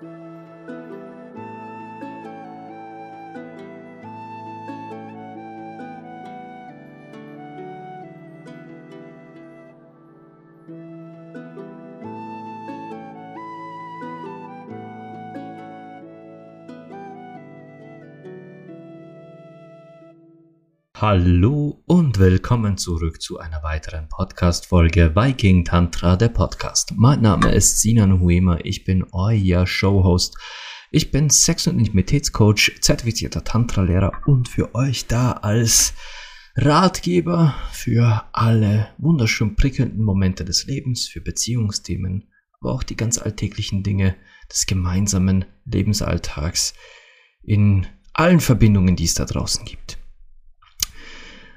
Thank 0.00 0.12
you. 0.12 0.39
Hallo 21.00 21.82
und 21.86 22.18
willkommen 22.18 22.76
zurück 22.76 23.22
zu 23.22 23.38
einer 23.38 23.62
weiteren 23.62 24.06
Podcast-Folge 24.10 25.16
Viking 25.16 25.64
Tantra, 25.64 26.16
der 26.16 26.28
Podcast. 26.28 26.92
Mein 26.94 27.22
Name 27.22 27.54
ist 27.54 27.80
Sinan 27.80 28.20
Huema, 28.20 28.58
ich 28.64 28.84
bin 28.84 29.06
euer 29.12 29.66
Showhost. 29.66 30.36
Ich 30.90 31.10
bin 31.10 31.30
Sex- 31.30 31.66
und 31.68 31.78
Intimitätscoach, 31.78 32.82
zertifizierter 32.82 33.42
Tantra-Lehrer 33.42 34.12
und 34.26 34.46
für 34.50 34.74
euch 34.74 35.06
da 35.06 35.32
als 35.32 35.94
Ratgeber 36.54 37.54
für 37.72 38.22
alle 38.34 38.88
wunderschön 38.98 39.56
prickelnden 39.56 40.04
Momente 40.04 40.44
des 40.44 40.66
Lebens, 40.66 41.08
für 41.08 41.22
Beziehungsthemen, 41.22 42.28
aber 42.60 42.74
auch 42.74 42.82
die 42.82 42.96
ganz 42.96 43.16
alltäglichen 43.16 43.82
Dinge 43.82 44.16
des 44.50 44.66
gemeinsamen 44.66 45.46
Lebensalltags 45.64 46.74
in 47.42 47.86
allen 48.12 48.40
Verbindungen, 48.40 48.96
die 48.96 49.04
es 49.04 49.14
da 49.14 49.24
draußen 49.24 49.64
gibt. 49.64 49.99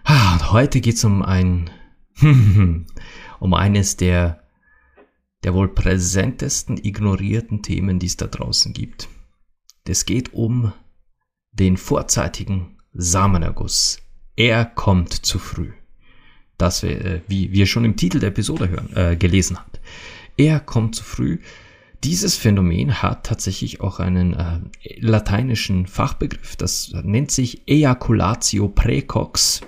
Ah, 0.03 0.33
und 0.33 0.51
heute 0.51 0.81
geht 0.81 0.95
es 0.95 1.03
um 1.03 1.21
ein, 1.21 1.69
um 3.39 3.53
eines 3.53 3.97
der, 3.97 4.43
der 5.43 5.53
wohl 5.53 5.69
präsentesten 5.69 6.77
ignorierten 6.77 7.61
Themen, 7.61 7.99
die 7.99 8.07
es 8.07 8.17
da 8.17 8.27
draußen 8.27 8.73
gibt. 8.73 9.07
Es 9.85 10.05
geht 10.05 10.33
um 10.33 10.73
den 11.51 11.77
vorzeitigen 11.77 12.77
Samenerguss. 12.93 13.99
Er 14.35 14.65
kommt 14.65 15.13
zu 15.13 15.39
früh. 15.39 15.71
Das, 16.57 16.83
äh, 16.83 17.21
wie 17.27 17.51
wir 17.51 17.65
schon 17.65 17.85
im 17.85 17.95
Titel 17.95 18.19
der 18.19 18.29
Episode 18.29 18.69
hören, 18.69 18.95
äh, 18.95 19.15
gelesen 19.15 19.57
hat. 19.57 19.79
Er 20.37 20.59
kommt 20.59 20.95
zu 20.95 21.03
früh. 21.03 21.39
Dieses 22.03 22.35
Phänomen 22.35 23.01
hat 23.01 23.25
tatsächlich 23.25 23.81
auch 23.81 23.99
einen 23.99 24.33
äh, 24.33 24.59
lateinischen 24.99 25.87
Fachbegriff. 25.87 26.55
Das 26.55 26.91
nennt 27.03 27.31
sich 27.31 27.67
Ejaculatio 27.67 28.67
precox. 28.67 29.61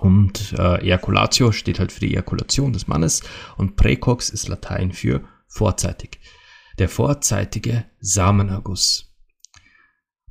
Und 0.00 0.54
äh, 0.58 0.82
Ejaculatio 0.82 1.52
steht 1.52 1.78
halt 1.78 1.92
für 1.92 2.00
die 2.00 2.14
Ejakulation 2.14 2.72
des 2.72 2.88
Mannes 2.88 3.22
und 3.56 3.76
Präcox 3.76 4.30
ist 4.30 4.48
Latein 4.48 4.92
für 4.92 5.22
vorzeitig. 5.46 6.20
Der 6.78 6.88
vorzeitige 6.88 7.84
Samenerguss. 8.00 9.10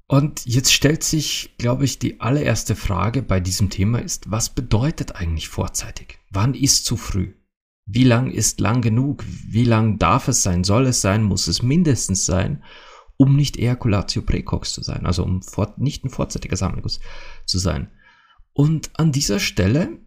Und 0.07 0.43
jetzt 0.47 0.73
stellt 0.73 1.03
sich, 1.03 1.53
glaube 1.59 1.85
ich, 1.85 1.99
die 1.99 2.19
allererste 2.19 2.75
Frage 2.75 3.21
bei 3.21 3.39
diesem 3.39 3.69
Thema 3.69 3.99
ist, 3.99 4.31
was 4.31 4.49
bedeutet 4.49 5.15
eigentlich 5.15 5.49
vorzeitig? 5.49 6.17
Wann 6.31 6.55
ist 6.55 6.85
zu 6.85 6.97
früh? 6.97 7.35
Wie 7.85 8.05
lang 8.05 8.31
ist 8.31 8.59
lang 8.59 8.81
genug? 8.81 9.23
Wie 9.47 9.65
lang 9.65 9.99
darf 9.99 10.27
es 10.27 10.41
sein? 10.41 10.63
Soll 10.63 10.87
es 10.87 11.01
sein? 11.01 11.21
Muss 11.21 11.47
es 11.47 11.61
mindestens 11.61 12.25
sein, 12.25 12.63
um 13.17 13.35
nicht 13.35 13.57
Ejaculatio 13.57 14.23
Präcox 14.23 14.73
zu 14.73 14.81
sein? 14.81 15.05
Also 15.05 15.23
um 15.23 15.43
vor, 15.43 15.75
nicht 15.77 16.03
ein 16.03 16.09
vorzeitiger 16.09 16.57
Samenerguss 16.57 16.99
zu 17.45 17.59
sein. 17.59 17.91
Und 18.59 18.91
an 18.99 19.13
dieser 19.13 19.39
Stelle 19.39 19.99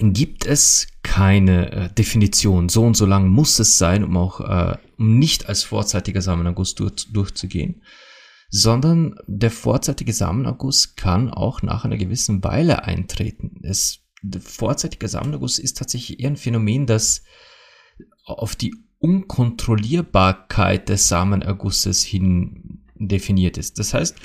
gibt 0.00 0.46
es 0.46 0.88
keine 1.04 1.70
äh, 1.70 1.94
Definition. 1.94 2.68
So 2.68 2.82
und 2.82 2.96
so 2.96 3.06
lang 3.06 3.28
muss 3.28 3.60
es 3.60 3.78
sein, 3.78 4.02
um 4.02 4.16
auch 4.16 4.40
äh, 4.40 4.76
um 4.98 5.20
nicht 5.20 5.48
als 5.48 5.62
vorzeitiger 5.62 6.22
Samenerguss 6.22 6.74
durch, 6.74 7.12
durchzugehen, 7.12 7.84
sondern 8.50 9.14
der 9.28 9.52
vorzeitige 9.52 10.12
Samenerguss 10.12 10.96
kann 10.96 11.30
auch 11.30 11.62
nach 11.62 11.84
einer 11.84 11.98
gewissen 11.98 12.42
Weile 12.42 12.82
eintreten. 12.82 13.60
Es, 13.62 14.00
der 14.22 14.40
vorzeitige 14.40 15.06
Samenerguss 15.06 15.60
ist 15.60 15.78
tatsächlich 15.78 16.18
eher 16.18 16.30
ein 16.30 16.36
Phänomen, 16.36 16.86
das 16.86 17.22
auf 18.24 18.56
die 18.56 18.74
Unkontrollierbarkeit 18.98 20.88
des 20.88 21.06
Samenergusses 21.06 22.02
hin 22.02 22.82
definiert 22.96 23.56
ist. 23.56 23.78
Das 23.78 23.94
heißt, 23.94 24.16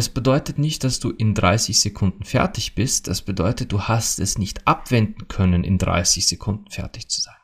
es 0.00 0.08
bedeutet 0.08 0.58
nicht, 0.58 0.82
dass 0.82 0.98
du 0.98 1.10
in 1.10 1.34
30 1.34 1.78
Sekunden 1.78 2.24
fertig 2.24 2.74
bist. 2.74 3.06
Das 3.06 3.22
bedeutet, 3.22 3.70
du 3.70 3.82
hast 3.82 4.18
es 4.18 4.38
nicht 4.38 4.66
abwenden 4.66 5.28
können, 5.28 5.62
in 5.62 5.76
30 5.76 6.26
Sekunden 6.26 6.70
fertig 6.70 7.08
zu 7.08 7.20
sein. 7.20 7.34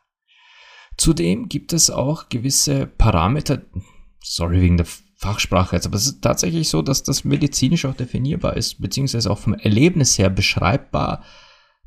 Zudem 0.96 1.48
gibt 1.48 1.74
es 1.74 1.90
auch 1.90 2.30
gewisse 2.30 2.86
Parameter, 2.86 3.62
sorry 4.22 4.62
wegen 4.62 4.78
der 4.78 4.86
Fachsprache 5.18 5.76
jetzt, 5.76 5.86
aber 5.86 5.96
es 5.96 6.06
ist 6.06 6.22
tatsächlich 6.22 6.70
so, 6.70 6.80
dass 6.80 7.02
das 7.02 7.24
medizinisch 7.24 7.84
auch 7.84 7.94
definierbar 7.94 8.56
ist, 8.56 8.80
beziehungsweise 8.80 9.30
auch 9.30 9.38
vom 9.38 9.54
Erlebnis 9.54 10.18
her 10.18 10.30
beschreibbar, 10.30 11.22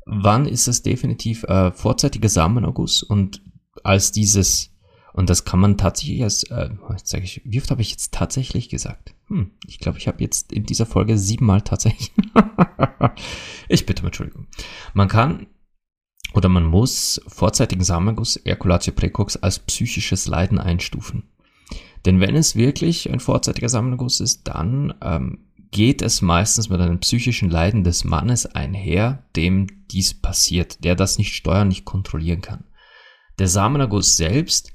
wann 0.06 0.46
ist 0.46 0.68
es 0.68 0.82
definitiv 0.82 1.42
äh, 1.44 1.72
vorzeitiger 1.72 2.28
Samenerguss 2.28 3.02
und 3.02 3.42
als 3.82 4.12
dieses 4.12 4.70
und 5.12 5.28
das 5.28 5.44
kann 5.44 5.60
man 5.60 5.76
tatsächlich 5.76 6.22
als, 6.22 6.44
äh, 6.44 6.70
sage 7.02 7.24
ich, 7.24 7.42
wie 7.44 7.60
oft 7.60 7.70
habe 7.70 7.82
ich 7.82 7.90
jetzt 7.90 8.12
tatsächlich 8.12 8.68
gesagt? 8.68 9.14
Hm, 9.26 9.50
ich 9.66 9.78
glaube, 9.78 9.98
ich 9.98 10.06
habe 10.08 10.22
jetzt 10.22 10.52
in 10.52 10.64
dieser 10.64 10.86
Folge 10.86 11.18
siebenmal 11.18 11.62
tatsächlich. 11.62 12.12
ich 13.68 13.86
bitte 13.86 14.02
um 14.02 14.06
Entschuldigung. 14.06 14.46
Man 14.94 15.08
kann 15.08 15.46
oder 16.32 16.48
man 16.48 16.64
muss 16.64 17.20
vorzeitigen 17.26 17.82
Samenguss, 17.82 18.36
Ejaculatio 18.36 18.92
precox, 18.92 19.36
als 19.36 19.58
psychisches 19.58 20.26
Leiden 20.26 20.58
einstufen. 20.58 21.24
Denn 22.06 22.20
wenn 22.20 22.36
es 22.36 22.54
wirklich 22.54 23.10
ein 23.10 23.20
vorzeitiger 23.20 23.68
Samenguss 23.68 24.20
ist, 24.20 24.46
dann 24.46 24.94
ähm, 25.02 25.38
geht 25.70 26.02
es 26.02 26.22
meistens 26.22 26.68
mit 26.68 26.80
einem 26.80 27.00
psychischen 27.00 27.50
Leiden 27.50 27.84
des 27.84 28.04
Mannes 28.04 28.46
einher, 28.46 29.24
dem 29.36 29.66
dies 29.90 30.14
passiert, 30.14 30.84
der 30.84 30.94
das 30.94 31.18
nicht 31.18 31.34
steuern, 31.34 31.68
nicht 31.68 31.84
kontrollieren 31.84 32.40
kann. 32.40 32.64
Der 33.38 33.48
Samenerguss 33.48 34.16
selbst 34.16 34.72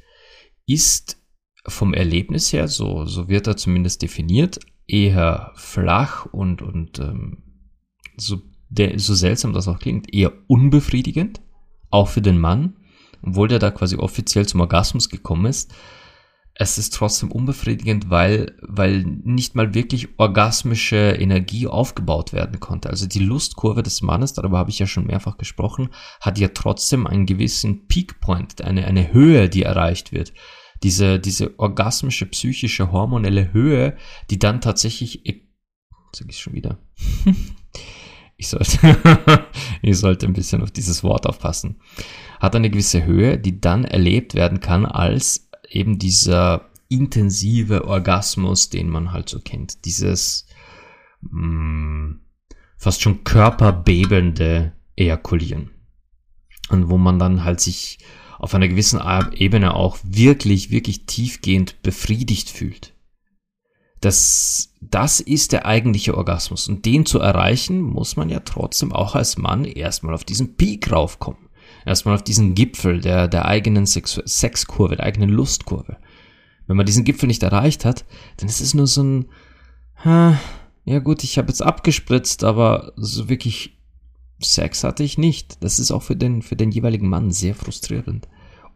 ist 0.67 1.21
vom 1.67 1.93
Erlebnis 1.93 2.51
her, 2.53 2.67
so, 2.67 3.05
so 3.05 3.27
wird 3.27 3.47
er 3.47 3.57
zumindest 3.57 4.01
definiert, 4.01 4.59
eher 4.87 5.51
flach 5.55 6.25
und, 6.27 6.61
und 6.61 6.99
ähm, 6.99 7.43
so, 8.17 8.41
der, 8.69 8.99
so 8.99 9.13
seltsam 9.15 9.53
das 9.53 9.67
auch 9.67 9.79
klingt, 9.79 10.13
eher 10.13 10.31
unbefriedigend, 10.47 11.41
auch 11.89 12.07
für 12.07 12.21
den 12.21 12.37
Mann, 12.37 12.75
obwohl 13.21 13.47
der 13.47 13.59
da 13.59 13.71
quasi 13.71 13.95
offiziell 13.95 14.45
zum 14.45 14.61
Orgasmus 14.61 15.09
gekommen 15.09 15.45
ist. 15.45 15.73
Es 16.57 16.77
ist 16.77 16.93
trotzdem 16.93 17.33
unbefriedigend, 17.33 18.09
weil, 18.09 18.55
weil 18.61 19.03
nicht 19.03 19.55
mal 19.55 19.73
wirklich 19.73 20.07
orgasmische 20.17 20.95
Energie 20.95 21.67
aufgebaut 21.67 22.31
werden 22.31 22.61
konnte. 22.61 22.89
Also 22.89 23.07
die 23.07 23.19
Lustkurve 23.19 23.83
des 23.83 24.01
Mannes, 24.01 24.31
darüber 24.31 24.57
habe 24.57 24.69
ich 24.69 24.79
ja 24.79 24.87
schon 24.87 25.05
mehrfach 25.05 25.37
gesprochen, 25.37 25.89
hat 26.21 26.39
ja 26.39 26.47
trotzdem 26.47 27.07
einen 27.07 27.25
gewissen 27.25 27.87
Peak 27.87 28.21
Point, 28.21 28.61
eine, 28.61 28.85
eine 28.87 29.11
Höhe, 29.11 29.49
die 29.49 29.63
erreicht 29.63 30.13
wird. 30.13 30.31
Diese, 30.81 31.19
diese 31.19 31.59
orgasmische, 31.59 32.25
psychische, 32.27 32.89
hormonelle 32.89 33.51
Höhe, 33.51 33.97
die 34.29 34.39
dann 34.39 34.61
tatsächlich, 34.61 35.23
sag 36.13 36.29
ich 36.29 36.39
schon 36.39 36.53
wieder, 36.53 36.77
ich 38.37 38.47
sollte, 38.47 38.79
ich 39.81 39.97
sollte 39.97 40.25
ein 40.25 40.33
bisschen 40.33 40.61
auf 40.61 40.71
dieses 40.71 41.03
Wort 41.03 41.27
aufpassen, 41.27 41.81
hat 42.39 42.55
eine 42.55 42.69
gewisse 42.69 43.03
Höhe, 43.03 43.37
die 43.37 43.59
dann 43.59 43.83
erlebt 43.83 44.35
werden 44.35 44.59
kann 44.61 44.85
als 44.85 45.44
eben 45.69 45.99
dieser 45.99 46.69
intensive 46.87 47.85
Orgasmus, 47.85 48.69
den 48.69 48.89
man 48.89 49.11
halt 49.11 49.29
so 49.29 49.39
kennt. 49.39 49.85
Dieses 49.85 50.47
mh, 51.21 51.47
mm, 51.47 52.21
fast 52.77 53.01
schon 53.01 53.23
körperbebende 53.23 54.73
Ejakulieren. 54.95 55.71
Und 56.69 56.89
wo 56.89 56.97
man 56.97 57.19
dann 57.19 57.43
halt 57.43 57.59
sich 57.59 57.99
auf 58.39 58.53
einer 58.53 58.67
gewissen 58.67 59.01
Ebene 59.33 59.73
auch 59.75 59.97
wirklich, 60.03 60.69
wirklich 60.69 61.05
tiefgehend 61.05 61.81
befriedigt 61.81 62.49
fühlt. 62.49 62.93
Das, 64.01 64.73
das 64.81 65.19
ist 65.19 65.51
der 65.51 65.65
eigentliche 65.65 66.15
Orgasmus. 66.15 66.67
Und 66.67 66.85
den 66.85 67.05
zu 67.05 67.19
erreichen, 67.19 67.81
muss 67.81 68.17
man 68.17 68.29
ja 68.29 68.41
trotzdem 68.41 68.91
auch 68.91 69.15
als 69.15 69.37
Mann 69.37 69.65
erstmal 69.65 70.13
auf 70.13 70.23
diesen 70.23 70.55
Peak 70.57 70.91
raufkommen. 70.91 71.44
Erstmal 71.85 72.15
auf 72.15 72.23
diesen 72.23 72.55
Gipfel 72.55 72.99
der, 72.99 73.27
der 73.27 73.45
eigenen 73.45 73.85
Sex 73.85 74.21
Sexkurve, 74.25 74.95
der 74.95 75.05
eigenen 75.05 75.29
Lustkurve. 75.29 75.97
Wenn 76.67 76.77
man 76.77 76.85
diesen 76.85 77.03
Gipfel 77.03 77.27
nicht 77.27 77.43
erreicht 77.43 77.85
hat, 77.85 78.05
dann 78.37 78.49
ist 78.49 78.61
es 78.61 78.73
nur 78.73 78.87
so 78.87 79.03
ein, 79.03 79.25
ja 80.03 80.99
gut, 80.99 81.23
ich 81.23 81.37
habe 81.37 81.49
jetzt 81.49 81.61
abgespritzt, 81.61 82.43
aber 82.43 82.93
so 82.95 83.29
wirklich 83.29 83.77
Sex 84.39 84.83
hatte 84.83 85.03
ich 85.03 85.17
nicht. 85.17 85.63
Das 85.63 85.79
ist 85.79 85.91
auch 85.91 86.03
für 86.03 86.15
den, 86.15 86.41
für 86.41 86.55
den 86.55 86.71
jeweiligen 86.71 87.07
Mann 87.07 87.31
sehr 87.31 87.55
frustrierend. 87.55 88.27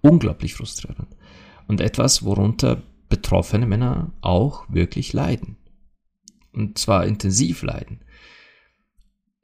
Unglaublich 0.01 0.53
frustrierend. 0.53 1.15
Und 1.67 1.81
etwas, 1.81 2.23
worunter 2.23 2.81
betroffene 3.09 3.65
Männer 3.65 4.13
auch 4.21 4.65
wirklich 4.69 5.13
leiden. 5.13 5.57
Und 6.53 6.77
zwar 6.77 7.05
intensiv 7.05 7.63
leiden. 7.63 8.01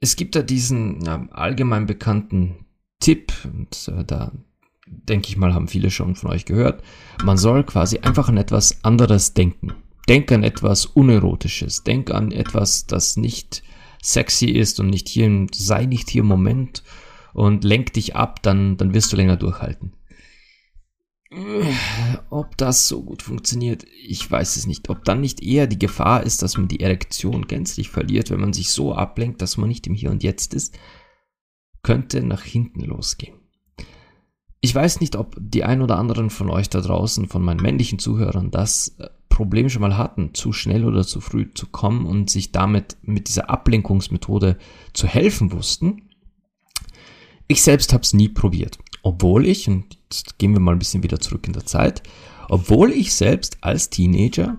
Es 0.00 0.16
gibt 0.16 0.34
da 0.34 0.42
diesen 0.42 1.04
ja, 1.04 1.26
allgemein 1.30 1.86
bekannten 1.86 2.65
Tipp, 3.00 3.32
und 3.44 3.88
äh, 3.88 4.04
da 4.04 4.32
denke 4.86 5.28
ich 5.28 5.36
mal, 5.36 5.54
haben 5.54 5.68
viele 5.68 5.90
schon 5.90 6.14
von 6.14 6.30
euch 6.30 6.44
gehört. 6.44 6.82
Man 7.24 7.36
soll 7.36 7.64
quasi 7.64 7.98
einfach 7.98 8.28
an 8.28 8.36
etwas 8.36 8.84
anderes 8.84 9.34
denken. 9.34 9.74
Denk 10.08 10.30
an 10.32 10.44
etwas 10.44 10.86
Unerotisches. 10.86 11.82
Denk 11.82 12.10
an 12.10 12.32
etwas, 12.32 12.86
das 12.86 13.16
nicht 13.16 13.62
sexy 14.02 14.46
ist 14.46 14.78
und 14.78 14.88
nicht 14.88 15.08
hier, 15.08 15.46
sei 15.52 15.86
nicht 15.86 16.08
hier 16.10 16.22
im 16.22 16.28
Moment 16.28 16.84
und 17.34 17.64
lenk 17.64 17.92
dich 17.92 18.14
ab, 18.14 18.42
dann, 18.42 18.76
dann 18.76 18.94
wirst 18.94 19.12
du 19.12 19.16
länger 19.16 19.36
durchhalten. 19.36 19.92
Ob 22.30 22.56
das 22.56 22.86
so 22.86 23.02
gut 23.02 23.22
funktioniert, 23.22 23.84
ich 24.06 24.30
weiß 24.30 24.56
es 24.56 24.66
nicht. 24.66 24.88
Ob 24.88 25.04
dann 25.04 25.20
nicht 25.20 25.42
eher 25.42 25.66
die 25.66 25.78
Gefahr 25.78 26.22
ist, 26.22 26.42
dass 26.42 26.56
man 26.56 26.68
die 26.68 26.80
Erektion 26.80 27.48
gänzlich 27.48 27.90
verliert, 27.90 28.30
wenn 28.30 28.40
man 28.40 28.52
sich 28.52 28.70
so 28.70 28.94
ablenkt, 28.94 29.42
dass 29.42 29.56
man 29.56 29.68
nicht 29.68 29.86
im 29.88 29.94
Hier 29.94 30.12
und 30.12 30.22
Jetzt 30.22 30.54
ist, 30.54 30.78
könnte 31.86 32.20
nach 32.24 32.42
hinten 32.42 32.80
losgehen. 32.80 33.36
Ich 34.60 34.74
weiß 34.74 34.98
nicht, 34.98 35.14
ob 35.14 35.36
die 35.38 35.62
ein 35.62 35.82
oder 35.82 35.98
anderen 35.98 36.30
von 36.30 36.50
euch 36.50 36.68
da 36.68 36.80
draußen, 36.80 37.28
von 37.28 37.44
meinen 37.44 37.62
männlichen 37.62 38.00
Zuhörern, 38.00 38.50
das 38.50 38.96
äh, 38.98 39.08
Problem 39.28 39.68
schon 39.68 39.82
mal 39.82 39.96
hatten, 39.96 40.34
zu 40.34 40.52
schnell 40.52 40.84
oder 40.84 41.06
zu 41.06 41.20
früh 41.20 41.54
zu 41.54 41.68
kommen 41.68 42.04
und 42.04 42.28
sich 42.28 42.50
damit 42.50 42.96
mit 43.02 43.28
dieser 43.28 43.50
Ablenkungsmethode 43.50 44.58
zu 44.94 45.06
helfen 45.06 45.52
wussten. 45.52 46.10
Ich 47.46 47.62
selbst 47.62 47.92
habe 47.92 48.02
es 48.02 48.14
nie 48.14 48.30
probiert, 48.30 48.78
obwohl 49.04 49.46
ich, 49.46 49.68
und 49.68 49.96
jetzt 50.10 50.40
gehen 50.40 50.54
wir 50.54 50.60
mal 50.60 50.72
ein 50.72 50.80
bisschen 50.80 51.04
wieder 51.04 51.20
zurück 51.20 51.46
in 51.46 51.52
der 51.52 51.66
Zeit, 51.66 52.02
obwohl 52.48 52.90
ich 52.90 53.14
selbst 53.14 53.58
als 53.60 53.90
Teenager 53.90 54.58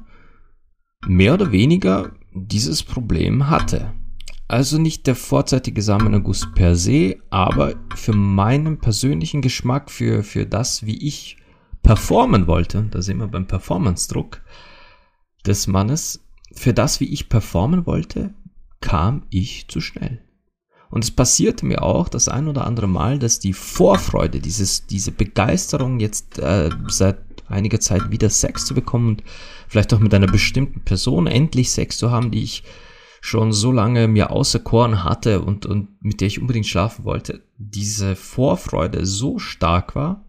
mehr 1.06 1.34
oder 1.34 1.52
weniger 1.52 2.14
dieses 2.34 2.84
Problem 2.84 3.50
hatte. 3.50 3.92
Also 4.48 4.78
nicht 4.78 5.08
der 5.08 5.16
vorzeitige 5.16 5.82
Samenerguss 5.82 6.48
per 6.54 6.76
se, 6.76 7.18
aber 7.30 7.76
für 7.96 8.14
meinen 8.14 8.80
persönlichen 8.80 9.42
Geschmack, 9.42 9.92
für, 9.92 10.24
für 10.24 10.46
das, 10.46 10.86
wie 10.86 11.06
ich 11.06 11.38
performen 11.84 12.48
wollte, 12.48 12.88
da 12.90 13.02
sind 13.02 13.18
wir 13.18 13.28
beim 13.28 13.48
Performance-Druck 13.48 14.42
des 15.46 15.68
Mannes, 15.68 16.24
für 16.54 16.74
das, 16.74 17.00
wie 17.00 17.12
ich 17.12 17.30
performen 17.30 17.86
wollte, 17.86 18.34
kam 18.80 19.24
ich 19.30 19.68
zu 19.68 19.82
schnell. 19.82 20.22
Und 20.90 21.04
es 21.04 21.12
passierte 21.12 21.66
mir 21.66 21.84
auch 21.84 22.08
das 22.08 22.30
ein 22.30 22.48
oder 22.48 22.66
andere 22.66 22.88
Mal, 22.88 23.20
dass 23.20 23.40
die 23.40 23.54
Vorfreude, 23.54 24.40
dieses, 24.40 24.88
diese 24.88 25.12
Begeisterung 25.12 26.00
jetzt 26.00 26.40
äh, 26.40 26.70
seit 26.88 27.20
einiger 27.50 27.82
Zeit 27.82 28.10
wieder 28.12 28.30
Sex 28.30 28.66
zu 28.66 28.74
bekommen 28.74 29.10
und 29.10 29.24
vielleicht 29.68 29.94
auch 29.94 30.00
mit 30.00 30.14
einer 30.14 30.28
bestimmten 30.28 30.82
Person 30.82 31.28
endlich 31.28 31.72
Sex 31.72 31.98
zu 31.98 32.12
haben, 32.12 32.32
die 32.32 32.44
ich 32.44 32.64
schon 33.28 33.52
so 33.52 33.74
lange 33.74 34.08
mir 34.08 34.32
auserkoren 34.32 35.04
hatte 35.04 35.42
und, 35.42 35.66
und 35.66 36.02
mit 36.02 36.22
der 36.22 36.30
ich 36.30 36.40
unbedingt 36.40 36.66
schlafen 36.66 37.04
wollte, 37.04 37.44
diese 37.58 38.16
Vorfreude 38.16 39.06
so 39.06 39.38
stark 39.38 39.96
war, 39.96 40.26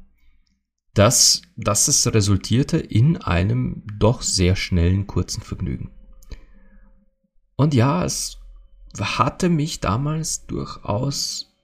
dass, 0.95 1.43
dass 1.57 1.87
es 1.87 2.13
resultierte 2.13 2.77
in 2.77 3.17
einem 3.17 3.85
doch 4.01 4.21
sehr 4.23 4.57
schnellen, 4.57 5.07
kurzen 5.07 5.43
Vergnügen. 5.43 5.93
Und 7.55 7.73
ja, 7.73 8.05
es 8.05 8.39
hatte 9.01 9.49
mich 9.49 9.79
damals 9.79 10.47
durchaus, 10.47 11.55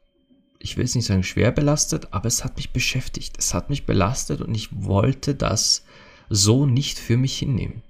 ich 0.61 0.77
will 0.77 0.85
es 0.85 0.95
nicht 0.95 1.07
sagen 1.07 1.25
schwer 1.25 1.51
belastet, 1.51 2.13
aber 2.13 2.27
es 2.27 2.45
hat 2.45 2.57
mich 2.59 2.73
beschäftigt. 2.73 3.35
Es 3.39 3.55
hat 3.55 3.71
mich 3.71 3.87
belastet 3.87 4.41
und 4.41 4.55
ich 4.55 4.69
wollte 4.85 5.35
das 5.35 5.85
so 6.29 6.65
nicht 6.65 7.01
für 7.01 7.17
mich 7.17 7.37
hinnehmen. 7.37 7.83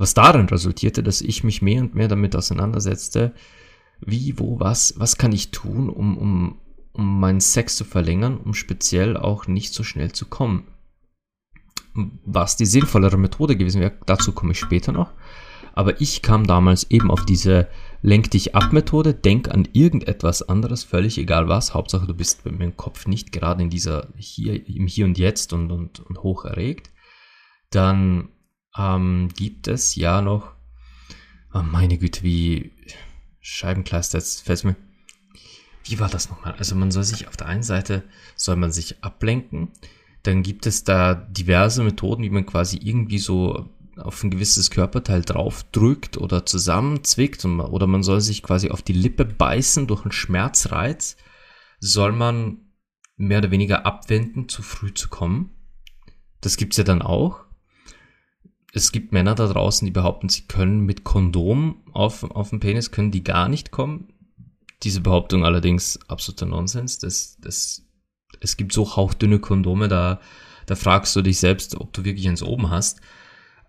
Was 0.00 0.14
darin 0.14 0.46
resultierte, 0.46 1.02
dass 1.02 1.20
ich 1.20 1.44
mich 1.44 1.60
mehr 1.60 1.82
und 1.82 1.94
mehr 1.94 2.08
damit 2.08 2.34
auseinandersetzte, 2.34 3.34
wie, 4.00 4.38
wo, 4.38 4.58
was, 4.58 4.94
was 4.96 5.18
kann 5.18 5.30
ich 5.30 5.50
tun, 5.50 5.90
um, 5.90 6.16
um, 6.16 6.58
um 6.92 7.20
meinen 7.20 7.42
Sex 7.42 7.76
zu 7.76 7.84
verlängern, 7.84 8.38
um 8.38 8.54
speziell 8.54 9.18
auch 9.18 9.46
nicht 9.46 9.74
so 9.74 9.84
schnell 9.84 10.10
zu 10.12 10.24
kommen. 10.24 10.68
Was 12.24 12.56
die 12.56 12.64
sinnvollere 12.64 13.18
Methode 13.18 13.58
gewesen 13.58 13.82
wäre, 13.82 13.92
dazu 14.06 14.32
komme 14.32 14.52
ich 14.52 14.58
später 14.58 14.90
noch. 14.90 15.12
Aber 15.74 16.00
ich 16.00 16.22
kam 16.22 16.46
damals 16.46 16.90
eben 16.90 17.10
auf 17.10 17.26
diese 17.26 17.68
Lenk 18.00 18.30
dich 18.30 18.54
ab 18.54 18.72
Methode, 18.72 19.12
denk 19.12 19.50
an 19.50 19.68
irgendetwas 19.74 20.40
anderes, 20.48 20.82
völlig 20.82 21.18
egal 21.18 21.46
was, 21.48 21.74
Hauptsache 21.74 22.06
du 22.06 22.14
bist 22.14 22.46
mit 22.46 22.58
dem 22.58 22.78
Kopf 22.78 23.06
nicht 23.06 23.32
gerade 23.32 23.62
in 23.62 23.68
dieser 23.68 24.08
hier, 24.16 24.66
im 24.66 24.86
Hier 24.86 25.04
und 25.04 25.18
Jetzt 25.18 25.52
und, 25.52 25.70
und, 25.70 26.00
und 26.00 26.22
hoch 26.22 26.46
erregt. 26.46 26.88
Dann 27.68 28.30
ähm, 28.76 29.28
gibt 29.36 29.68
es 29.68 29.94
ja 29.94 30.20
noch, 30.20 30.52
oh 31.52 31.62
meine 31.62 31.98
Güte, 31.98 32.22
wie 32.22 32.72
Scheibenkleister, 33.40 34.18
jetzt 34.18 34.42
fällt 34.42 34.64
mir, 34.64 34.76
wie 35.84 35.98
war 35.98 36.08
das 36.08 36.28
nochmal? 36.30 36.54
Also 36.58 36.74
man 36.74 36.90
soll 36.90 37.04
sich 37.04 37.26
auf 37.26 37.36
der 37.36 37.46
einen 37.48 37.62
Seite, 37.62 38.04
soll 38.36 38.56
man 38.56 38.72
sich 38.72 39.02
ablenken, 39.02 39.72
dann 40.22 40.42
gibt 40.42 40.66
es 40.66 40.84
da 40.84 41.14
diverse 41.14 41.82
Methoden, 41.82 42.22
wie 42.22 42.30
man 42.30 42.46
quasi 42.46 42.78
irgendwie 42.82 43.18
so 43.18 43.70
auf 43.96 44.22
ein 44.22 44.30
gewisses 44.30 44.70
Körperteil 44.70 45.22
draufdrückt 45.22 46.18
oder 46.18 46.46
zusammenzwickt. 46.46 47.44
Und, 47.44 47.60
oder 47.60 47.86
man 47.86 48.02
soll 48.02 48.20
sich 48.20 48.42
quasi 48.42 48.70
auf 48.70 48.82
die 48.82 48.92
Lippe 48.92 49.24
beißen 49.24 49.86
durch 49.86 50.02
einen 50.02 50.12
Schmerzreiz, 50.12 51.16
soll 51.80 52.12
man 52.12 52.58
mehr 53.16 53.38
oder 53.38 53.50
weniger 53.50 53.86
abwenden, 53.86 54.48
zu 54.48 54.62
früh 54.62 54.92
zu 54.94 55.08
kommen. 55.08 55.50
Das 56.40 56.56
gibt's 56.56 56.76
ja 56.76 56.84
dann 56.84 57.02
auch 57.02 57.44
es 58.72 58.92
gibt 58.92 59.12
Männer 59.12 59.34
da 59.34 59.46
draußen, 59.46 59.84
die 59.84 59.92
behaupten, 59.92 60.28
sie 60.28 60.42
können 60.42 60.80
mit 60.80 61.02
Kondom 61.02 61.82
auf, 61.92 62.22
auf 62.22 62.50
den 62.50 62.60
Penis, 62.60 62.90
können 62.90 63.10
die 63.10 63.24
gar 63.24 63.48
nicht 63.48 63.70
kommen. 63.70 64.12
Diese 64.82 65.00
Behauptung 65.00 65.44
allerdings 65.44 65.98
absoluter 66.08 66.46
Nonsens. 66.46 66.98
Das, 66.98 67.36
das, 67.40 67.82
es 68.40 68.56
gibt 68.56 68.72
so 68.72 68.96
hauchdünne 68.96 69.40
Kondome, 69.40 69.88
da, 69.88 70.20
da 70.66 70.76
fragst 70.76 71.14
du 71.16 71.22
dich 71.22 71.38
selbst, 71.38 71.74
ob 71.76 71.92
du 71.92 72.04
wirklich 72.04 72.28
eins 72.28 72.42
oben 72.42 72.70
hast. 72.70 73.00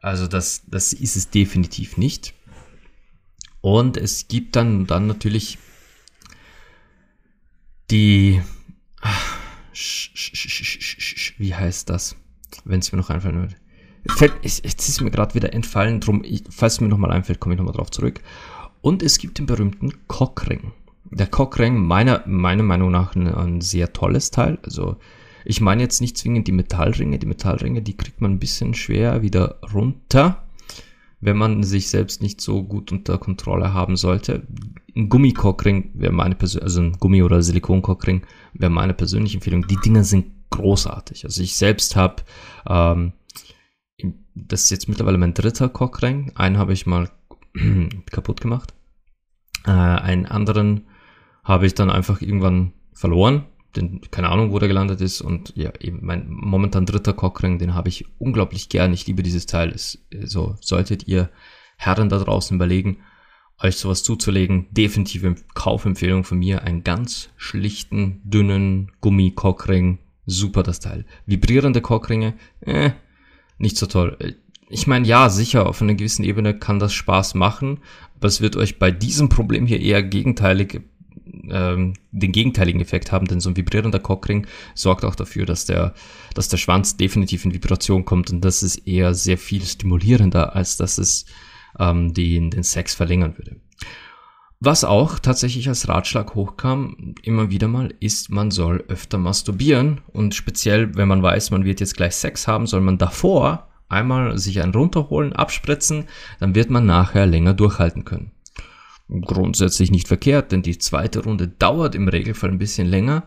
Also 0.02 0.28
das, 0.28 0.64
das 0.68 0.94
ist 0.94 1.16
es 1.16 1.30
definitiv 1.30 1.98
nicht. 1.98 2.34
Und 3.62 3.98
es 3.98 4.28
gibt 4.28 4.56
dann, 4.56 4.86
dann 4.86 5.08
natürlich 5.08 5.58
die, 7.90 8.42
wie 11.38 11.56
heißt 11.56 11.90
das, 11.90 12.16
wenn 12.66 12.80
es 12.80 12.92
mir 12.92 12.98
noch 12.98 13.10
einfallen 13.10 13.40
würde 13.40 13.61
Fällt, 14.08 14.34
jetzt 14.42 14.66
ist 14.66 15.02
mir 15.02 15.12
gerade 15.12 15.36
wieder 15.36 15.54
entfallen, 15.54 16.00
drum, 16.00 16.24
ich, 16.24 16.44
falls 16.50 16.74
es 16.74 16.82
mir 16.82 16.88
nochmal 16.88 17.12
einfällt, 17.12 17.40
komme 17.40 17.54
ich 17.54 17.60
nochmal 17.60 17.76
drauf 17.76 17.92
zurück. 17.92 18.22
Und 18.82 19.04
es 19.04 19.20
gibt 19.20 19.38
den 19.38 19.46
berühmten 19.46 19.94
Cockring. 20.08 20.72
Der 21.12 21.28
Cockring, 21.28 21.78
meiner, 21.78 22.24
meiner 22.26 22.64
Meinung 22.64 22.92
nach, 22.92 23.16
ein, 23.16 23.28
ein 23.28 23.62
sehr 23.62 23.94
tolles 23.94 24.32
Teil. 24.32 24.58
Also, 24.64 24.98
ich 25.46 25.62
meine 25.62 25.84
jetzt 25.84 26.02
nicht 26.02 26.18
zwingend 26.18 26.48
die 26.48 26.52
Metallringe. 26.52 27.20
Die 27.20 27.28
Metallringe, 27.28 27.82
die 27.82 27.96
kriegt 27.96 28.22
man 28.22 28.32
ein 28.32 28.40
bisschen 28.40 28.74
schwer 28.74 29.22
wieder 29.22 29.60
runter, 29.74 30.44
wenn 31.20 31.38
man 31.38 31.64
sich 31.64 31.90
selbst 31.90 32.22
nicht 32.22 32.42
so 32.42 32.64
gut 32.64 32.92
unter 32.92 33.18
Kontrolle 33.18 33.74
haben 33.74 33.98
sollte. 33.98 34.48
Ein 34.96 35.10
Gummikockring 35.10 35.92
wäre 35.94 36.12
meine 36.12 36.36
persönliche, 36.36 36.66
also 36.66 36.82
ein 36.82 36.98
Gummi- 36.98 37.24
oder 37.24 37.42
Silikonkockring 37.44 38.24
wäre 38.54 38.72
meine 38.72 38.94
persönliche 38.94 39.38
Empfehlung. 39.38 39.68
Die 39.68 39.78
Dinger 39.78 40.04
sind 40.04 40.26
großartig. 40.50 41.26
Also 41.26 41.42
ich 41.42 41.56
selbst 41.56 41.96
habe 41.96 42.24
ähm, 42.68 43.14
das 44.36 44.64
ist 44.64 44.70
jetzt 44.72 44.90
mittlerweile 44.90 45.18
mein 45.18 45.34
dritter 45.34 45.70
Cockring. 45.70 46.32
Einen 46.36 46.58
habe 46.58 46.74
ich 46.74 46.86
mal 46.86 47.10
kaputt 48.12 48.42
gemacht. 48.42 48.74
Äh, 49.66 49.72
einen 49.72 50.26
anderen 50.26 50.88
habe 51.44 51.66
ich 51.66 51.74
dann 51.74 51.90
einfach 51.90 52.22
irgendwann 52.22 52.74
verloren. 52.94 53.46
Den, 53.76 54.02
keine 54.12 54.30
Ahnung, 54.30 54.52
wo 54.52 54.60
der 54.60 54.68
gelandet 54.68 55.02
ist. 55.02 55.22
Und 55.22 55.54
ja, 55.56 55.72
eben 55.80 56.00
mein 56.02 56.28
momentan 56.30 56.86
dritter 56.86 57.14
Cockring, 57.14 57.58
den 57.58 57.74
habe 57.74 57.90
ich 57.90 58.06
unglaublich 58.20 58.70
gern. 58.70 58.94
Ich 58.94 59.08
liebe 59.08 59.24
dieses 59.24 59.46
Teil. 59.46 59.70
Es, 59.70 60.06
so 60.24 60.56
solltet 60.60 61.08
ihr 61.08 61.30
Herren 61.78 62.10
da 62.10 62.20
draußen 62.20 62.56
überlegen, 62.56 62.98
euch 63.60 63.78
sowas 63.78 64.04
zuzulegen. 64.04 64.68
Definitive 64.72 65.36
Kaufempfehlung 65.54 66.24
von 66.24 66.40
mir. 66.40 66.64
Einen 66.64 66.84
ganz 66.84 67.30
schlichten, 67.38 68.22
dünnen 68.24 68.92
Gummi-Cockring. 69.02 70.00
Super 70.26 70.64
das 70.64 70.80
Teil. 70.80 71.06
Vibrierende 71.26 71.82
Cockringe, 71.82 72.36
äh, 72.62 72.92
nicht 73.62 73.78
so 73.78 73.86
toll. 73.86 74.18
Ich 74.70 74.88
meine, 74.88 75.08
ja, 75.08 75.30
sicher, 75.30 75.68
auf 75.68 75.82
einer 75.82 75.96
gewissen 75.96 76.24
Ebene 76.24 76.58
kann 76.58 76.80
das 76.80 76.94
Spaß 76.94 77.36
machen, 77.36 77.80
aber 78.16 78.28
es 78.28 78.42
wird 78.42 78.56
euch 78.56 78.80
bei 78.80 78.92
diesem 78.92 79.30
Problem 79.30 79.66
hier 79.66 79.82
eher 79.82 80.02
gegenteilig, 80.02 80.82
ähm, 81.50 81.94
den 82.12 82.32
gegenteiligen 82.32 82.82
Effekt 82.82 83.12
haben, 83.12 83.28
denn 83.28 83.40
so 83.40 83.50
ein 83.50 83.58
vibrierender 83.58 84.00
Cockring 84.00 84.48
sorgt 84.76 85.04
auch 85.06 85.16
dafür, 85.16 85.46
dass 85.46 85.66
der, 85.66 85.94
dass 86.34 86.50
der 86.50 86.58
Schwanz 86.58 86.98
definitiv 86.98 87.46
in 87.46 87.54
Vibration 87.54 88.06
kommt 88.06 88.32
und 88.32 88.42
das 88.42 88.64
ist 88.64 88.88
eher 88.88 89.14
sehr 89.14 89.38
viel 89.38 89.64
stimulierender, 89.64 90.56
als 90.56 90.78
dass 90.78 90.98
es 90.98 91.26
ähm, 91.80 92.14
den, 92.14 92.52
den 92.52 92.64
Sex 92.64 92.96
verlängern 92.96 93.38
würde. 93.38 93.58
Was 94.64 94.84
auch 94.84 95.18
tatsächlich 95.18 95.68
als 95.68 95.88
Ratschlag 95.88 96.36
hochkam, 96.36 97.16
immer 97.24 97.50
wieder 97.50 97.68
mal, 97.68 97.94
ist, 98.00 98.30
man 98.30 98.52
soll 98.52 98.84
öfter 98.90 99.18
masturbieren. 99.18 100.02
Und 100.14 100.36
speziell, 100.36 100.96
wenn 100.96 101.08
man 101.08 101.24
weiß, 101.24 101.50
man 101.50 101.66
wird 101.66 101.80
jetzt 101.80 101.98
gleich 101.98 102.16
Sex 102.16 102.48
haben, 102.48 102.68
soll 102.68 102.82
man 102.82 103.00
davor 103.00 103.68
einmal 103.90 104.38
sich 104.38 104.62
einen 104.62 104.74
runterholen, 104.74 105.34
abspritzen, 105.34 106.06
dann 106.40 106.54
wird 106.54 106.70
man 106.70 106.86
nachher 106.86 107.26
länger 107.26 107.56
durchhalten 107.56 108.06
können. 108.06 108.32
Grundsätzlich 109.10 109.90
nicht 109.90 110.08
verkehrt, 110.08 110.52
denn 110.52 110.62
die 110.62 110.78
zweite 110.78 111.24
Runde 111.24 111.48
dauert 111.48 111.96
im 111.96 112.08
Regelfall 112.08 112.52
ein 112.52 112.60
bisschen 112.60 112.88
länger, 112.88 113.24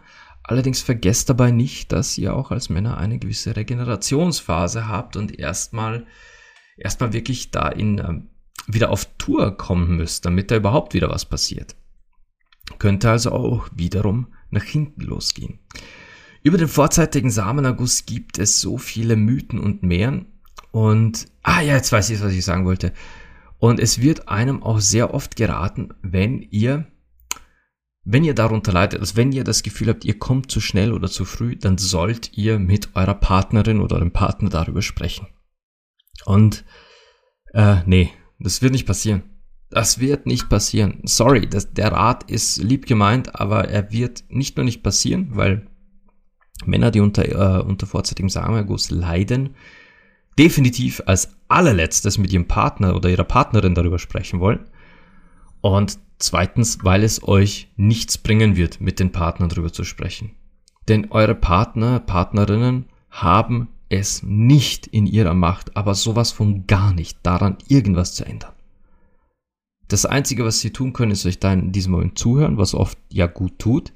Allerdings 0.47 0.83
vergesst 0.83 1.31
dabei 1.31 1.51
nicht, 1.51 1.91
dass 1.91 2.19
ihr 2.19 2.37
auch 2.37 2.51
als 2.51 2.69
Männer 2.69 2.99
eine 2.99 3.19
gewisse 3.19 3.57
Regenerationsphase 3.57 4.87
habt 4.87 5.17
und 5.17 5.39
erstmal 5.39 6.07
erstmal 6.77 7.15
wirklich 7.15 7.51
da 7.51 7.69
in 7.69 7.99
ähm, 7.99 8.29
wieder 8.67 8.91
auf 8.91 9.07
Tour 9.19 9.57
kommen 9.57 9.97
müsst, 9.97 10.25
damit 10.25 10.51
da 10.51 10.57
überhaupt 10.57 10.95
wieder 10.95 11.11
was 11.11 11.25
passiert. 11.25 11.77
Könnte 12.79 13.11
also 13.11 13.33
auch 13.33 13.69
wiederum 13.75 14.29
nach 14.51 14.65
hinten 14.65 15.03
losgehen. 15.03 15.59
Über 16.43 16.59
den 16.59 16.69
vorzeitigen 16.69 17.31
Samenerguss 17.31 18.07
gibt 18.07 18.39
es 18.39 18.61
so 18.61 18.79
viele 18.79 19.17
Mythen 19.17 19.59
und 19.59 19.83
Mehren. 19.83 20.27
Und, 20.73 21.27
ah 21.43 21.61
ja, 21.61 21.75
jetzt 21.75 21.93
weiß 21.93 22.11
ich, 22.11 22.21
was 22.21 22.33
ich 22.33 22.45
sagen 22.45 22.65
wollte. 22.65 22.93
Und 23.59 23.81
es 23.81 24.01
wird 24.01 24.29
einem 24.29 24.63
auch 24.63 24.81
sehr 24.81 25.15
oft 25.15 25.37
geraten, 25.37 25.95
wenn 26.03 26.43
ihr, 26.43 26.87
wenn 28.05 28.25
ihr 28.25 28.35
darunter 28.35 28.73
leidet, 28.73 29.01
also 29.01 29.17
wenn 29.17 29.33
ihr 29.33 29.45
das 29.45 29.63
Gefühl 29.63 29.89
habt, 29.89 30.05
ihr 30.05 30.19
kommt 30.19 30.51
zu 30.51 30.61
schnell 30.61 30.93
oder 30.93 31.09
zu 31.09 31.25
früh, 31.25 31.57
dann 31.57 31.79
sollt 31.79 32.37
ihr 32.37 32.59
mit 32.59 32.95
eurer 32.95 33.15
Partnerin 33.15 33.81
oder 33.81 33.97
eurem 33.97 34.13
Partner 34.13 34.51
darüber 34.51 34.83
sprechen. 34.83 35.29
Und, 36.27 36.65
äh, 37.55 37.77
nee, 37.87 38.11
das 38.45 38.63
wird 38.63 38.73
nicht 38.73 38.87
passieren. 38.87 39.23
Das 39.71 39.99
wird 39.99 40.27
nicht 40.27 40.49
passieren. 40.49 41.01
Sorry, 41.05 41.49
das, 41.49 41.73
der 41.73 41.91
Rat 41.91 42.31
ist 42.31 42.59
lieb 42.59 42.87
gemeint, 42.87 43.41
aber 43.41 43.69
er 43.69 43.91
wird 43.91 44.23
nicht 44.29 44.57
nur 44.57 44.65
nicht 44.65 44.83
passieren, 44.83 45.31
weil 45.31 45.67
Männer, 46.65 46.91
die 46.91 47.01
unter, 47.01 47.25
äh, 47.25 47.63
unter 47.63 47.87
vorzeitigem 47.87 48.29
Samenerguss 48.29 48.91
leiden, 48.91 49.57
definitiv 50.39 51.03
als 51.07 51.37
allerletztes 51.49 52.19
mit 52.19 52.33
ihrem 52.33 52.47
Partner 52.47 52.95
oder 52.95 53.09
ihrer 53.09 53.25
Partnerin 53.25 53.75
darüber 53.75 53.99
sprechen 53.99 54.41
wollen. 54.41 54.61
Und 55.61 55.99
zweitens, 56.19 56.79
weil 56.83 57.03
es 57.03 57.27
euch 57.27 57.73
nichts 57.77 58.19
bringen 58.19 58.57
wird, 58.57 58.81
mit 58.81 59.01
den 59.01 59.11
Partnern 59.11 59.49
darüber 59.49 59.73
zu 59.73 59.85
sprechen. 59.85 60.33
Denn 60.89 61.11
eure 61.11 61.35
Partner, 61.35 61.99
Partnerinnen 61.99 62.87
haben 63.11 63.69
es 63.95 64.23
nicht 64.23 64.87
in 64.87 65.07
ihrer 65.07 65.35
Macht, 65.35 65.77
aber 65.77 65.95
sowas 65.95 66.33
von 66.33 66.67
gar 66.67 66.93
nicht, 66.93 67.19
daran 67.23 67.59
irgendwas 67.69 68.15
zu 68.15 68.25
ändern. 68.25 68.53
Das 69.89 70.07
Einzige, 70.07 70.45
was 70.45 70.61
sie 70.61 70.71
tun 70.71 70.93
können, 70.93 71.13
ist 71.13 71.27
euch 71.27 71.39
da 71.39 71.53
in 71.53 71.73
diesem 71.73 71.93
Moment 71.93 72.19
zuhören, 72.19 72.57
was 72.57 72.75
oft 72.75 72.99
ja 73.11 73.27
gut 73.27 73.59
tut. 73.59 73.93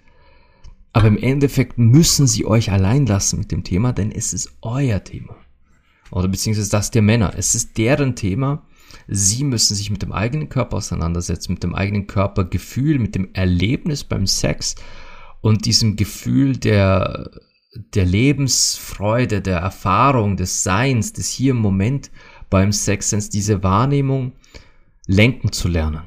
Aber 0.92 1.08
im 1.08 1.18
Endeffekt 1.18 1.78
müssen 1.78 2.26
sie 2.26 2.46
euch 2.46 2.70
allein 2.70 3.06
lassen 3.06 3.38
mit 3.38 3.52
dem 3.52 3.64
Thema, 3.64 3.92
denn 3.92 4.10
es 4.10 4.32
ist 4.32 4.52
euer 4.62 5.02
Thema. 5.02 5.36
Oder 6.10 6.28
beziehungsweise 6.28 6.70
das 6.70 6.90
der 6.90 7.02
Männer. 7.02 7.34
Es 7.36 7.54
ist 7.54 7.78
deren 7.78 8.16
Thema. 8.16 8.62
Sie 9.06 9.44
müssen 9.44 9.74
sich 9.74 9.90
mit 9.90 10.02
dem 10.02 10.12
eigenen 10.12 10.48
Körper 10.48 10.78
auseinandersetzen, 10.78 11.52
mit 11.52 11.62
dem 11.62 11.74
eigenen 11.74 12.06
Körpergefühl, 12.06 12.98
mit 12.98 13.14
dem 13.14 13.28
Erlebnis 13.34 14.04
beim 14.04 14.26
Sex 14.26 14.76
und 15.40 15.66
diesem 15.66 15.96
Gefühl 15.96 16.56
der, 16.56 17.30
der 17.94 18.04
Lebensfreude, 18.04 19.40
der 19.40 19.58
Erfahrung, 19.58 20.36
des 20.36 20.62
Seins, 20.62 21.12
des 21.12 21.30
hier 21.30 21.52
im 21.52 21.58
Moment 21.58 22.10
beim 22.50 22.72
Sex, 22.72 23.10
diese 23.28 23.62
Wahrnehmung 23.62 24.32
lenken 25.06 25.52
zu 25.52 25.68
lernen. 25.68 26.02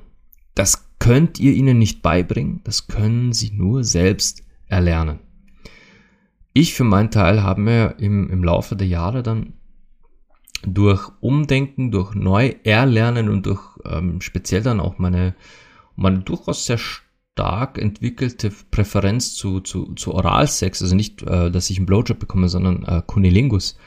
Das 0.56 0.90
könnt 1.00 1.40
ihr 1.40 1.54
ihnen 1.54 1.80
nicht 1.80 2.02
beibringen, 2.02 2.62
das 2.64 2.88
können 2.88 3.34
sie 3.34 3.52
nur 3.52 3.84
selbst 3.84 4.44
erlernen. 4.68 5.20
Ich 6.54 6.74
für 6.74 6.84
meinen 6.84 7.12
Teil 7.12 7.44
habe 7.44 7.62
mir 7.62 7.96
im, 7.98 8.30
im 8.30 8.44
Laufe 8.44 8.76
der 8.76 8.88
Jahre 8.88 9.24
dann 9.24 9.54
durch 10.64 11.10
Umdenken, 11.22 11.92
durch 11.92 12.14
Neu-Erlernen 12.14 13.30
und 13.30 13.46
durch 13.46 13.62
ähm, 13.86 14.22
speziell 14.22 14.62
dann 14.62 14.80
auch 14.80 15.00
meine, 15.00 15.36
meine 15.96 16.20
durchaus 16.20 16.66
sehr 16.66 16.78
stark 17.42 17.80
entwickelte 17.80 18.52
Präferenz 18.70 19.34
zu, 19.34 19.62
zu, 19.62 19.96
zu 19.96 20.14
Oralsex, 20.14 20.84
also 20.84 20.96
nicht, 20.96 21.24
äh, 21.24 21.50
dass 21.50 21.72
ich 21.72 21.78
einen 21.78 21.88
Blowjob 21.88 22.20
bekomme, 22.20 22.50
sondern 22.50 22.84
äh, 22.84 23.02
Kunilingus. 23.06 23.78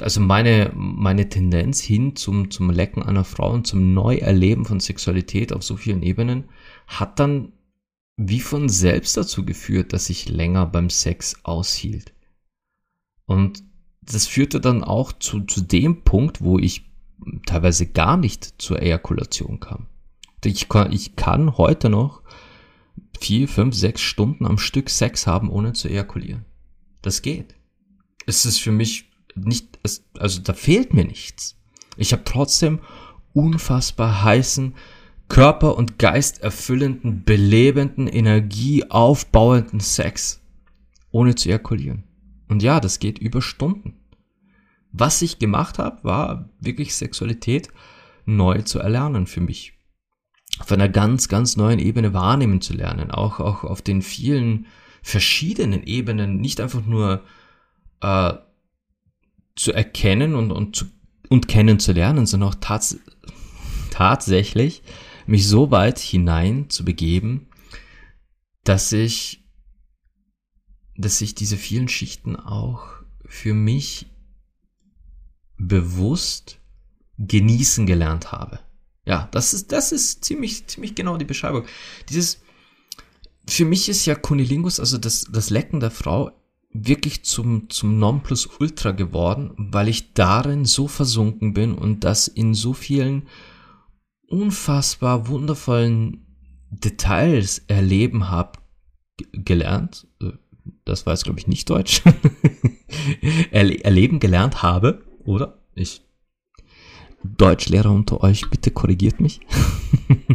Also 0.00 0.20
meine, 0.20 0.70
meine 0.76 1.28
Tendenz 1.28 1.80
hin 1.80 2.14
zum, 2.14 2.52
zum 2.52 2.70
Lecken 2.70 3.02
einer 3.02 3.24
Frau 3.24 3.50
und 3.52 3.66
zum 3.66 3.94
Neuerleben 3.94 4.64
von 4.64 4.78
Sexualität 4.78 5.52
auf 5.52 5.64
so 5.64 5.76
vielen 5.76 6.02
Ebenen 6.04 6.44
hat 6.86 7.18
dann 7.18 7.52
wie 8.16 8.40
von 8.40 8.68
selbst 8.68 9.16
dazu 9.16 9.44
geführt, 9.44 9.92
dass 9.92 10.08
ich 10.08 10.28
länger 10.28 10.66
beim 10.66 10.88
Sex 10.88 11.40
aushielt. 11.42 12.12
Und 13.24 13.64
das 14.02 14.28
führte 14.28 14.60
dann 14.60 14.84
auch 14.84 15.12
zu, 15.12 15.40
zu 15.40 15.62
dem 15.62 16.04
Punkt, 16.04 16.42
wo 16.42 16.60
ich 16.60 16.88
teilweise 17.44 17.86
gar 17.86 18.16
nicht 18.16 18.54
zur 18.58 18.80
Ejakulation 18.80 19.58
kam. 19.58 19.88
Ich 20.46 20.68
kann, 20.68 20.92
ich 20.92 21.16
kann 21.16 21.56
heute 21.56 21.90
noch 21.90 22.22
vier, 23.18 23.48
fünf, 23.48 23.74
sechs 23.74 24.00
Stunden 24.00 24.46
am 24.46 24.58
Stück 24.58 24.90
Sex 24.90 25.26
haben, 25.26 25.50
ohne 25.50 25.72
zu 25.72 25.88
ejakulieren. 25.88 26.44
Das 27.02 27.22
geht. 27.22 27.54
Es 28.26 28.46
ist 28.46 28.58
für 28.58 28.72
mich 28.72 29.10
nicht, 29.34 29.78
also 30.18 30.40
da 30.42 30.52
fehlt 30.54 30.94
mir 30.94 31.04
nichts. 31.04 31.56
Ich 31.96 32.12
habe 32.12 32.24
trotzdem 32.24 32.80
unfassbar 33.32 34.22
heißen, 34.22 34.74
Körper 35.28 35.76
und 35.76 35.98
Geist 35.98 36.42
erfüllenden, 36.42 37.24
belebenden, 37.24 38.06
energieaufbauenden 38.06 39.80
Sex, 39.80 40.40
ohne 41.10 41.34
zu 41.34 41.48
ejakulieren. 41.48 42.04
Und 42.48 42.62
ja, 42.62 42.80
das 42.80 43.00
geht 43.00 43.18
über 43.18 43.42
Stunden. 43.42 43.94
Was 44.92 45.20
ich 45.22 45.38
gemacht 45.38 45.78
habe, 45.78 46.04
war 46.04 46.48
wirklich 46.60 46.94
Sexualität 46.94 47.68
neu 48.24 48.62
zu 48.62 48.78
erlernen 48.78 49.26
für 49.26 49.40
mich. 49.40 49.75
Auf 50.58 50.72
einer 50.72 50.88
ganz, 50.88 51.28
ganz 51.28 51.56
neuen 51.56 51.78
Ebene 51.78 52.14
wahrnehmen 52.14 52.60
zu 52.60 52.72
lernen. 52.72 53.10
Auch, 53.10 53.40
auch 53.40 53.64
auf 53.64 53.82
den 53.82 54.02
vielen 54.02 54.66
verschiedenen 55.02 55.82
Ebenen, 55.82 56.40
nicht 56.40 56.60
einfach 56.60 56.84
nur 56.84 57.22
äh, 58.00 58.34
zu 59.54 59.72
erkennen 59.72 60.34
und, 60.34 60.50
und, 60.50 60.76
zu, 60.76 60.86
und 61.28 61.48
kennenzulernen, 61.48 62.26
sondern 62.26 62.50
auch 62.50 62.56
tats 62.56 62.98
tatsächlich 63.90 64.82
mich 65.26 65.46
so 65.48 65.70
weit 65.70 65.98
hinein 65.98 66.68
zu 66.68 66.84
begeben, 66.84 67.48
dass 68.64 68.92
ich 68.92 69.42
dass 70.98 71.20
ich 71.20 71.34
diese 71.34 71.56
vielen 71.56 71.88
Schichten 71.88 72.36
auch 72.36 72.86
für 73.26 73.54
mich 73.54 74.06
bewusst 75.58 76.58
genießen 77.18 77.86
gelernt 77.86 78.32
habe. 78.32 78.60
Ja, 79.06 79.28
das 79.30 79.54
ist, 79.54 79.72
das 79.72 79.92
ist 79.92 80.24
ziemlich, 80.24 80.66
ziemlich 80.66 80.94
genau 80.94 81.16
die 81.16 81.24
Beschreibung. 81.24 81.64
Dieses, 82.08 82.42
für 83.48 83.64
mich 83.64 83.88
ist 83.88 84.04
ja 84.04 84.14
Kunilingus, 84.14 84.80
also 84.80 84.98
das, 84.98 85.26
das 85.30 85.50
Lecken 85.50 85.80
der 85.80 85.92
Frau, 85.92 86.32
wirklich 86.72 87.24
zum, 87.24 87.70
zum 87.70 87.98
Nonplusultra 87.98 88.90
geworden, 88.90 89.52
weil 89.56 89.88
ich 89.88 90.12
darin 90.12 90.64
so 90.64 90.88
versunken 90.88 91.54
bin 91.54 91.74
und 91.74 92.04
das 92.04 92.28
in 92.28 92.52
so 92.52 92.72
vielen 92.72 93.28
unfassbar 94.28 95.28
wundervollen 95.28 96.26
Details 96.70 97.62
erleben 97.68 98.28
habe 98.28 98.58
gelernt, 99.32 100.06
das 100.84 101.06
war 101.06 101.12
jetzt 101.14 101.24
glaube 101.24 101.38
ich 101.38 101.46
nicht 101.46 101.70
Deutsch, 101.70 102.02
Erle 103.50 103.82
erleben 103.84 104.20
gelernt 104.20 104.62
habe, 104.62 105.04
oder? 105.24 105.62
Ich. 105.74 106.02
Deutschlehrer 107.22 107.90
unter 107.90 108.22
euch, 108.22 108.48
bitte 108.50 108.70
korrigiert 108.70 109.20
mich. 109.20 109.40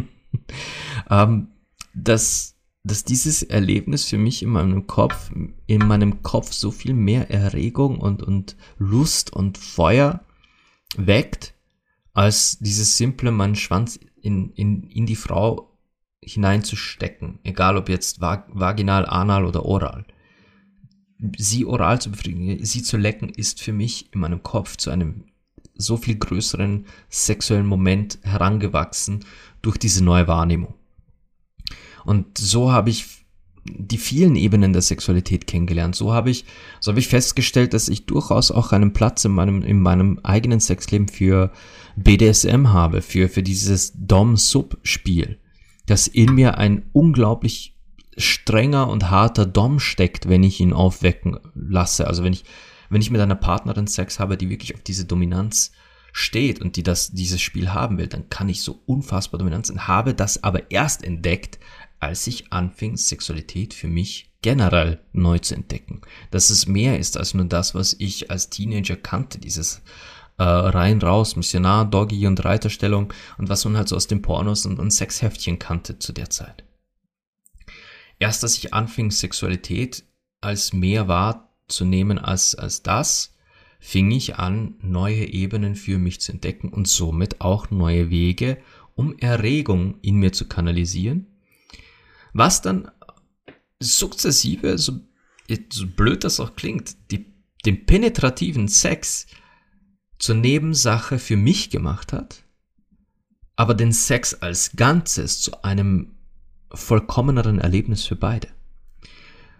ähm, 1.10 1.48
dass, 1.94 2.56
dass 2.84 3.04
dieses 3.04 3.42
Erlebnis 3.42 4.04
für 4.04 4.18
mich 4.18 4.42
in 4.42 4.50
meinem 4.50 4.86
Kopf, 4.86 5.30
in 5.66 5.86
meinem 5.86 6.22
Kopf 6.22 6.52
so 6.52 6.70
viel 6.70 6.94
mehr 6.94 7.30
Erregung 7.30 7.98
und, 7.98 8.22
und 8.22 8.56
Lust 8.78 9.32
und 9.32 9.58
Feuer 9.58 10.24
weckt, 10.96 11.54
als 12.12 12.58
dieses 12.58 12.96
simple, 12.96 13.30
meinen 13.30 13.56
Schwanz 13.56 13.98
in, 14.20 14.50
in, 14.50 14.84
in 14.84 15.06
die 15.06 15.16
Frau 15.16 15.78
hineinzustecken. 16.22 17.38
Egal 17.42 17.76
ob 17.76 17.88
jetzt 17.88 18.20
vaginal, 18.20 19.06
anal 19.06 19.46
oder 19.46 19.64
oral 19.64 20.04
sie 21.36 21.64
oral 21.64 22.00
zu 22.00 22.10
befriedigen, 22.10 22.64
sie 22.64 22.82
zu 22.82 22.96
lecken, 22.96 23.28
ist 23.28 23.60
für 23.60 23.72
mich 23.72 24.12
in 24.12 24.20
meinem 24.20 24.42
Kopf 24.42 24.76
zu 24.76 24.90
einem 24.90 25.24
so 25.74 25.96
viel 25.96 26.16
größeren 26.16 26.86
sexuellen 27.08 27.66
Moment 27.66 28.18
herangewachsen 28.22 29.24
durch 29.62 29.78
diese 29.78 30.04
neue 30.04 30.28
Wahrnehmung. 30.28 30.74
Und 32.04 32.38
so 32.38 32.72
habe 32.72 32.90
ich 32.90 33.22
die 33.64 33.98
vielen 33.98 34.34
Ebenen 34.34 34.72
der 34.72 34.82
Sexualität 34.82 35.46
kennengelernt. 35.46 35.94
So 35.94 36.12
habe 36.12 36.30
ich, 36.30 36.44
so 36.80 36.90
habe 36.90 36.98
ich 36.98 37.08
festgestellt, 37.08 37.74
dass 37.74 37.88
ich 37.88 38.06
durchaus 38.06 38.50
auch 38.50 38.72
einen 38.72 38.92
Platz 38.92 39.24
in 39.24 39.32
meinem, 39.32 39.62
in 39.62 39.80
meinem 39.80 40.18
eigenen 40.22 40.58
Sexleben 40.58 41.08
für 41.08 41.52
BDSM 41.96 42.68
habe, 42.68 43.02
für, 43.02 43.28
für 43.28 43.42
dieses 43.42 43.92
Dom-Sub-Spiel, 43.94 45.38
das 45.86 46.08
in 46.08 46.34
mir 46.34 46.58
ein 46.58 46.82
unglaublich 46.92 47.76
strenger 48.16 48.88
und 48.88 49.10
harter 49.10 49.46
Dom 49.46 49.78
steckt, 49.78 50.28
wenn 50.28 50.42
ich 50.42 50.60
ihn 50.60 50.72
aufwecken 50.72 51.38
lasse. 51.54 52.06
Also 52.06 52.24
wenn 52.24 52.32
ich, 52.32 52.44
wenn 52.92 53.00
ich 53.00 53.10
mit 53.10 53.20
einer 53.20 53.34
Partnerin 53.34 53.86
Sex 53.86 54.18
habe, 54.20 54.36
die 54.36 54.50
wirklich 54.50 54.74
auf 54.74 54.82
diese 54.82 55.04
Dominanz 55.04 55.72
steht 56.12 56.60
und 56.60 56.76
die 56.76 56.82
das, 56.82 57.10
dieses 57.12 57.40
Spiel 57.40 57.72
haben 57.72 57.96
will, 57.96 58.06
dann 58.06 58.28
kann 58.28 58.48
ich 58.50 58.62
so 58.62 58.82
unfassbar 58.84 59.38
dominant 59.38 59.66
sein. 59.66 59.88
Habe 59.88 60.14
das 60.14 60.44
aber 60.44 60.70
erst 60.70 61.02
entdeckt, 61.02 61.58
als 62.00 62.26
ich 62.26 62.52
anfing, 62.52 62.96
Sexualität 62.96 63.72
für 63.72 63.88
mich 63.88 64.30
generell 64.42 65.00
neu 65.12 65.38
zu 65.38 65.54
entdecken. 65.54 66.02
Dass 66.30 66.50
es 66.50 66.66
mehr 66.66 66.98
ist 66.98 67.16
als 67.16 67.32
nur 67.32 67.46
das, 67.46 67.74
was 67.74 67.96
ich 67.98 68.30
als 68.30 68.50
Teenager 68.50 68.96
kannte, 68.96 69.38
dieses 69.38 69.80
äh, 70.36 70.42
rein 70.42 71.00
raus, 71.00 71.36
Missionar, 71.36 71.86
Doggy 71.86 72.26
und 72.26 72.44
Reiterstellung 72.44 73.12
und 73.38 73.48
was 73.48 73.64
man 73.64 73.76
halt 73.76 73.88
so 73.88 73.96
aus 73.96 74.06
den 74.06 74.20
Pornos 74.20 74.66
und, 74.66 74.78
und 74.78 74.90
Sexheftchen 74.90 75.58
kannte 75.58 75.98
zu 75.98 76.12
der 76.12 76.28
Zeit. 76.28 76.64
Erst 78.18 78.42
als 78.42 78.58
ich 78.58 78.74
anfing, 78.74 79.10
Sexualität 79.10 80.04
als 80.42 80.72
mehr 80.72 81.08
wahrzunehmen 81.72 82.18
als, 82.18 82.54
als 82.54 82.82
das, 82.82 83.34
fing 83.78 84.10
ich 84.10 84.36
an, 84.36 84.74
neue 84.80 85.26
Ebenen 85.26 85.74
für 85.74 85.98
mich 85.98 86.20
zu 86.20 86.32
entdecken 86.32 86.68
und 86.68 86.86
somit 86.86 87.40
auch 87.40 87.70
neue 87.70 88.10
Wege, 88.10 88.58
um 88.94 89.16
Erregung 89.18 89.98
in 90.02 90.16
mir 90.16 90.32
zu 90.32 90.46
kanalisieren, 90.46 91.26
was 92.32 92.62
dann 92.62 92.90
sukzessive, 93.80 94.78
so, 94.78 95.00
so 95.70 95.86
blöd 95.86 96.24
das 96.24 96.38
auch 96.38 96.54
klingt, 96.54 97.10
die, 97.10 97.26
den 97.64 97.84
penetrativen 97.86 98.68
Sex 98.68 99.26
zur 100.18 100.36
Nebensache 100.36 101.18
für 101.18 101.36
mich 101.36 101.70
gemacht 101.70 102.12
hat, 102.12 102.44
aber 103.56 103.74
den 103.74 103.92
Sex 103.92 104.34
als 104.34 104.76
Ganzes 104.76 105.40
zu 105.40 105.64
einem 105.64 106.14
vollkommeneren 106.72 107.58
Erlebnis 107.58 108.04
für 108.04 108.16
beide. 108.16 108.48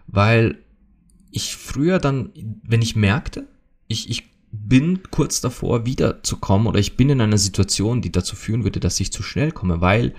Weil 0.07 0.62
ich 1.33 1.55
früher 1.55 1.99
dann, 1.99 2.29
wenn 2.63 2.81
ich 2.81 2.95
merkte, 2.95 3.47
ich, 3.87 4.09
ich 4.09 4.29
bin 4.51 5.01
kurz 5.09 5.41
davor 5.41 5.85
wiederzukommen 5.85 6.67
oder 6.67 6.79
ich 6.79 6.95
bin 6.95 7.09
in 7.09 7.21
einer 7.21 7.39
Situation, 7.39 8.01
die 8.01 8.11
dazu 8.11 8.35
führen 8.35 8.63
würde, 8.63 8.79
dass 8.79 8.99
ich 8.99 9.11
zu 9.11 9.23
schnell 9.23 9.51
komme, 9.51 9.81
weil 9.81 10.13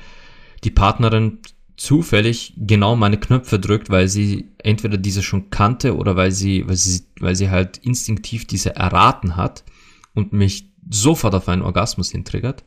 die 0.64 0.70
Partnerin 0.70 1.38
zufällig 1.76 2.54
genau 2.56 2.96
meine 2.96 3.18
Knöpfe 3.18 3.58
drückt, 3.58 3.90
weil 3.90 4.08
sie 4.08 4.50
entweder 4.58 4.96
diese 4.96 5.22
schon 5.22 5.50
kannte 5.50 5.96
oder 5.96 6.16
weil 6.16 6.32
sie, 6.32 6.66
weil 6.66 6.76
sie, 6.76 7.02
weil 7.20 7.36
sie 7.36 7.50
halt 7.50 7.78
instinktiv 7.78 8.44
diese 8.46 8.74
erraten 8.74 9.36
hat 9.36 9.64
und 10.14 10.32
mich 10.32 10.68
sofort 10.90 11.34
auf 11.34 11.48
einen 11.48 11.62
Orgasmus 11.62 12.10
hintriggert, 12.10 12.64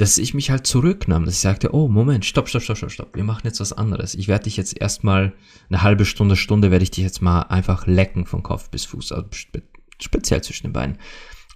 dass 0.00 0.16
ich 0.16 0.32
mich 0.32 0.50
halt 0.50 0.66
zurücknahm, 0.66 1.26
dass 1.26 1.34
ich 1.34 1.40
sagte, 1.40 1.74
oh 1.74 1.86
Moment, 1.86 2.24
stopp, 2.24 2.48
stopp, 2.48 2.62
stopp, 2.62 2.78
stopp, 2.78 2.90
stopp, 2.90 3.14
wir 3.14 3.24
machen 3.24 3.42
jetzt 3.44 3.60
was 3.60 3.74
anderes. 3.74 4.14
Ich 4.14 4.28
werde 4.28 4.44
dich 4.44 4.56
jetzt 4.56 4.80
erstmal 4.80 5.34
eine 5.68 5.82
halbe 5.82 6.06
Stunde, 6.06 6.36
Stunde 6.36 6.70
werde 6.70 6.82
ich 6.82 6.90
dich 6.90 7.04
jetzt 7.04 7.20
mal 7.20 7.42
einfach 7.42 7.86
lecken 7.86 8.24
von 8.24 8.42
Kopf 8.42 8.70
bis 8.70 8.86
Fuß, 8.86 9.12
also 9.12 9.28
spe 9.32 9.62
speziell 10.00 10.42
zwischen 10.42 10.68
den 10.68 10.72
Beinen. 10.72 10.96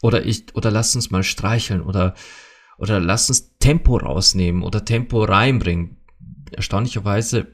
Oder 0.02 0.26
ich, 0.26 0.54
oder 0.54 0.70
lass 0.70 0.94
uns 0.94 1.10
mal 1.10 1.22
streicheln 1.22 1.80
oder, 1.80 2.12
oder 2.76 3.00
lass 3.00 3.30
uns 3.30 3.56
Tempo 3.58 3.96
rausnehmen 3.96 4.62
oder 4.62 4.84
Tempo 4.84 5.24
reinbringen. 5.24 5.96
Erstaunlicherweise 6.52 7.46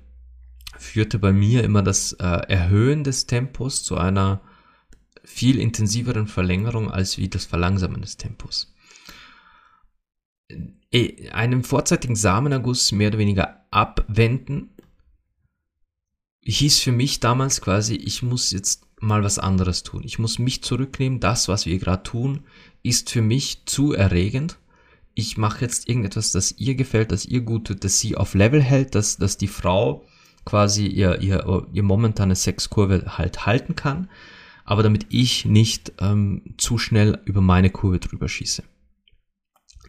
führte 0.77 1.21
bei 1.21 1.33
mir 1.33 1.63
immer 1.63 1.83
das 1.83 2.15
äh, 2.15 2.25
Erhöhen 2.25 3.05
des 3.05 3.27
Tempos 3.27 3.85
zu 3.85 3.97
einer 3.97 4.41
viel 5.23 5.61
intensiveren 5.61 6.27
Verlängerung 6.27 6.91
als 6.91 7.17
wie 7.17 7.29
das 7.29 7.45
Verlangsamen 7.45 8.01
des 8.01 8.17
Tempos. 8.17 8.75
Äh, 10.93 11.31
einem 11.31 11.65
vorzeitigen 11.65 12.17
Samenerguss 12.17 12.93
mehr 12.93 13.09
oder 13.09 13.19
weniger 13.19 13.65
abwenden, 13.71 14.71
hieß 16.45 16.81
für 16.81 16.93
mich 16.93 17.21
damals 17.21 17.61
quasi, 17.61 17.95
ich 17.95 18.23
muss 18.23 18.51
jetzt 18.51 18.87
mal 19.01 19.23
was 19.23 19.39
anderes 19.39 19.83
tun. 19.83 20.03
Ich 20.05 20.19
muss 20.19 20.39
mich 20.39 20.63
zurücknehmen. 20.63 21.21
Das, 21.21 21.49
was 21.49 21.67
wir 21.67 21.79
gerade 21.79 22.03
tun, 22.03 22.41
ist 22.83 23.11
für 23.11 23.23
mich 23.23 23.65
zu 23.67 23.93
erregend. 23.93 24.59
Ich 25.15 25.37
mache 25.37 25.63
jetzt 25.63 25.89
irgendetwas, 25.89 26.33
das 26.33 26.53
ihr 26.53 26.75
gefällt, 26.75 27.13
das 27.13 27.27
ihr 27.27 27.41
gut 27.41 27.67
tut, 27.67 27.85
das 27.85 27.99
sie 27.99 28.17
auf 28.17 28.35
Level 28.35 28.63
hält, 28.63 28.95
dass, 28.95 29.17
dass 29.17 29.37
die 29.37 29.49
Frau 29.49 30.05
quasi 30.45 30.87
ihr, 30.87 31.21
ihr, 31.21 31.67
ihr 31.73 31.83
momentane 31.83 32.37
Sexkurve 32.37 33.19
halt 33.19 33.45
halten 33.45 33.77
kann, 33.77 34.09
aber 34.65 34.83
damit 34.83 35.07
ich 35.11 35.45
nicht 35.45 35.93
ähm, 36.01 36.55
zu 36.57 36.79
schnell 36.79 37.21
über 37.25 37.41
meine 37.41 37.71
Kurve 37.71 37.99
drüber 37.99 38.29
schieße. 38.29 38.63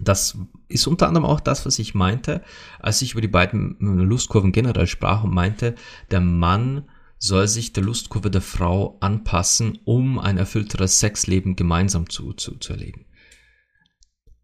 Das 0.03 0.37
ist 0.67 0.87
unter 0.87 1.07
anderem 1.07 1.25
auch 1.25 1.39
das, 1.39 1.65
was 1.65 1.79
ich 1.79 1.93
meinte, 1.93 2.41
als 2.79 3.01
ich 3.01 3.13
über 3.13 3.21
die 3.21 3.27
beiden 3.27 3.77
Lustkurven 3.79 4.51
generell 4.51 4.87
sprach 4.87 5.23
und 5.23 5.33
meinte, 5.33 5.75
der 6.09 6.21
Mann 6.21 6.85
soll 7.17 7.47
sich 7.47 7.71
der 7.71 7.83
Lustkurve 7.83 8.31
der 8.31 8.41
Frau 8.41 8.97
anpassen, 8.99 9.77
um 9.85 10.17
ein 10.17 10.37
erfüllteres 10.37 10.99
Sexleben 10.99 11.55
gemeinsam 11.55 12.09
zu, 12.09 12.33
zu, 12.33 12.57
zu 12.57 12.73
erleben. 12.73 13.05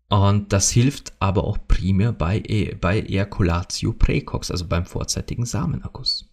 Und 0.10 0.54
das 0.54 0.70
hilft 0.70 1.14
aber 1.20 1.44
auch 1.44 1.58
primär 1.68 2.14
bei, 2.14 2.42
e, 2.46 2.76
bei 2.76 3.02
Ejaculatio 3.02 3.94
precox, 3.94 4.52
also 4.52 4.68
beim 4.68 4.86
vorzeitigen 4.86 5.46
Samenerguss. 5.46 6.30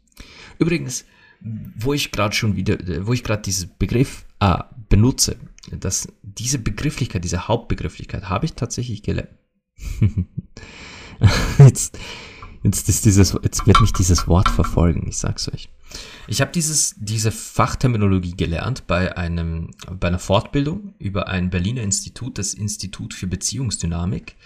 Übrigens, 0.58 1.06
wo 1.40 1.92
ich 1.92 2.12
gerade 2.12 2.34
schon 2.34 2.56
wieder, 2.56 2.78
wo 3.06 3.12
ich 3.12 3.24
gerade 3.24 3.42
diesen 3.42 3.70
Begriff 3.78 4.26
äh, 4.40 4.58
benutze, 4.88 5.36
dass 5.70 6.08
diese 6.22 6.58
Begrifflichkeit, 6.58 7.24
diese 7.24 7.48
Hauptbegrifflichkeit 7.48 8.28
habe 8.28 8.46
ich 8.46 8.54
tatsächlich 8.54 9.02
gelernt. 9.02 9.30
jetzt, 11.58 11.98
jetzt, 12.62 12.88
ist 12.88 13.04
dieses, 13.04 13.36
jetzt 13.42 13.66
wird 13.66 13.80
mich 13.80 13.92
dieses 13.92 14.26
Wort 14.28 14.48
verfolgen, 14.48 15.06
ich 15.08 15.18
sag's 15.18 15.48
euch. 15.48 15.68
Ich 16.26 16.40
habe 16.40 16.50
dieses, 16.52 16.94
diese 16.98 17.30
Fachterminologie 17.30 18.36
gelernt 18.36 18.86
bei 18.86 19.16
einem, 19.16 19.70
bei 19.98 20.08
einer 20.08 20.18
Fortbildung 20.18 20.94
über 20.98 21.28
ein 21.28 21.50
Berliner 21.50 21.82
Institut, 21.82 22.38
das 22.38 22.54
Institut 22.54 23.14
für 23.14 23.26
Beziehungsdynamik, 23.26 24.36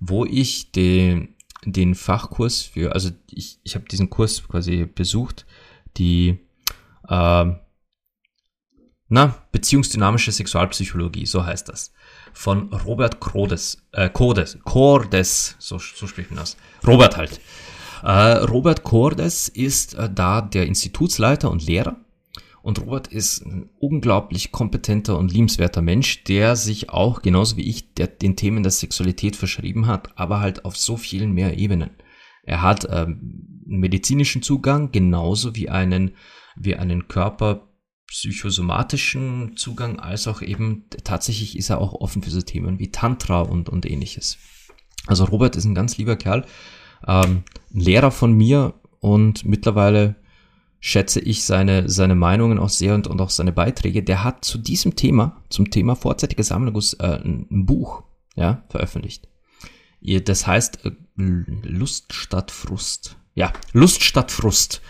wo 0.00 0.24
ich 0.24 0.72
den, 0.72 1.34
den 1.64 1.94
Fachkurs 1.94 2.62
für, 2.62 2.92
also 2.92 3.10
ich, 3.30 3.58
ich 3.62 3.74
habe 3.74 3.86
diesen 3.86 4.10
Kurs 4.10 4.46
quasi 4.46 4.86
besucht, 4.86 5.46
die 5.96 6.38
äh, 7.08 7.52
na, 9.14 9.36
beziehungsdynamische 9.52 10.32
Sexualpsychologie, 10.32 11.24
so 11.24 11.46
heißt 11.46 11.68
das. 11.68 11.92
Von 12.32 12.72
Robert 12.72 13.20
Cordes, 13.20 13.78
äh, 13.92 14.10
Cordes, 14.10 14.58
Cordes, 14.64 15.54
so, 15.60 15.78
so 15.78 16.08
spricht 16.08 16.30
man 16.30 16.40
das. 16.40 16.56
Robert 16.84 17.16
halt. 17.16 17.40
Äh, 18.02 18.10
Robert 18.44 18.82
Cordes 18.82 19.48
ist 19.48 19.94
äh, 19.94 20.10
da 20.12 20.40
der 20.40 20.66
Institutsleiter 20.66 21.48
und 21.48 21.64
Lehrer. 21.64 21.96
Und 22.60 22.80
Robert 22.80 23.06
ist 23.06 23.46
ein 23.46 23.70
unglaublich 23.78 24.50
kompetenter 24.50 25.16
und 25.16 25.30
liebenswerter 25.32 25.80
Mensch, 25.80 26.24
der 26.24 26.56
sich 26.56 26.90
auch, 26.90 27.22
genauso 27.22 27.56
wie 27.56 27.68
ich, 27.68 27.94
der, 27.94 28.08
den 28.08 28.34
Themen 28.34 28.64
der 28.64 28.72
Sexualität 28.72 29.36
verschrieben 29.36 29.86
hat, 29.86 30.18
aber 30.18 30.40
halt 30.40 30.64
auf 30.64 30.76
so 30.76 30.96
vielen 30.96 31.32
mehr 31.32 31.56
Ebenen. 31.56 31.90
Er 32.42 32.62
hat 32.62 32.84
ähm, 32.90 33.62
einen 33.64 33.78
medizinischen 33.78 34.42
Zugang, 34.42 34.90
genauso 34.90 35.54
wie 35.54 35.68
einen, 35.68 36.16
wie 36.56 36.74
einen 36.74 37.06
körperpsychosomatischen 38.14 39.56
Zugang, 39.56 39.98
als 39.98 40.28
auch 40.28 40.40
eben 40.40 40.84
tatsächlich 41.02 41.58
ist 41.58 41.70
er 41.70 41.80
auch 41.80 41.94
offen 41.94 42.22
für 42.22 42.30
so 42.30 42.40
Themen 42.40 42.78
wie 42.78 42.90
Tantra 42.90 43.40
und, 43.40 43.68
und 43.68 43.86
ähnliches. 43.86 44.38
Also 45.06 45.24
Robert 45.24 45.56
ist 45.56 45.64
ein 45.64 45.74
ganz 45.74 45.98
lieber 45.98 46.16
Kerl, 46.16 46.46
ähm, 47.06 47.42
ein 47.74 47.80
Lehrer 47.80 48.10
von 48.10 48.32
mir 48.32 48.74
und 49.00 49.44
mittlerweile 49.44 50.14
schätze 50.80 51.18
ich 51.20 51.44
seine, 51.44 51.88
seine 51.88 52.14
Meinungen 52.14 52.58
auch 52.58 52.68
sehr 52.68 52.94
und, 52.94 53.06
und 53.06 53.20
auch 53.20 53.30
seine 53.30 53.52
Beiträge. 53.52 54.02
Der 54.02 54.22
hat 54.22 54.44
zu 54.44 54.58
diesem 54.58 54.96
Thema, 54.96 55.42
zum 55.48 55.70
Thema 55.70 55.96
vorzeitiger 55.96 56.42
Samenerguss, 56.42 56.94
äh, 56.94 57.20
ein, 57.24 57.46
ein 57.50 57.66
Buch 57.66 58.04
ja, 58.36 58.64
veröffentlicht. 58.68 59.28
Das 60.00 60.46
heißt 60.46 60.84
äh, 60.84 60.92
Lust 61.16 62.12
statt 62.12 62.50
Frust. 62.50 63.16
Ja, 63.34 63.52
Lust 63.72 64.04
statt 64.04 64.30
Frust. 64.30 64.82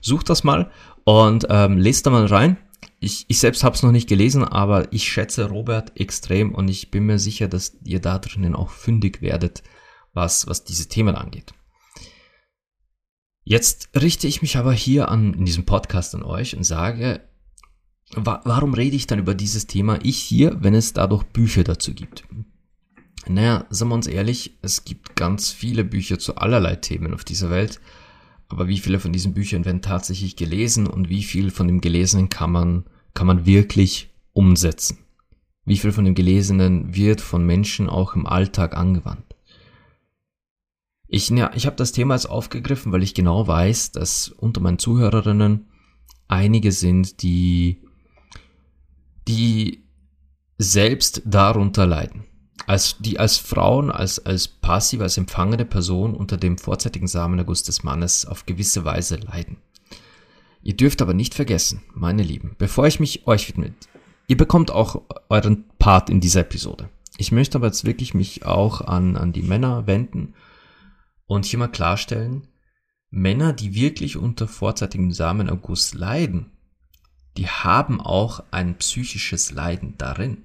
Sucht 0.00 0.30
das 0.30 0.44
mal 0.44 0.70
und 1.04 1.46
ähm, 1.50 1.76
lest 1.76 2.06
da 2.06 2.10
mal 2.10 2.26
rein. 2.26 2.56
Ich, 3.02 3.24
ich 3.28 3.38
selbst 3.38 3.64
habe 3.64 3.74
es 3.74 3.82
noch 3.82 3.92
nicht 3.92 4.10
gelesen, 4.10 4.44
aber 4.44 4.92
ich 4.92 5.10
schätze 5.10 5.48
Robert 5.48 5.98
extrem 5.98 6.54
und 6.54 6.68
ich 6.68 6.90
bin 6.90 7.06
mir 7.06 7.18
sicher, 7.18 7.48
dass 7.48 7.78
ihr 7.82 7.98
da 7.98 8.18
drinnen 8.18 8.54
auch 8.54 8.68
fündig 8.68 9.22
werdet, 9.22 9.62
was, 10.12 10.46
was 10.46 10.64
diese 10.64 10.86
Themen 10.86 11.16
angeht. 11.16 11.54
Jetzt 13.42 13.88
richte 13.98 14.26
ich 14.26 14.42
mich 14.42 14.58
aber 14.58 14.74
hier 14.74 15.08
an, 15.08 15.32
in 15.32 15.46
diesem 15.46 15.64
Podcast 15.64 16.14
an 16.14 16.22
euch 16.22 16.54
und 16.54 16.64
sage, 16.64 17.26
wa 18.14 18.42
warum 18.44 18.74
rede 18.74 18.96
ich 18.96 19.06
dann 19.06 19.18
über 19.18 19.34
dieses 19.34 19.66
Thema 19.66 19.98
ich 20.02 20.18
hier, 20.18 20.62
wenn 20.62 20.74
es 20.74 20.92
dadurch 20.92 21.24
Bücher 21.24 21.64
dazu 21.64 21.94
gibt? 21.94 22.24
Naja, 23.26 23.66
sagen 23.70 23.90
wir 23.90 23.94
uns 23.94 24.08
ehrlich, 24.08 24.58
es 24.60 24.84
gibt 24.84 25.16
ganz 25.16 25.50
viele 25.50 25.84
Bücher 25.84 26.18
zu 26.18 26.36
allerlei 26.36 26.76
Themen 26.76 27.14
auf 27.14 27.24
dieser 27.24 27.48
Welt, 27.48 27.80
aber 28.50 28.68
wie 28.68 28.78
viele 28.78 28.98
von 28.98 29.12
diesen 29.12 29.32
Büchern 29.32 29.64
werden 29.64 29.80
tatsächlich 29.80 30.36
gelesen 30.36 30.86
und 30.86 31.08
wie 31.08 31.22
viel 31.22 31.50
von 31.50 31.68
dem 31.68 31.80
Gelesenen 31.80 32.28
kann 32.28 32.50
man, 32.50 32.84
kann 33.14 33.26
man 33.26 33.46
wirklich 33.46 34.10
umsetzen? 34.32 34.98
Wie 35.64 35.78
viel 35.78 35.92
von 35.92 36.04
dem 36.04 36.14
Gelesenen 36.14 36.94
wird 36.94 37.20
von 37.20 37.46
Menschen 37.46 37.88
auch 37.88 38.14
im 38.14 38.26
Alltag 38.26 38.76
angewandt? 38.76 39.36
Ich, 41.06 41.28
ja, 41.30 41.50
ich 41.54 41.66
habe 41.66 41.76
das 41.76 41.92
Thema 41.92 42.14
jetzt 42.14 42.30
aufgegriffen, 42.30 42.92
weil 42.92 43.02
ich 43.02 43.14
genau 43.14 43.46
weiß, 43.46 43.92
dass 43.92 44.28
unter 44.28 44.60
meinen 44.60 44.78
Zuhörerinnen 44.78 45.68
einige 46.28 46.72
sind, 46.72 47.22
die, 47.22 47.82
die 49.26 49.84
selbst 50.58 51.22
darunter 51.24 51.86
leiden. 51.86 52.24
Als, 52.66 52.98
die 52.98 53.18
als 53.18 53.38
Frauen, 53.38 53.90
als, 53.90 54.24
als 54.24 54.48
passive, 54.48 55.02
als 55.02 55.16
empfangene 55.16 55.64
Person 55.64 56.14
unter 56.14 56.36
dem 56.36 56.58
vorzeitigen 56.58 57.08
Samenerguss 57.08 57.62
des 57.62 57.82
Mannes 57.82 58.26
auf 58.26 58.46
gewisse 58.46 58.84
Weise 58.84 59.16
leiden. 59.16 59.56
Ihr 60.62 60.76
dürft 60.76 61.00
aber 61.02 61.14
nicht 61.14 61.34
vergessen, 61.34 61.82
meine 61.94 62.22
Lieben, 62.22 62.54
bevor 62.58 62.86
ich 62.86 63.00
mich 63.00 63.26
euch 63.26 63.48
widme, 63.48 63.74
ihr 64.28 64.36
bekommt 64.36 64.70
auch 64.70 65.02
euren 65.28 65.64
Part 65.78 66.10
in 66.10 66.20
dieser 66.20 66.42
Episode. 66.42 66.90
Ich 67.16 67.32
möchte 67.32 67.58
aber 67.58 67.66
jetzt 67.66 67.84
wirklich 67.84 68.14
mich 68.14 68.44
auch 68.44 68.80
an, 68.82 69.16
an 69.16 69.32
die 69.32 69.42
Männer 69.42 69.86
wenden 69.86 70.34
und 71.26 71.46
hier 71.46 71.58
mal 71.58 71.68
klarstellen, 71.68 72.46
Männer, 73.10 73.52
die 73.52 73.74
wirklich 73.74 74.16
unter 74.16 74.46
vorzeitigem 74.46 75.12
Samenerguss 75.12 75.94
leiden, 75.94 76.52
die 77.36 77.48
haben 77.48 78.00
auch 78.00 78.44
ein 78.50 78.76
psychisches 78.78 79.50
Leiden 79.50 79.94
darin. 79.98 80.44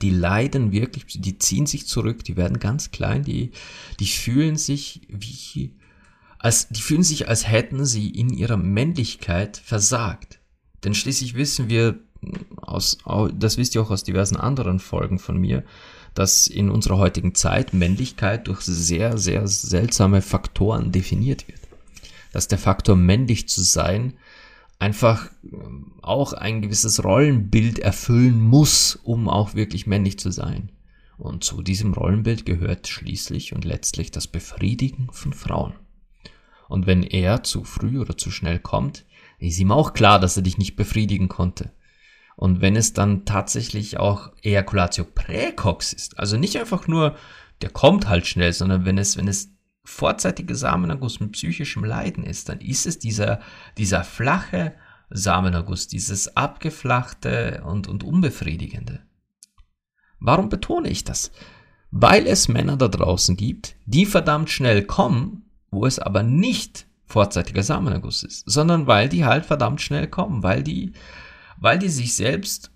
Die 0.00 0.10
leiden 0.10 0.72
wirklich, 0.72 1.04
die 1.08 1.38
ziehen 1.38 1.66
sich 1.66 1.86
zurück, 1.86 2.24
die 2.24 2.36
werden 2.36 2.58
ganz 2.58 2.90
klein, 2.90 3.24
die, 3.24 3.52
die 4.00 4.06
fühlen 4.06 4.56
sich 4.56 5.02
wie, 5.08 5.74
als, 6.38 6.68
die 6.68 6.80
fühlen 6.80 7.02
sich, 7.02 7.28
als 7.28 7.48
hätten 7.48 7.84
sie 7.84 8.10
in 8.10 8.30
ihrer 8.30 8.56
Männlichkeit 8.56 9.56
versagt. 9.56 10.40
Denn 10.84 10.94
schließlich 10.94 11.34
wissen 11.34 11.68
wir 11.68 12.00
aus, 12.60 12.98
das 13.34 13.58
wisst 13.58 13.74
ihr 13.74 13.82
auch 13.82 13.90
aus 13.90 14.04
diversen 14.04 14.36
anderen 14.36 14.78
Folgen 14.78 15.18
von 15.18 15.38
mir, 15.38 15.64
dass 16.14 16.46
in 16.46 16.70
unserer 16.70 16.98
heutigen 16.98 17.34
Zeit 17.34 17.72
Männlichkeit 17.72 18.48
durch 18.48 18.60
sehr, 18.60 19.18
sehr 19.18 19.46
seltsame 19.48 20.22
Faktoren 20.22 20.92
definiert 20.92 21.48
wird. 21.48 21.60
Dass 22.32 22.48
der 22.48 22.58
Faktor 22.58 22.96
männlich 22.96 23.48
zu 23.48 23.62
sein 23.62 24.14
einfach 24.82 25.30
ähm, 25.44 25.92
auch 26.02 26.32
ein 26.32 26.60
gewisses 26.60 27.04
Rollenbild 27.04 27.78
erfüllen 27.78 28.40
muss, 28.40 28.96
um 28.96 29.28
auch 29.28 29.54
wirklich 29.54 29.86
männlich 29.86 30.18
zu 30.18 30.32
sein. 30.32 30.72
Und 31.18 31.44
zu 31.44 31.62
diesem 31.62 31.94
Rollenbild 31.94 32.44
gehört 32.44 32.88
schließlich 32.88 33.54
und 33.54 33.64
letztlich 33.64 34.10
das 34.10 34.26
Befriedigen 34.26 35.08
von 35.12 35.32
Frauen. 35.32 35.74
Und 36.68 36.86
wenn 36.86 37.04
er 37.04 37.44
zu 37.44 37.62
früh 37.62 38.00
oder 38.00 38.18
zu 38.18 38.32
schnell 38.32 38.58
kommt, 38.58 39.04
ist 39.38 39.60
ihm 39.60 39.70
auch 39.70 39.92
klar, 39.92 40.18
dass 40.18 40.36
er 40.36 40.42
dich 40.42 40.58
nicht 40.58 40.74
befriedigen 40.74 41.28
konnte. 41.28 41.70
Und 42.34 42.60
wenn 42.60 42.74
es 42.74 42.92
dann 42.92 43.24
tatsächlich 43.24 43.98
auch 44.00 44.32
Ejaculatio 44.42 45.04
praecox 45.04 45.92
ist, 45.92 46.18
also 46.18 46.36
nicht 46.36 46.58
einfach 46.58 46.88
nur, 46.88 47.14
der 47.60 47.70
kommt 47.70 48.08
halt 48.08 48.26
schnell, 48.26 48.52
sondern 48.52 48.84
wenn 48.84 48.98
es, 48.98 49.16
wenn 49.16 49.28
es 49.28 49.50
vorzeitige 49.84 50.54
Samenerguss 50.54 51.20
mit 51.20 51.32
psychischem 51.32 51.84
Leiden 51.84 52.24
ist, 52.24 52.48
dann 52.48 52.60
ist 52.60 52.86
es 52.86 52.98
dieser, 52.98 53.40
dieser 53.78 54.04
flache 54.04 54.74
Samenerguss, 55.10 55.88
dieses 55.88 56.36
abgeflachte 56.36 57.62
und, 57.66 57.88
und 57.88 58.04
unbefriedigende. 58.04 59.00
Warum 60.20 60.48
betone 60.48 60.88
ich 60.88 61.04
das? 61.04 61.32
Weil 61.90 62.26
es 62.26 62.48
Männer 62.48 62.76
da 62.76 62.88
draußen 62.88 63.36
gibt, 63.36 63.76
die 63.86 64.06
verdammt 64.06 64.50
schnell 64.50 64.84
kommen, 64.84 65.50
wo 65.70 65.84
es 65.84 65.98
aber 65.98 66.22
nicht 66.22 66.86
vorzeitiger 67.04 67.62
Samenerguss 67.62 68.22
ist, 68.22 68.48
sondern 68.48 68.86
weil 68.86 69.08
die 69.08 69.24
halt 69.24 69.44
verdammt 69.44 69.80
schnell 69.82 70.06
kommen, 70.06 70.42
weil 70.42 70.62
die, 70.62 70.92
weil 71.58 71.78
die 71.78 71.90
sich 71.90 72.14
selbst 72.14 72.70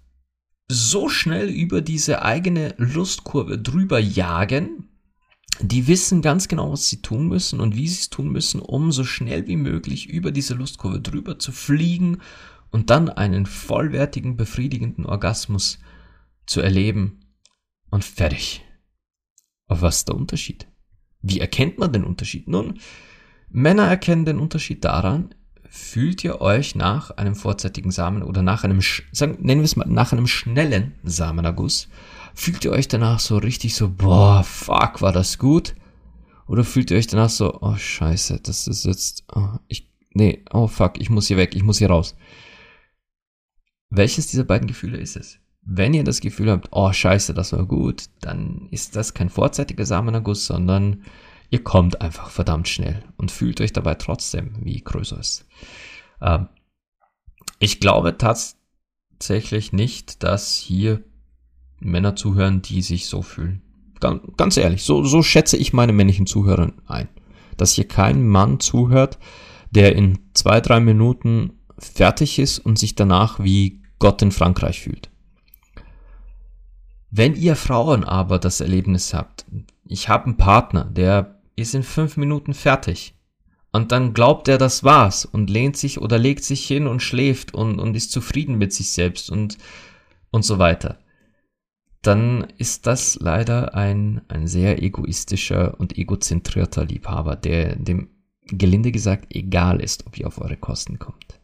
so 0.68 1.08
schnell 1.08 1.48
über 1.48 1.80
diese 1.80 2.22
eigene 2.22 2.74
Lustkurve 2.76 3.58
drüber 3.58 3.98
jagen, 3.98 4.88
die 5.60 5.86
wissen 5.86 6.22
ganz 6.22 6.48
genau, 6.48 6.72
was 6.72 6.88
sie 6.88 7.02
tun 7.02 7.28
müssen 7.28 7.60
und 7.60 7.76
wie 7.76 7.88
sie 7.88 8.00
es 8.00 8.10
tun 8.10 8.30
müssen, 8.30 8.60
um 8.60 8.92
so 8.92 9.04
schnell 9.04 9.46
wie 9.46 9.56
möglich 9.56 10.08
über 10.08 10.30
diese 10.30 10.54
Lustkurve 10.54 11.00
drüber 11.00 11.38
zu 11.38 11.52
fliegen 11.52 12.18
und 12.70 12.90
dann 12.90 13.08
einen 13.08 13.46
vollwertigen, 13.46 14.36
befriedigenden 14.36 15.06
Orgasmus 15.06 15.78
zu 16.46 16.60
erleben 16.60 17.20
und 17.90 18.04
fertig. 18.04 18.64
Aber 19.66 19.82
was 19.82 19.98
ist 19.98 20.08
der 20.08 20.16
Unterschied? 20.16 20.66
Wie 21.22 21.40
erkennt 21.40 21.78
man 21.78 21.92
den 21.92 22.04
Unterschied? 22.04 22.48
Nun, 22.48 22.78
Männer 23.48 23.84
erkennen 23.84 24.24
den 24.24 24.38
Unterschied 24.38 24.84
daran, 24.84 25.34
fühlt 25.68 26.22
ihr 26.24 26.40
euch 26.40 26.74
nach 26.74 27.10
einem 27.12 27.34
vorzeitigen 27.34 27.90
Samen 27.90 28.22
oder 28.22 28.42
nach 28.42 28.64
einem, 28.64 28.80
sagen, 29.12 29.38
nennen 29.40 29.60
wir 29.60 29.66
es 29.66 29.76
mal, 29.76 29.86
nach 29.88 30.12
einem 30.12 30.26
schnellen 30.26 30.94
Samenerguss 31.02 31.88
Fühlt 32.38 32.66
ihr 32.66 32.70
euch 32.70 32.86
danach 32.86 33.18
so 33.18 33.38
richtig 33.38 33.74
so, 33.74 33.88
boah, 33.88 34.44
fuck, 34.44 35.00
war 35.00 35.10
das 35.10 35.38
gut? 35.38 35.74
Oder 36.46 36.64
fühlt 36.64 36.90
ihr 36.90 36.98
euch 36.98 37.06
danach 37.06 37.30
so, 37.30 37.58
oh 37.62 37.76
scheiße, 37.76 38.40
das 38.42 38.68
ist 38.68 38.84
jetzt, 38.84 39.24
oh, 39.34 39.56
ich, 39.68 39.90
nee, 40.12 40.44
oh 40.52 40.66
fuck, 40.66 41.00
ich 41.00 41.08
muss 41.08 41.28
hier 41.28 41.38
weg, 41.38 41.56
ich 41.56 41.62
muss 41.62 41.78
hier 41.78 41.88
raus. 41.88 42.14
Welches 43.88 44.26
dieser 44.26 44.44
beiden 44.44 44.68
Gefühle 44.68 44.98
ist 44.98 45.16
es? 45.16 45.38
Wenn 45.62 45.94
ihr 45.94 46.04
das 46.04 46.20
Gefühl 46.20 46.50
habt, 46.50 46.68
oh 46.72 46.92
scheiße, 46.92 47.32
das 47.32 47.54
war 47.54 47.64
gut, 47.64 48.04
dann 48.20 48.68
ist 48.70 48.96
das 48.96 49.14
kein 49.14 49.30
vorzeitiger 49.30 49.86
Samenerguss, 49.86 50.44
sondern 50.44 51.04
ihr 51.48 51.64
kommt 51.64 52.02
einfach 52.02 52.28
verdammt 52.28 52.68
schnell 52.68 53.02
und 53.16 53.32
fühlt 53.32 53.62
euch 53.62 53.72
dabei 53.72 53.94
trotzdem 53.94 54.62
wie 54.62 54.82
Krösus. 54.82 55.46
Ähm, 56.20 56.48
ich 57.60 57.80
glaube 57.80 58.18
tatsächlich 58.18 59.72
nicht, 59.72 60.22
dass 60.22 60.54
hier 60.54 61.02
Männer 61.80 62.16
zuhören, 62.16 62.62
die 62.62 62.82
sich 62.82 63.06
so 63.06 63.22
fühlen. 63.22 63.62
Ganz, 64.00 64.22
ganz 64.36 64.56
ehrlich, 64.56 64.82
so, 64.82 65.04
so 65.04 65.22
schätze 65.22 65.56
ich 65.56 65.72
meine 65.72 65.92
männlichen 65.92 66.26
Zuhörer 66.26 66.72
ein. 66.86 67.08
Dass 67.56 67.72
hier 67.72 67.88
kein 67.88 68.26
Mann 68.26 68.60
zuhört, 68.60 69.18
der 69.70 69.96
in 69.96 70.18
zwei, 70.34 70.60
drei 70.60 70.80
Minuten 70.80 71.52
fertig 71.78 72.38
ist 72.38 72.58
und 72.58 72.78
sich 72.78 72.94
danach 72.94 73.40
wie 73.40 73.82
Gott 73.98 74.22
in 74.22 74.32
Frankreich 74.32 74.80
fühlt. 74.80 75.10
Wenn 77.10 77.34
ihr 77.34 77.56
Frauen 77.56 78.04
aber 78.04 78.38
das 78.38 78.60
Erlebnis 78.60 79.14
habt, 79.14 79.46
ich 79.86 80.08
habe 80.08 80.26
einen 80.26 80.36
Partner, 80.36 80.84
der 80.84 81.40
ist 81.56 81.74
in 81.74 81.82
fünf 81.82 82.16
Minuten 82.16 82.52
fertig. 82.52 83.14
Und 83.72 83.92
dann 83.92 84.14
glaubt 84.14 84.48
er, 84.48 84.58
das 84.58 84.84
war's 84.84 85.24
und 85.24 85.50
lehnt 85.50 85.76
sich 85.76 86.00
oder 86.00 86.18
legt 86.18 86.44
sich 86.44 86.66
hin 86.66 86.86
und 86.86 87.00
schläft 87.00 87.54
und, 87.54 87.78
und 87.78 87.94
ist 87.94 88.10
zufrieden 88.10 88.56
mit 88.56 88.72
sich 88.72 88.92
selbst 88.92 89.30
und, 89.30 89.58
und 90.30 90.44
so 90.44 90.58
weiter 90.58 90.98
dann 92.06 92.46
ist 92.58 92.86
das 92.86 93.18
leider 93.20 93.74
ein, 93.74 94.22
ein 94.28 94.46
sehr 94.46 94.82
egoistischer 94.82 95.78
und 95.80 95.98
egozentrierter 95.98 96.84
Liebhaber, 96.84 97.36
der 97.36 97.76
dem 97.76 98.10
gelinde 98.46 98.92
gesagt 98.92 99.26
egal 99.34 99.80
ist, 99.80 100.06
ob 100.06 100.18
ihr 100.18 100.26
auf 100.26 100.40
eure 100.40 100.56
Kosten 100.56 100.98
kommt. 100.98 101.40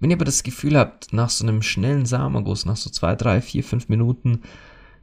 Wenn 0.00 0.10
ihr 0.10 0.16
aber 0.16 0.24
das 0.24 0.42
Gefühl 0.42 0.78
habt, 0.78 1.12
nach 1.12 1.30
so 1.30 1.46
einem 1.46 1.62
schnellen 1.62 2.06
Samenguss, 2.06 2.64
nach 2.64 2.76
so 2.76 2.90
zwei, 2.90 3.14
drei, 3.16 3.40
vier, 3.40 3.62
fünf 3.62 3.88
Minuten, 3.88 4.40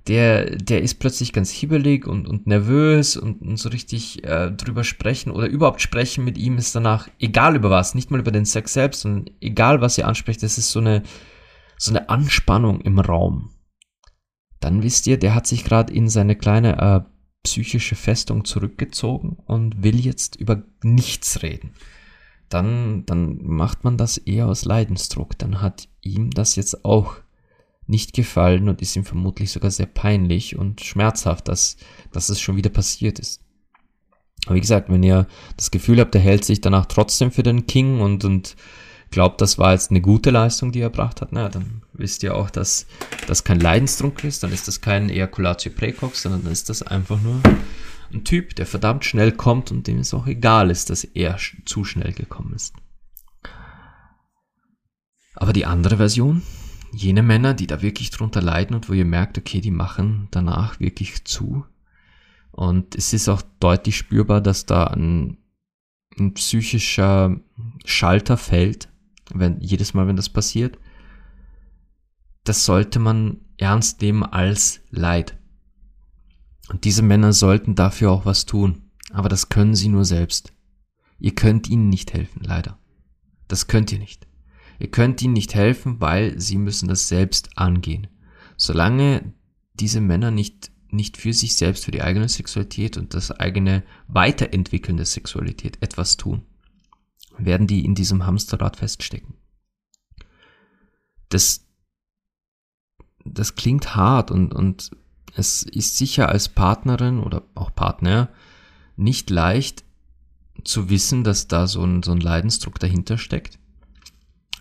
der, 0.07 0.55
der 0.55 0.81
ist 0.81 0.95
plötzlich 0.95 1.33
ganz 1.33 1.51
hibbelig 1.51 2.07
und, 2.07 2.27
und 2.27 2.47
nervös 2.47 3.17
und, 3.17 3.41
und 3.41 3.57
so 3.57 3.69
richtig 3.69 4.23
äh, 4.23 4.49
drüber 4.51 4.83
sprechen 4.83 5.31
oder 5.31 5.47
überhaupt 5.47 5.81
sprechen 5.81 6.25
mit 6.25 6.39
ihm 6.39 6.57
ist 6.57 6.73
danach 6.75 7.07
egal 7.19 7.55
über 7.55 7.69
was, 7.69 7.93
nicht 7.93 8.09
mal 8.09 8.19
über 8.19 8.31
den 8.31 8.45
Sex 8.45 8.73
selbst, 8.73 9.01
sondern 9.01 9.33
egal 9.39 9.81
was 9.81 9.99
ihr 9.99 10.07
ansprecht, 10.07 10.41
das 10.41 10.57
ist 10.57 10.71
so 10.71 10.79
eine, 10.79 11.03
so 11.77 11.91
eine 11.91 12.09
Anspannung 12.09 12.81
im 12.81 12.97
Raum 12.97 13.51
dann 14.61 14.83
wisst 14.83 15.07
ihr, 15.07 15.17
der 15.17 15.35
hat 15.35 15.47
sich 15.47 15.65
gerade 15.65 15.91
in 15.91 16.07
seine 16.07 16.35
kleine 16.35 16.77
äh, 16.79 17.01
psychische 17.43 17.95
Festung 17.95 18.45
zurückgezogen 18.45 19.37
und 19.45 19.83
will 19.83 19.99
jetzt 19.99 20.37
über 20.37 20.63
nichts 20.83 21.41
reden. 21.41 21.73
Dann, 22.47 23.05
dann 23.05 23.39
macht 23.43 23.83
man 23.83 23.97
das 23.97 24.17
eher 24.17 24.47
aus 24.47 24.63
Leidensdruck. 24.63 25.37
Dann 25.37 25.61
hat 25.61 25.87
ihm 26.01 26.29
das 26.29 26.55
jetzt 26.55 26.85
auch 26.85 27.15
nicht 27.87 28.13
gefallen 28.13 28.69
und 28.69 28.81
ist 28.81 28.95
ihm 28.95 29.03
vermutlich 29.05 29.51
sogar 29.51 29.71
sehr 29.71 29.87
peinlich 29.87 30.55
und 30.55 30.81
schmerzhaft, 30.81 31.47
dass, 31.47 31.77
dass 32.11 32.29
es 32.29 32.39
schon 32.39 32.55
wieder 32.55 32.69
passiert 32.69 33.19
ist. 33.19 33.41
Aber 34.45 34.55
wie 34.55 34.61
gesagt, 34.61 34.89
wenn 34.89 35.03
ihr 35.03 35.27
das 35.57 35.71
Gefühl 35.71 35.99
habt, 35.99 36.15
er 36.15 36.21
hält 36.21 36.45
sich 36.45 36.61
danach 36.61 36.85
trotzdem 36.85 37.31
für 37.31 37.43
den 37.43 37.67
King 37.67 37.99
und, 37.99 38.23
und 38.25 38.55
glaubt, 39.11 39.41
das 39.41 39.57
war 39.57 39.73
jetzt 39.73 39.91
eine 39.91 40.01
gute 40.01 40.31
Leistung, 40.31 40.71
die 40.71 40.79
er 40.79 40.85
erbracht 40.85 41.21
hat, 41.21 41.31
na, 41.31 41.49
dann 41.49 41.83
wisst 41.93 42.23
ihr 42.23 42.35
auch, 42.35 42.49
dass 42.49 42.87
das 43.27 43.43
kein 43.43 43.59
Leidensdruck 43.59 44.23
ist, 44.23 44.43
dann 44.43 44.51
ist 44.51 44.67
das 44.67 44.81
kein 44.81 45.09
Ejaculatio 45.09 45.71
precox, 45.71 46.23
sondern 46.23 46.43
dann 46.43 46.51
ist 46.51 46.69
das 46.69 46.81
einfach 46.81 47.21
nur 47.21 47.41
ein 48.13 48.23
Typ, 48.23 48.55
der 48.55 48.65
verdammt 48.65 49.05
schnell 49.05 49.31
kommt 49.31 49.71
und 49.71 49.87
dem 49.87 49.99
es 49.99 50.13
auch 50.13 50.27
egal 50.27 50.69
ist, 50.69 50.89
dass 50.89 51.03
er 51.03 51.37
zu 51.65 51.83
schnell 51.83 52.13
gekommen 52.13 52.53
ist. 52.53 52.73
Aber 55.35 55.53
die 55.53 55.65
andere 55.65 55.97
Version, 55.97 56.41
jene 56.91 57.23
Männer, 57.23 57.53
die 57.53 57.67
da 57.67 57.81
wirklich 57.81 58.11
drunter 58.11 58.41
leiden 58.41 58.75
und 58.75 58.89
wo 58.89 58.93
ihr 58.93 59.05
merkt, 59.05 59.37
okay, 59.37 59.61
die 59.61 59.71
machen 59.71 60.27
danach 60.31 60.79
wirklich 60.79 61.23
zu. 61.25 61.65
Und 62.51 62.95
es 62.95 63.13
ist 63.13 63.29
auch 63.29 63.41
deutlich 63.59 63.97
spürbar, 63.97 64.41
dass 64.41 64.65
da 64.65 64.85
ein, 64.85 65.37
ein 66.19 66.33
psychischer 66.33 67.37
Schalter 67.85 68.35
fällt, 68.35 68.90
wenn, 69.33 69.59
jedes 69.61 69.93
Mal, 69.93 70.07
wenn 70.07 70.15
das 70.15 70.29
passiert, 70.29 70.77
das 72.43 72.65
sollte 72.65 72.99
man 72.99 73.41
ernst 73.57 74.01
nehmen 74.01 74.23
als 74.23 74.81
Leid. 74.89 75.37
Und 76.69 76.85
diese 76.85 77.03
Männer 77.03 77.33
sollten 77.33 77.75
dafür 77.75 78.11
auch 78.11 78.25
was 78.25 78.45
tun. 78.45 78.83
Aber 79.11 79.29
das 79.29 79.49
können 79.49 79.75
sie 79.75 79.89
nur 79.89 80.05
selbst. 80.05 80.53
Ihr 81.19 81.35
könnt 81.35 81.69
ihnen 81.69 81.89
nicht 81.89 82.13
helfen, 82.13 82.41
leider. 82.43 82.79
Das 83.47 83.67
könnt 83.67 83.91
ihr 83.91 83.99
nicht. 83.99 84.27
Ihr 84.79 84.89
könnt 84.89 85.21
ihnen 85.21 85.33
nicht 85.33 85.53
helfen, 85.53 85.99
weil 85.99 86.39
sie 86.39 86.57
müssen 86.57 86.87
das 86.87 87.07
selbst 87.07 87.49
angehen. 87.57 88.07
Solange 88.57 89.33
diese 89.73 90.01
Männer 90.01 90.31
nicht, 90.31 90.71
nicht 90.89 91.17
für 91.17 91.33
sich 91.33 91.55
selbst, 91.55 91.85
für 91.85 91.91
die 91.91 92.01
eigene 92.01 92.29
Sexualität 92.29 92.97
und 92.97 93.13
das 93.13 93.31
eigene 93.31 93.83
Weiterentwickeln 94.07 94.97
der 94.97 95.05
Sexualität 95.05 95.77
etwas 95.81 96.17
tun, 96.17 96.43
werden 97.45 97.67
die 97.67 97.85
in 97.85 97.95
diesem 97.95 98.25
Hamsterrad 98.25 98.77
feststecken. 98.77 99.35
Das, 101.29 101.65
das 103.23 103.55
klingt 103.55 103.95
hart 103.95 104.31
und, 104.31 104.53
und 104.53 104.91
es 105.35 105.63
ist 105.63 105.97
sicher 105.97 106.29
als 106.29 106.49
Partnerin 106.49 107.19
oder 107.19 107.43
auch 107.55 107.73
Partner 107.73 108.29
nicht 108.97 109.29
leicht 109.29 109.83
zu 110.63 110.89
wissen, 110.89 111.23
dass 111.23 111.47
da 111.47 111.67
so 111.67 111.83
ein, 111.83 112.03
so 112.03 112.11
ein 112.11 112.19
Leidensdruck 112.19 112.79
dahinter 112.79 113.17
steckt. 113.17 113.59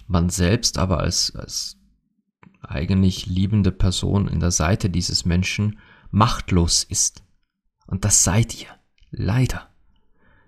Man 0.07 0.31
selbst 0.31 0.79
aber 0.79 0.99
als, 1.01 1.35
als 1.35 1.77
eigentlich 2.63 3.27
liebende 3.27 3.73
Person 3.73 4.29
in 4.29 4.41
der 4.41 4.51
Seite 4.51 4.91
dieses 4.91 5.25
Menschen 5.25 5.79
machtlos 6.11 6.85
ist. 6.85 7.25
Und 7.87 8.05
das 8.05 8.25
seid 8.25 8.61
ihr. 8.61 8.69
Leider. 9.11 9.69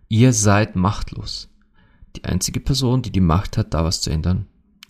Ihr 0.09 0.33
seid 0.33 0.77
machtlos. 0.77 1.49
Die 2.16 2.25
einzige 2.25 2.61
Person, 2.61 3.03
die 3.03 3.11
die 3.11 3.20
Macht 3.20 3.57
hat, 3.57 3.75
da 3.75 3.85
was 3.85 4.01
zu 4.01 4.11
ändern, 4.11 4.46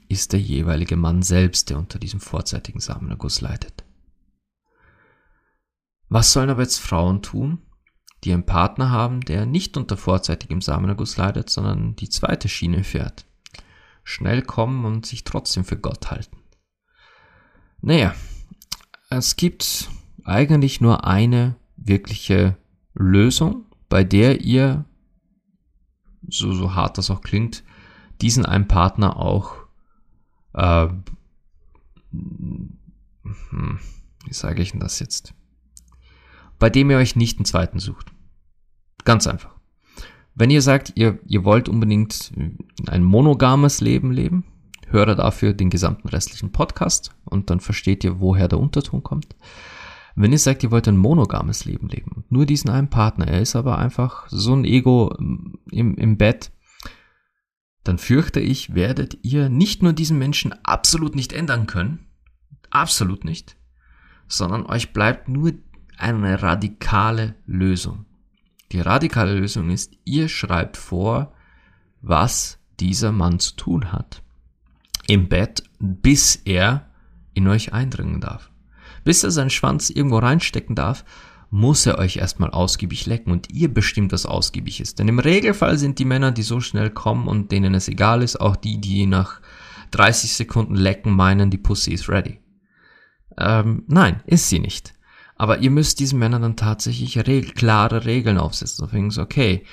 ist 0.09 0.33
der 0.33 0.41
jeweilige 0.41 0.97
Mann 0.97 1.23
selbst, 1.23 1.71
der 1.71 1.79
unter 1.79 1.99
diesem 1.99 2.21
vorzeitigen 2.21 2.81
Samenerguss 2.81 3.41
leidet. 3.41 3.85
Was 6.09 6.33
sollen 6.33 6.51
aber 6.51 6.63
jetzt 6.63 6.79
Frauen 6.79 7.23
tun, 7.23 7.63
die 8.23 8.33
einen 8.33 8.45
Partner 8.45 8.91
haben, 8.91 9.23
der 9.23 9.47
nicht 9.47 9.77
unter 9.77 9.97
vorzeitigem 9.97 10.61
Samenerguss 10.61 11.17
leidet, 11.17 11.49
sondern 11.49 11.97
die 11.97 12.11
zweite 12.11 12.49
Schiene 12.49 12.85
fährt? 12.85 13.25
Schnell 14.05 14.43
kommen 14.43 14.85
und 14.85 15.07
sich 15.07 15.25
trotzdem 15.25 15.65
für 15.65 15.79
Gott 15.79 16.11
halten. 16.11 16.37
Naja, 17.81 18.15
es 19.09 19.37
gibt 19.37 19.89
eigentlich 20.25 20.81
nur 20.81 21.05
eine 21.07 21.57
wirkliche 21.77 22.57
Lösung, 22.95 23.67
bei 23.89 24.05
der 24.05 24.43
ihr, 24.43 24.85
so, 26.29 26.53
so 26.53 26.75
hart 26.75 26.99
das 26.99 27.11
auch 27.11 27.21
klingt, 27.21 27.65
diesen 28.21 28.47
einen 28.47 28.69
Partner 28.69 29.17
auch, 29.17 29.57
äh, 30.55 30.89
hm, 32.11 32.79
wie 34.27 34.35
sage 34.35 34.63
ich 34.63 34.73
denn 34.73 34.81
das 34.81 34.99
jetzt? 34.99 35.35
Bei 36.59 36.71
dem 36.71 36.91
ihr 36.91 36.99
euch 36.99 37.17
nicht 37.17 37.39
einen 37.39 37.45
zweiten 37.45 37.81
sucht. 37.81 38.13
Ganz 39.05 39.27
einfach. 39.27 39.57
Wenn 40.35 40.51
ihr 40.51 40.63
sagt, 40.63 40.93
ihr, 40.95 41.19
ihr 41.27 41.45
wollt 41.45 41.69
unbedingt 41.69 42.33
ein 42.87 43.05
monogames 43.05 43.81
Leben 43.81 44.13
leben, 44.13 44.45
höre 44.89 45.15
dafür 45.15 45.53
den 45.53 45.71
gesamten 45.71 46.09
restlichen 46.09 46.53
Podcast 46.53 47.15
und 47.25 47.51
dann 47.51 47.61
versteht 47.61 48.05
ihr, 48.05 48.21
woher 48.21 48.49
der 48.49 48.61
Unterton 48.61 49.03
kommt. 49.03 49.35
Wenn 50.14 50.33
ihr 50.33 50.38
sagt, 50.38 50.62
ihr 50.62 50.70
wollt 50.70 50.88
ein 50.88 50.96
monogames 50.96 51.64
Leben 51.64 51.88
leben, 51.88 52.25
nur 52.29 52.46
diesen 52.46 52.70
einen 52.70 52.90
Partner, 52.90 53.27
er 53.29 53.40
ist 53.40 53.57
aber 53.57 53.79
einfach 53.79 54.27
so 54.29 54.55
ein 54.55 54.64
Ego 54.64 55.14
im, 55.70 55.94
im 55.96 56.16
Bett, 56.18 56.53
dann 57.85 57.98
fürchte 57.98 58.40
ich, 58.40 58.75
werdet 58.75 59.18
ihr 59.22 59.48
nicht 59.48 59.83
nur 59.83 59.92
diesen 59.92 60.18
Menschen 60.18 60.53
absolut 60.64 61.16
nicht 61.16 61.33
ändern 61.33 61.66
können, 61.66 62.07
absolut 62.70 63.25
nicht, 63.25 63.57
sondern 64.29 64.66
euch 64.66 64.92
bleibt 64.92 65.29
nur 65.29 65.53
eine 65.96 66.42
radikale 66.42 67.35
Lösung. 67.46 68.07
Die 68.72 68.81
radikale 68.81 69.35
Lösung 69.35 69.70
ist, 69.70 69.92
ihr 70.05 70.29
schreibt 70.29 70.77
vor, 70.77 71.33
was 72.01 72.59
dieser 72.81 73.12
Mann 73.12 73.38
zu 73.38 73.57
tun 73.57 73.92
hat 73.92 74.22
im 75.09 75.29
Bett, 75.29 75.64
bis 75.79 76.37
er 76.37 76.88
in 77.35 77.48
euch 77.48 77.72
eindringen 77.72 78.20
darf. 78.20 78.52
Bis 79.05 79.25
er 79.25 79.31
seinen 79.31 79.51
Schwanz 79.51 79.91
irgendwo 79.91 80.19
reinstecken 80.19 80.75
darf, 80.75 81.05
muss 81.51 81.85
er 81.85 81.99
euch 81.99 82.17
erstmal 82.17 82.51
ausgiebig 82.51 83.05
lecken 83.05 83.31
und 83.31 83.53
ihr 83.53 83.73
bestimmt, 83.73 84.12
was 84.12 84.25
ausgiebig 84.25 84.81
ist. 84.81 84.99
Denn 84.99 85.09
im 85.09 85.19
Regelfall 85.19 85.77
sind 85.77 85.99
die 85.99 86.07
Männer, 86.07 86.33
die 86.33 86.43
so 86.43 86.61
schnell 86.61 86.88
kommen 86.88 87.29
und 87.29 87.53
denen 87.53 87.75
es 87.75 87.88
egal 87.88 88.23
ist, 88.23 88.41
auch 88.41 88.57
die, 88.57 88.81
die 88.81 89.07
nach 89.07 89.41
30 89.91 90.33
Sekunden 90.33 90.75
lecken 90.75 91.12
meinen, 91.12 91.51
die 91.51 91.59
Pussy 91.59 91.93
ist 91.93 92.09
ready. 92.09 92.41
Ähm, 93.38 93.85
nein, 93.87 94.23
ist 94.27 94.49
sie 94.49 94.61
nicht. 94.61 94.95
Aber 95.37 95.59
ihr 95.59 95.71
müsst 95.71 96.01
diesen 96.01 96.19
Männern 96.19 96.43
dann 96.43 96.57
tatsächlich 96.57 97.19
reg 97.27 97.55
klare 97.55 98.07
Regeln 98.07 98.38
aufsetzen. 98.38 98.87
Deswegen 98.87 99.12
okay, 99.21 99.65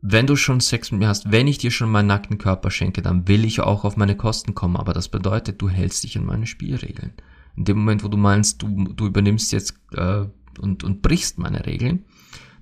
wenn 0.00 0.26
du 0.26 0.36
schon 0.36 0.60
Sex 0.60 0.90
mit 0.90 1.00
mir 1.00 1.08
hast, 1.08 1.32
wenn 1.32 1.48
ich 1.48 1.58
dir 1.58 1.70
schon 1.70 1.90
meinen 1.90 2.06
nackten 2.06 2.38
Körper 2.38 2.70
schenke, 2.70 3.00
dann 3.00 3.26
will 3.28 3.44
ich 3.44 3.60
auch 3.60 3.84
auf 3.84 3.96
meine 3.96 4.16
Kosten 4.16 4.54
kommen. 4.54 4.76
Aber 4.76 4.92
das 4.92 5.08
bedeutet, 5.08 5.60
du 5.60 5.68
hältst 5.68 6.04
dich 6.04 6.16
an 6.18 6.26
meine 6.26 6.46
Spielregeln. 6.46 7.14
In 7.58 7.64
dem 7.64 7.78
Moment, 7.78 8.04
wo 8.04 8.08
du 8.08 8.16
meinst, 8.16 8.62
du, 8.62 8.68
du 8.94 9.06
übernimmst 9.06 9.50
jetzt 9.50 9.74
äh, 9.92 10.26
und, 10.60 10.84
und 10.84 11.02
brichst 11.02 11.38
meine 11.38 11.66
Regeln, 11.66 12.04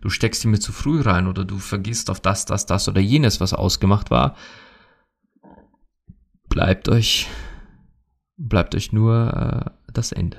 du 0.00 0.08
steckst 0.08 0.40
sie 0.40 0.48
mir 0.48 0.58
zu 0.58 0.72
früh 0.72 1.02
rein 1.02 1.26
oder 1.26 1.44
du 1.44 1.58
vergisst 1.58 2.08
auf 2.08 2.18
das, 2.18 2.46
das, 2.46 2.64
das 2.64 2.88
oder 2.88 3.00
jenes, 3.02 3.38
was 3.38 3.52
ausgemacht 3.52 4.10
war, 4.10 4.36
bleibt 6.48 6.88
euch, 6.88 7.28
bleibt 8.38 8.74
euch 8.74 8.90
nur 8.90 9.74
äh, 9.86 9.92
das 9.92 10.12
Ende. 10.12 10.38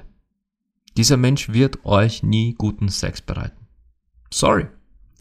Dieser 0.98 1.18
Mensch 1.18 1.50
wird 1.50 1.86
euch 1.86 2.24
nie 2.24 2.56
guten 2.56 2.90
Sex 2.90 3.22
bereiten. 3.22 3.68
Sorry. 4.34 4.66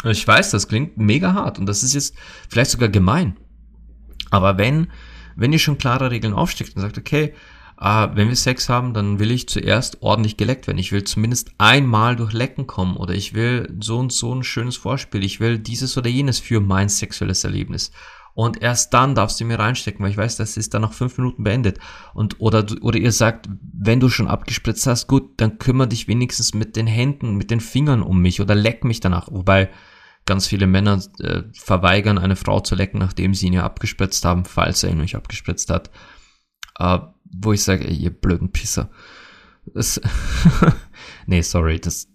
Ich 0.05 0.27
weiß, 0.27 0.51
das 0.51 0.67
klingt 0.67 0.97
mega 0.97 1.35
hart 1.35 1.59
und 1.59 1.67
das 1.67 1.83
ist 1.83 1.93
jetzt 1.93 2.15
vielleicht 2.49 2.71
sogar 2.71 2.89
gemein. 2.89 3.37
Aber 4.31 4.57
wenn, 4.57 4.91
wenn 5.37 5.53
ihr 5.53 5.59
schon 5.59 5.77
klare 5.77 6.11
Regeln 6.11 6.33
aufsteckt 6.33 6.75
und 6.75 6.81
sagt, 6.81 6.97
okay, 6.97 7.35
äh, 7.81 8.09
wenn 8.15 8.29
wir 8.29 8.37
Sex 8.37 8.69
haben, 8.69 8.95
dann 8.95 9.19
will 9.19 9.31
ich 9.31 9.49
zuerst 9.49 10.03
ordentlich 10.03 10.37
geleckt 10.37 10.67
werden. 10.67 10.79
Ich 10.79 10.93
will 10.93 11.05
zumindest 11.05 11.51
einmal 11.59 12.17
durch 12.17 12.33
Lecken 12.33 12.67
kommen 12.67 12.97
oder 12.97 13.15
ich 13.15 13.35
will 13.35 13.77
so 13.81 13.99
und 13.99 14.13
so 14.13 14.35
ein 14.35 14.43
schönes 14.43 14.77
Vorspiel. 14.77 15.25
Ich 15.25 15.41
will 15.41 15.59
dieses 15.59 15.97
oder 15.97 16.09
jenes 16.09 16.39
für 16.39 16.61
mein 16.61 16.89
sexuelles 16.89 17.45
Erlebnis 17.45 17.91
und 18.37 18.61
erst 18.61 18.93
dann 18.93 19.15
darfst 19.15 19.41
du 19.41 19.47
mir 19.47 19.59
reinstecken, 19.59 20.05
weil 20.05 20.11
ich 20.11 20.19
weiß, 20.19 20.37
das 20.37 20.59
ist 20.59 20.75
dann 20.75 20.83
nach 20.83 20.93
fünf 20.93 21.17
Minuten 21.17 21.43
beendet. 21.43 21.79
Und 22.13 22.39
oder 22.39 22.67
oder 22.83 22.99
ihr 22.99 23.11
sagt, 23.11 23.49
wenn 23.73 23.99
du 23.99 24.11
schon 24.11 24.29
abgespritzt 24.29 24.87
hast, 24.87 25.07
gut, 25.07 25.31
dann 25.39 25.59
kümmere 25.59 25.89
dich 25.89 26.07
wenigstens 26.07 26.53
mit 26.53 26.77
den 26.77 26.87
Händen, 26.87 27.37
mit 27.37 27.51
den 27.51 27.61
Fingern 27.61 28.03
um 28.03 28.21
mich 28.21 28.43
oder 28.43 28.55
leck 28.55 28.85
mich 28.85 29.01
danach. 29.01 29.29
Wobei 29.31 29.71
ganz 30.27 30.47
viele 30.47 30.67
Männer 30.67 31.03
äh, 31.19 31.45
verweigern, 31.55 32.19
eine 32.19 32.37
Frau 32.37 32.61
zu 32.61 32.75
lecken, 32.75 32.99
nachdem 32.99 33.33
sie 33.33 33.47
ihn 33.47 33.55
ja 33.55 33.65
abgespritzt 33.65 34.23
haben, 34.27 34.45
falls 34.45 34.83
er 34.83 34.91
ihn 34.91 34.99
nicht 34.99 35.17
abgespritzt 35.17 35.71
hat. 35.71 35.91
Äh, 36.79 36.99
wo 37.33 37.53
ich 37.53 37.63
sage, 37.63 37.87
ihr 37.87 38.11
blöden 38.11 38.51
Pisser. 38.51 38.91
Das 39.75 40.01
nee, 41.27 41.43
sorry, 41.43 41.81
das 41.81 42.09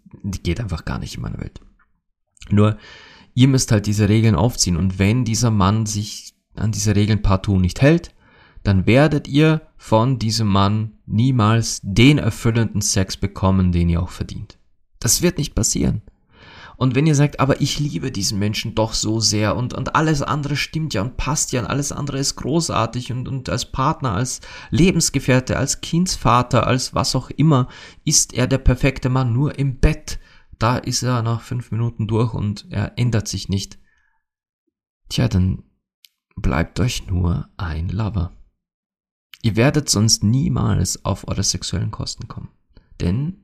geht 0.44 0.60
einfach 0.60 0.86
gar 0.86 1.00
nicht 1.00 1.16
in 1.16 1.22
meiner 1.22 1.40
Welt. 1.40 1.62
Nur, 2.50 2.78
ihr 3.34 3.48
müsst 3.48 3.72
halt 3.72 3.86
diese 3.86 4.10
Regeln 4.10 4.36
aufziehen 4.36 4.78
und 4.78 5.00
wenn 5.00 5.26
dieser 5.26 5.52
Mann 5.52 5.86
sich 5.86 6.34
an 6.56 6.72
diese 6.72 6.96
Regeln 6.96 7.22
partout 7.22 7.60
nicht 7.60 7.82
hält, 7.82 8.14
dann 8.64 8.86
werdet 8.86 9.28
ihr 9.28 9.62
von 9.78 10.20
diesem 10.20 10.48
Mann 10.48 10.94
niemals 11.06 11.80
den 11.84 12.18
erfüllenden 12.18 12.82
Sex 12.82 13.18
bekommen, 13.18 13.72
den 13.72 13.90
ihr 13.90 14.02
auch 14.02 14.10
verdient. 14.10 14.60
Das 15.00 15.22
wird 15.22 15.38
nicht 15.38 15.56
passieren. 15.56 16.04
Und 16.82 16.96
wenn 16.96 17.06
ihr 17.06 17.14
sagt, 17.14 17.40
aber 17.40 17.62
ich 17.62 17.80
liebe 17.80 18.12
diesen 18.12 18.40
Menschen 18.40 18.74
doch 18.74 18.94
so 18.94 19.20
sehr 19.20 19.56
und, 19.56 19.76
und 19.76 19.96
alles 19.96 20.24
andere 20.24 20.56
stimmt 20.56 20.96
ja 20.96 21.04
und 21.04 21.16
passt 21.16 21.52
ja 21.52 21.62
und 21.62 21.68
alles 21.68 21.92
andere 21.92 22.18
ist 22.18 22.38
großartig 22.38 23.12
und, 23.12 23.28
und 23.28 23.50
als 23.50 23.72
Partner, 23.72 24.14
als 24.14 24.42
Lebensgefährte, 24.72 25.58
als 25.58 25.82
Kindsvater, 25.82 26.66
als 26.66 26.96
was 26.96 27.16
auch 27.16 27.30
immer, 27.30 27.68
ist 28.04 28.34
er 28.34 28.48
der 28.48 28.58
perfekte 28.58 29.10
Mann 29.10 29.32
nur 29.32 29.60
im 29.60 29.78
Bett 29.78 30.20
da 30.62 30.78
ist 30.78 31.02
er 31.02 31.24
nach 31.24 31.42
fünf 31.42 31.72
Minuten 31.72 32.08
durch 32.08 32.36
und 32.36 32.68
er 32.70 32.96
ändert 32.96 33.28
sich 33.28 33.50
nicht. 33.50 33.80
Tja, 35.10 35.28
dann 35.28 35.64
bleibt 36.36 36.80
euch 36.80 37.08
nur 37.08 37.50
ein 37.58 37.90
Lover. 37.90 38.32
Ihr 39.42 39.56
werdet 39.56 39.90
sonst 39.90 40.24
niemals 40.24 41.04
auf 41.04 41.28
eure 41.28 41.42
sexuellen 41.42 41.90
Kosten 41.90 42.28
kommen. 42.28 42.50
Denn 43.00 43.44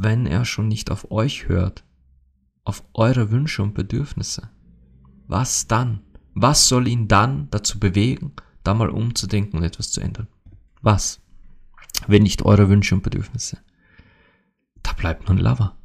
wenn 0.00 0.26
er 0.26 0.44
schon 0.44 0.68
nicht 0.68 0.90
auf 0.90 1.10
euch 1.10 1.48
hört, 1.48 1.84
auf 2.64 2.84
eure 2.94 3.30
Wünsche 3.30 3.62
und 3.62 3.74
Bedürfnisse, 3.74 4.50
was 5.26 5.66
dann? 5.66 6.00
Was 6.34 6.68
soll 6.68 6.86
ihn 6.88 7.08
dann 7.08 7.48
dazu 7.50 7.80
bewegen, 7.80 8.32
da 8.62 8.74
mal 8.74 8.90
umzudenken 8.90 9.58
und 9.58 9.64
etwas 9.64 9.90
zu 9.90 10.00
ändern? 10.00 10.28
Was? 10.82 11.20
Wenn 12.06 12.22
nicht 12.22 12.42
eure 12.42 12.68
Wünsche 12.68 12.94
und 12.94 13.02
Bedürfnisse? 13.02 13.58
da 14.88 14.94
bleibt 14.94 15.28
nur 15.28 15.36
ein 15.36 15.42
Lover. 15.42 15.76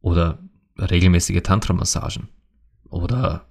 Oder 0.00 0.38
regelmäßige 0.78 1.42
Tantra-Massagen. 1.42 2.28
Oder, 2.90 3.46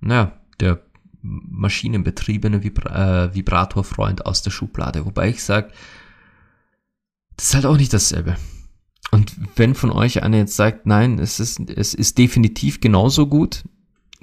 naja, 0.00 0.40
der 0.60 0.82
maschinenbetriebene 1.22 2.62
Vibra 2.62 3.24
äh, 3.24 3.34
Vibratorfreund 3.34 4.26
aus 4.26 4.42
der 4.42 4.50
Schublade. 4.50 5.06
Wobei 5.06 5.30
ich 5.30 5.42
sage, 5.42 5.72
das 7.36 7.46
ist 7.46 7.54
halt 7.54 7.66
auch 7.66 7.76
nicht 7.76 7.92
dasselbe. 7.92 8.36
Und 9.10 9.36
wenn 9.56 9.74
von 9.74 9.90
euch 9.90 10.22
einer 10.22 10.38
jetzt 10.38 10.56
sagt, 10.56 10.86
nein, 10.86 11.18
es 11.18 11.38
ist, 11.40 11.60
es 11.70 11.94
ist 11.94 12.18
definitiv 12.18 12.80
genauso 12.80 13.26
gut, 13.26 13.64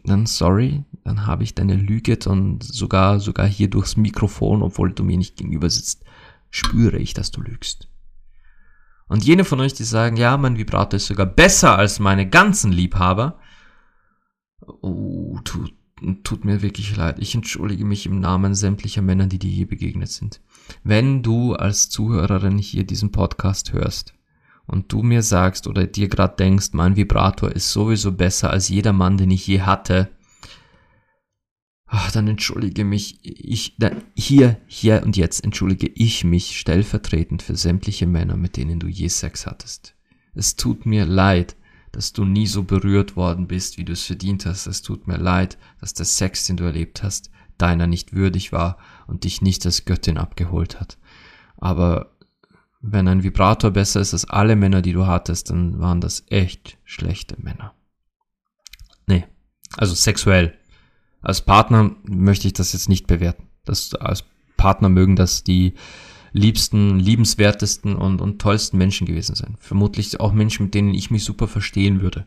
dann 0.03 0.25
sorry, 0.25 0.83
dann 1.03 1.25
habe 1.27 1.43
ich 1.43 1.55
deine 1.55 1.75
Lüge 1.75 2.17
und 2.25 2.63
sogar, 2.63 3.19
sogar 3.19 3.47
hier 3.47 3.69
durchs 3.69 3.95
Mikrofon, 3.95 4.63
obwohl 4.63 4.91
du 4.91 5.03
mir 5.03 5.17
nicht 5.17 5.37
gegenüber 5.37 5.69
sitzt, 5.69 6.03
spüre 6.49 6.97
ich, 6.97 7.13
dass 7.13 7.31
du 7.31 7.41
lügst. 7.41 7.87
Und 9.07 9.23
jene 9.23 9.45
von 9.45 9.59
euch, 9.59 9.73
die 9.73 9.83
sagen, 9.83 10.17
ja, 10.17 10.37
mein 10.37 10.57
Vibrator 10.57 10.97
ist 10.97 11.07
sogar 11.07 11.25
besser 11.25 11.77
als 11.77 11.99
meine 11.99 12.27
ganzen 12.27 12.71
Liebhaber, 12.71 13.39
Oh, 14.81 15.39
tut, 15.43 15.73
tut 16.23 16.45
mir 16.45 16.61
wirklich 16.61 16.95
leid. 16.95 17.17
Ich 17.19 17.35
entschuldige 17.35 17.85
mich 17.85 18.05
im 18.05 18.19
Namen 18.19 18.53
sämtlicher 18.53 19.01
Männer, 19.01 19.27
die 19.27 19.39
dir 19.39 19.49
je 19.49 19.65
begegnet 19.65 20.09
sind. 20.09 20.41
Wenn 20.83 21.21
du 21.21 21.53
als 21.53 21.89
Zuhörerin 21.89 22.57
hier 22.57 22.85
diesen 22.85 23.11
Podcast 23.11 23.73
hörst 23.73 24.13
und 24.65 24.91
du 24.91 25.03
mir 25.03 25.21
sagst 25.21 25.67
oder 25.67 25.85
dir 25.85 26.07
gerade 26.07 26.35
denkst, 26.37 26.69
mein 26.73 26.95
Vibrator 26.95 27.51
ist 27.51 27.71
sowieso 27.71 28.11
besser 28.11 28.49
als 28.49 28.69
jeder 28.69 28.93
Mann, 28.93 29.17
den 29.17 29.31
ich 29.31 29.45
je 29.45 29.61
hatte, 29.61 30.09
ach, 31.85 32.09
dann 32.11 32.27
entschuldige 32.27 32.85
mich, 32.85 33.19
ich, 33.21 33.75
da, 33.77 33.91
hier, 34.15 34.57
hier 34.65 35.03
und 35.03 35.17
jetzt 35.17 35.43
entschuldige 35.43 35.87
ich 35.87 36.23
mich 36.23 36.57
stellvertretend 36.57 37.43
für 37.43 37.57
sämtliche 37.57 38.07
Männer, 38.07 38.37
mit 38.37 38.55
denen 38.55 38.79
du 38.79 38.87
je 38.87 39.09
Sex 39.09 39.45
hattest. 39.45 39.93
Es 40.33 40.55
tut 40.55 40.85
mir 40.85 41.05
leid, 41.05 41.57
dass 41.91 42.13
du 42.13 42.23
nie 42.23 42.47
so 42.47 42.63
berührt 42.63 43.17
worden 43.17 43.47
bist, 43.47 43.77
wie 43.77 43.83
du 43.83 43.91
es 43.91 44.03
verdient 44.03 44.45
hast. 44.45 44.67
Es 44.67 44.81
tut 44.81 45.07
mir 45.07 45.17
leid, 45.17 45.57
dass 45.81 45.93
der 45.93 46.05
Sex, 46.05 46.45
den 46.45 46.55
du 46.55 46.63
erlebt 46.63 47.03
hast, 47.03 47.29
deiner 47.57 47.87
nicht 47.87 48.13
würdig 48.13 48.53
war 48.53 48.77
und 49.11 49.23
dich 49.23 49.41
nicht 49.41 49.65
als 49.65 49.85
Göttin 49.85 50.17
abgeholt 50.17 50.79
hat. 50.79 50.97
Aber 51.57 52.17
wenn 52.81 53.07
ein 53.07 53.23
Vibrator 53.23 53.69
besser 53.69 54.01
ist 54.01 54.13
als 54.13 54.25
alle 54.25 54.55
Männer, 54.55 54.81
die 54.81 54.93
du 54.93 55.05
hattest, 55.05 55.51
dann 55.51 55.79
waren 55.79 56.01
das 56.01 56.23
echt 56.29 56.79
schlechte 56.83 57.35
Männer. 57.39 57.75
Nee, 59.05 59.25
also 59.77 59.93
sexuell 59.93 60.57
als 61.21 61.41
Partner 61.41 61.95
möchte 62.03 62.47
ich 62.47 62.53
das 62.53 62.73
jetzt 62.73 62.89
nicht 62.89 63.07
bewerten. 63.07 63.47
Das, 63.65 63.93
als 63.95 64.23
Partner 64.57 64.89
mögen 64.89 65.15
das 65.15 65.43
die 65.43 65.75
liebsten, 66.33 66.99
liebenswertesten 66.99 67.95
und, 67.95 68.21
und 68.21 68.41
tollsten 68.41 68.77
Menschen 68.77 69.05
gewesen 69.05 69.35
sein. 69.35 69.55
Vermutlich 69.59 70.19
auch 70.19 70.33
Menschen, 70.33 70.65
mit 70.65 70.73
denen 70.73 70.93
ich 70.93 71.11
mich 71.11 71.23
super 71.23 71.47
verstehen 71.47 72.01
würde. 72.01 72.25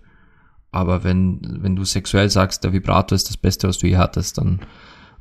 Aber 0.71 1.05
wenn, 1.05 1.41
wenn 1.63 1.77
du 1.77 1.85
sexuell 1.85 2.31
sagst, 2.31 2.65
der 2.65 2.73
Vibrator 2.73 3.17
ist 3.17 3.29
das 3.29 3.37
Beste, 3.37 3.69
was 3.69 3.79
du 3.79 3.87
je 3.87 3.97
hattest, 3.97 4.39
dann 4.39 4.61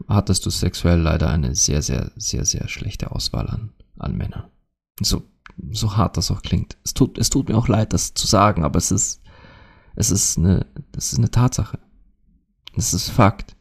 hattest 0.08 0.46
du 0.46 0.50
sexuell 0.50 1.00
leider 1.00 1.30
eine 1.30 1.56
sehr, 1.56 1.82
sehr, 1.82 2.12
sehr, 2.16 2.46
sehr 2.46 2.68
schlechte 2.68 3.12
Auswahl 3.12 3.50
an, 3.50 3.74
an 3.98 4.16
Männern. 4.16 4.50
So, 5.02 5.24
so 5.72 5.98
hart 5.98 6.18
das 6.18 6.32
auch 6.32 6.42
klingt. 6.42 6.78
Es 6.84 6.94
tut, 6.94 7.18
es 7.18 7.30
tut 7.30 7.50
mir 7.50 7.58
auch 7.58 7.68
leid, 7.68 7.94
das 7.94 8.14
zu 8.14 8.28
sagen, 8.28 8.64
aber 8.64 8.78
es 8.78 8.92
ist, 8.92 9.22
es 9.96 10.12
ist 10.12 10.38
eine, 10.38 10.66
das 10.92 11.14
ist 11.14 11.20
eine 11.20 11.32
Tatsache. 11.32 11.80
Es 12.76 12.94
ist 12.94 13.10
Fakt. 13.10 13.56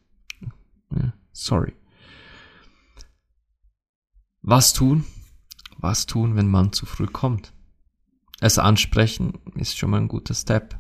Ja, 0.95 1.13
sorry. 1.33 1.75
Was 4.41 4.73
tun? 4.73 5.05
Was 5.79 6.07
tun, 6.07 6.37
wenn 6.37 6.49
man 6.49 6.73
zu 6.73 6.87
früh 6.87 7.07
kommt? 7.07 7.53
Es 8.41 8.59
ansprechen 8.59 9.39
ist 9.55 9.79
schon 9.79 9.91
mal 9.91 10.01
ein 10.01 10.09
guter 10.09 10.35
Step. 10.35 10.79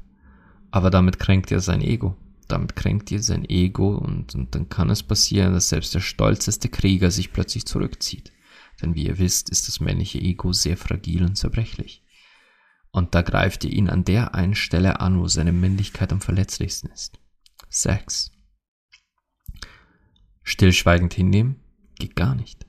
Aber 0.71 0.91
damit 0.91 1.19
kränkt 1.19 1.53
er 1.53 1.61
sein 1.61 1.83
Ego. 1.83 2.17
Damit 2.53 2.77
kränkt 2.77 3.11
ihr 3.11 3.23
sein 3.23 3.49
Ego 3.49 3.97
und, 3.97 4.35
und 4.35 4.55
dann 4.55 4.69
kann 4.69 4.91
es 4.91 5.03
passieren, 5.03 5.55
dass 5.55 5.71
selbst 5.71 5.95
der 5.95 6.01
stolzeste 6.01 6.69
Krieger 6.69 7.11
sich 7.11 7.33
plötzlich 7.33 7.65
zurückzieht. 7.65 8.31
Denn 8.83 8.95
wie 8.95 9.07
ihr 9.07 9.19
wisst, 9.19 9.49
ist 9.49 9.69
das 9.69 9.81
männliche 9.81 10.19
Ego 10.19 10.53
sehr 10.53 10.77
fragil 10.77 11.25
und 11.25 11.37
zerbrechlich. 11.37 12.05
Und 12.91 13.15
da 13.15 13.23
greift 13.23 13.65
ihr 13.65 13.73
ihn 13.73 13.89
an 13.89 14.05
der 14.05 14.35
einen 14.35 14.55
Stelle 14.55 15.01
an, 15.01 15.19
wo 15.19 15.29
seine 15.29 15.53
Männlichkeit 15.53 16.13
am 16.13 16.21
verletzlichsten 16.21 16.91
ist. 16.91 17.19
Sex 17.71 18.33
stillschweigend 20.43 21.15
hinnehmen, 21.15 21.57
geht 21.99 22.17
gar 22.17 22.35
nicht. 22.35 22.67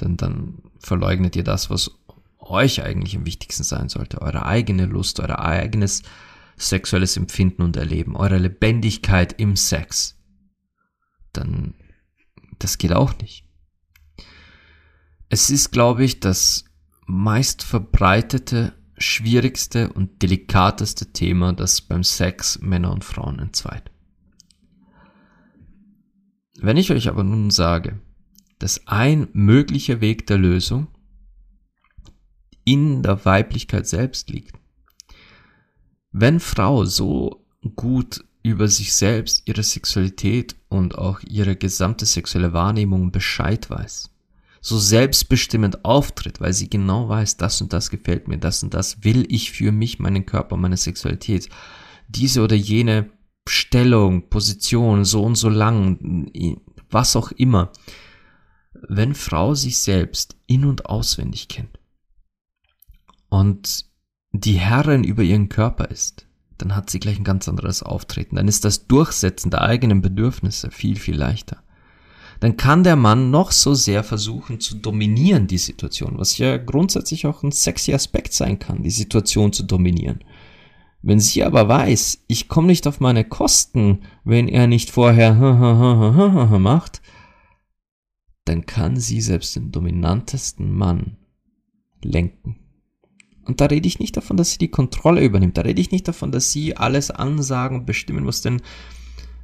Denn 0.00 0.16
dann 0.16 0.62
verleugnet 0.80 1.36
ihr 1.36 1.44
das, 1.44 1.70
was 1.70 1.92
euch 2.38 2.82
eigentlich 2.82 3.14
am 3.14 3.26
wichtigsten 3.26 3.62
sein 3.62 3.88
sollte. 3.88 4.22
Eure 4.22 4.44
eigene 4.44 4.86
Lust, 4.86 5.20
euer 5.20 5.38
eigenes 5.38 6.02
sexuelles 6.60 7.16
Empfinden 7.16 7.62
und 7.62 7.76
Erleben, 7.76 8.16
eure 8.16 8.38
Lebendigkeit 8.38 9.40
im 9.40 9.56
Sex. 9.56 10.18
Dann, 11.32 11.74
das 12.58 12.78
geht 12.78 12.92
auch 12.92 13.16
nicht. 13.18 13.44
Es 15.28 15.50
ist, 15.50 15.70
glaube 15.70 16.04
ich, 16.04 16.20
das 16.20 16.64
meist 17.06 17.62
verbreitete, 17.62 18.74
schwierigste 18.98 19.92
und 19.92 20.22
delikateste 20.22 21.12
Thema, 21.12 21.52
das 21.52 21.80
beim 21.80 22.04
Sex 22.04 22.60
Männer 22.60 22.92
und 22.92 23.04
Frauen 23.04 23.38
entzweit. 23.38 23.90
Wenn 26.58 26.76
ich 26.76 26.90
euch 26.90 27.08
aber 27.08 27.24
nun 27.24 27.50
sage, 27.50 28.00
dass 28.58 28.86
ein 28.86 29.28
möglicher 29.32 30.02
Weg 30.02 30.26
der 30.26 30.36
Lösung 30.36 30.88
in 32.64 33.02
der 33.02 33.24
Weiblichkeit 33.24 33.88
selbst 33.88 34.28
liegt, 34.28 34.59
wenn 36.12 36.40
Frau 36.40 36.84
so 36.84 37.44
gut 37.76 38.24
über 38.42 38.68
sich 38.68 38.94
selbst, 38.94 39.42
ihre 39.46 39.62
Sexualität 39.62 40.56
und 40.68 40.96
auch 40.96 41.20
ihre 41.28 41.56
gesamte 41.56 42.06
sexuelle 42.06 42.52
Wahrnehmung 42.52 43.12
Bescheid 43.12 43.68
weiß, 43.68 44.10
so 44.62 44.78
selbstbestimmend 44.78 45.84
auftritt, 45.84 46.40
weil 46.40 46.52
sie 46.52 46.68
genau 46.68 47.08
weiß, 47.08 47.36
das 47.36 47.60
und 47.60 47.72
das 47.72 47.90
gefällt 47.90 48.28
mir, 48.28 48.38
das 48.38 48.62
und 48.62 48.74
das 48.74 49.04
will 49.04 49.26
ich 49.28 49.52
für 49.52 49.72
mich, 49.72 49.98
meinen 49.98 50.26
Körper, 50.26 50.56
meine 50.56 50.76
Sexualität, 50.76 51.48
diese 52.08 52.42
oder 52.42 52.56
jene 52.56 53.10
Stellung, 53.48 54.28
Position, 54.28 55.04
so 55.04 55.22
und 55.22 55.36
so 55.36 55.48
lang, 55.48 56.30
was 56.90 57.16
auch 57.16 57.32
immer. 57.32 57.72
Wenn 58.72 59.14
Frau 59.14 59.54
sich 59.54 59.78
selbst 59.78 60.36
in 60.46 60.64
und 60.64 60.86
auswendig 60.86 61.48
kennt 61.48 61.78
und 63.28 63.89
die 64.32 64.58
Herrin 64.58 65.04
über 65.04 65.22
ihren 65.22 65.48
Körper 65.48 65.90
ist, 65.90 66.26
dann 66.58 66.76
hat 66.76 66.90
sie 66.90 67.00
gleich 67.00 67.18
ein 67.18 67.24
ganz 67.24 67.48
anderes 67.48 67.82
Auftreten. 67.82 68.36
Dann 68.36 68.48
ist 68.48 68.64
das 68.64 68.86
Durchsetzen 68.86 69.50
der 69.50 69.62
eigenen 69.62 70.02
Bedürfnisse 70.02 70.70
viel, 70.70 70.96
viel 70.96 71.16
leichter. 71.16 71.62
Dann 72.40 72.56
kann 72.56 72.84
der 72.84 72.96
Mann 72.96 73.30
noch 73.30 73.52
so 73.52 73.74
sehr 73.74 74.02
versuchen 74.02 74.60
zu 74.60 74.76
dominieren, 74.76 75.46
die 75.46 75.58
Situation, 75.58 76.18
was 76.18 76.38
ja 76.38 76.56
grundsätzlich 76.56 77.26
auch 77.26 77.42
ein 77.42 77.52
sexy 77.52 77.92
Aspekt 77.92 78.32
sein 78.32 78.58
kann, 78.58 78.82
die 78.82 78.90
Situation 78.90 79.52
zu 79.52 79.62
dominieren. 79.62 80.24
Wenn 81.02 81.20
sie 81.20 81.44
aber 81.44 81.68
weiß, 81.68 82.24
ich 82.28 82.48
komme 82.48 82.68
nicht 82.68 82.86
auf 82.86 83.00
meine 83.00 83.24
Kosten, 83.24 84.00
wenn 84.24 84.48
er 84.48 84.66
nicht 84.66 84.90
vorher 84.90 85.34
macht, 86.58 87.02
dann 88.44 88.66
kann 88.66 88.96
sie 88.96 89.20
selbst 89.20 89.56
den 89.56 89.70
dominantesten 89.70 90.72
Mann 90.72 91.16
lenken. 92.02 92.56
Und 93.50 93.60
da 93.60 93.66
rede 93.66 93.86
ich 93.86 93.98
nicht 93.98 94.16
davon, 94.16 94.36
dass 94.36 94.52
sie 94.52 94.58
die 94.58 94.70
Kontrolle 94.70 95.22
übernimmt. 95.24 95.58
Da 95.58 95.62
rede 95.62 95.80
ich 95.80 95.90
nicht 95.90 96.08
davon, 96.08 96.32
dass 96.32 96.52
sie 96.52 96.76
alles 96.76 97.10
ansagen 97.10 97.80
und 97.80 97.86
bestimmen 97.86 98.24
muss, 98.24 98.40
denn 98.40 98.62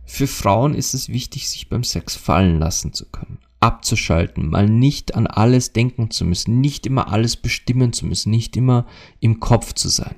für 0.04 0.26
Frauen 0.26 0.74
ist 0.74 0.94
es 0.94 1.08
wichtig, 1.08 1.48
sich 1.48 1.68
beim 1.68 1.84
Sex 1.84 2.14
fallen 2.14 2.58
lassen 2.58 2.92
zu 2.92 3.06
können. 3.06 3.38
Abzuschalten, 3.60 4.48
mal 4.48 4.68
nicht 4.68 5.14
an 5.14 5.26
alles 5.26 5.72
denken 5.72 6.10
zu 6.10 6.24
müssen, 6.24 6.60
nicht 6.60 6.86
immer 6.86 7.12
alles 7.12 7.36
bestimmen 7.36 7.92
zu 7.92 8.06
müssen, 8.06 8.30
nicht 8.30 8.56
immer 8.56 8.86
im 9.20 9.40
Kopf 9.40 9.72
zu 9.72 9.88
sein 9.88 10.14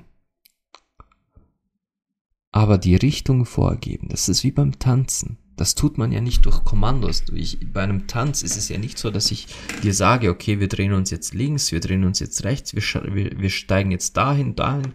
aber 2.51 2.77
die 2.77 2.95
Richtung 2.95 3.45
vorgeben. 3.45 4.07
Das 4.09 4.29
ist 4.29 4.43
wie 4.43 4.51
beim 4.51 4.79
Tanzen. 4.79 5.37
Das 5.59 5.75
tut 5.75 5.97
man 5.97 6.13
ja 6.13 6.21
nicht 6.21 6.45
durch 6.45 6.63
Kommandos. 6.63 7.25
Ich, 7.33 7.59
bei 7.73 7.83
einem 7.83 8.07
Tanz 8.07 8.43
ist 8.43 8.55
es 8.55 8.69
ja 8.69 8.77
nicht 8.77 8.97
so, 8.97 9.11
dass 9.11 9.29
ich 9.29 9.45
dir 9.83 9.93
sage, 9.93 10.29
okay, 10.29 10.61
wir 10.61 10.69
drehen 10.69 10.93
uns 10.93 11.09
jetzt 11.09 11.33
links, 11.33 11.73
wir 11.73 11.81
drehen 11.81 12.05
uns 12.05 12.21
jetzt 12.21 12.45
rechts, 12.45 12.73
wir, 12.73 12.81
wir, 13.13 13.37
wir 13.41 13.49
steigen 13.49 13.91
jetzt 13.91 14.15
dahin, 14.15 14.55
dahin. 14.55 14.93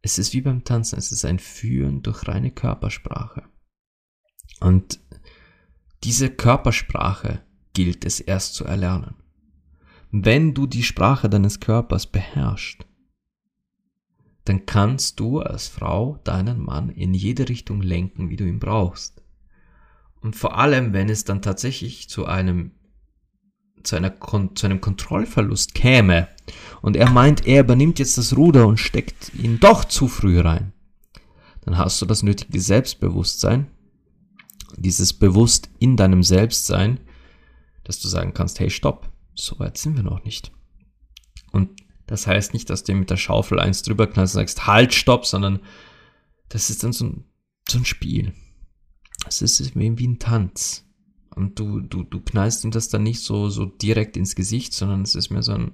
Es 0.00 0.16
ist 0.16 0.32
wie 0.32 0.42
beim 0.42 0.62
Tanzen, 0.62 0.96
es 0.96 1.10
ist 1.10 1.24
ein 1.24 1.40
Führen 1.40 2.02
durch 2.04 2.28
reine 2.28 2.52
Körpersprache. 2.52 3.42
Und 4.60 5.00
diese 6.04 6.30
Körpersprache 6.30 7.42
gilt 7.72 8.04
es 8.04 8.20
erst 8.20 8.54
zu 8.54 8.64
erlernen. 8.64 9.16
Wenn 10.12 10.54
du 10.54 10.68
die 10.68 10.84
Sprache 10.84 11.28
deines 11.28 11.58
Körpers 11.58 12.06
beherrschst, 12.06 12.86
dann 14.44 14.66
kannst 14.66 15.18
du 15.18 15.40
als 15.40 15.66
Frau 15.66 16.20
deinen 16.22 16.64
Mann 16.64 16.90
in 16.90 17.12
jede 17.12 17.48
Richtung 17.48 17.82
lenken, 17.82 18.30
wie 18.30 18.36
du 18.36 18.44
ihn 18.44 18.60
brauchst. 18.60 19.13
Und 20.24 20.36
vor 20.36 20.56
allem, 20.56 20.94
wenn 20.94 21.10
es 21.10 21.24
dann 21.24 21.42
tatsächlich 21.42 22.08
zu 22.08 22.24
einem 22.24 22.70
zu, 23.82 23.94
einer, 23.94 24.14
zu 24.54 24.64
einem 24.64 24.80
Kontrollverlust 24.80 25.74
käme 25.74 26.28
und 26.80 26.96
er 26.96 27.10
meint, 27.10 27.46
er 27.46 27.60
übernimmt 27.60 27.98
jetzt 27.98 28.16
das 28.16 28.34
Ruder 28.34 28.66
und 28.66 28.78
steckt 28.78 29.34
ihn 29.34 29.60
doch 29.60 29.84
zu 29.84 30.08
früh 30.08 30.40
rein, 30.40 30.72
dann 31.60 31.76
hast 31.76 32.00
du 32.00 32.06
das 32.06 32.22
nötige 32.22 32.58
Selbstbewusstsein, 32.58 33.66
dieses 34.78 35.12
Bewusst 35.12 35.68
in 35.78 35.98
deinem 35.98 36.22
Selbstsein, 36.22 37.00
dass 37.84 38.00
du 38.00 38.08
sagen 38.08 38.32
kannst, 38.32 38.60
hey, 38.60 38.70
stopp, 38.70 39.12
so 39.34 39.58
weit 39.58 39.76
sind 39.76 39.94
wir 39.94 40.04
noch 40.04 40.24
nicht. 40.24 40.52
Und 41.52 41.68
das 42.06 42.26
heißt 42.26 42.54
nicht, 42.54 42.70
dass 42.70 42.82
du 42.82 42.94
mit 42.94 43.10
der 43.10 43.18
Schaufel 43.18 43.60
eins 43.60 43.82
drüber 43.82 44.06
knallst 44.06 44.34
und 44.36 44.40
sagst, 44.40 44.66
halt, 44.66 44.94
stopp, 44.94 45.26
sondern 45.26 45.60
das 46.48 46.70
ist 46.70 46.82
dann 46.82 46.94
so 46.94 47.04
ein, 47.04 47.24
so 47.68 47.76
ein 47.76 47.84
Spiel. 47.84 48.32
Es 49.26 49.42
ist 49.42 49.74
wie 49.76 50.06
ein 50.06 50.18
Tanz. 50.18 50.84
Und 51.34 51.58
du, 51.58 51.80
du, 51.80 52.04
du 52.04 52.20
knallst 52.20 52.64
ihm 52.64 52.70
das 52.70 52.88
dann 52.88 53.02
nicht 53.02 53.20
so, 53.20 53.48
so 53.48 53.66
direkt 53.66 54.16
ins 54.16 54.36
Gesicht, 54.36 54.72
sondern 54.72 55.02
es 55.02 55.14
ist 55.14 55.30
mehr 55.30 55.42
so 55.42 55.52
ein, 55.52 55.72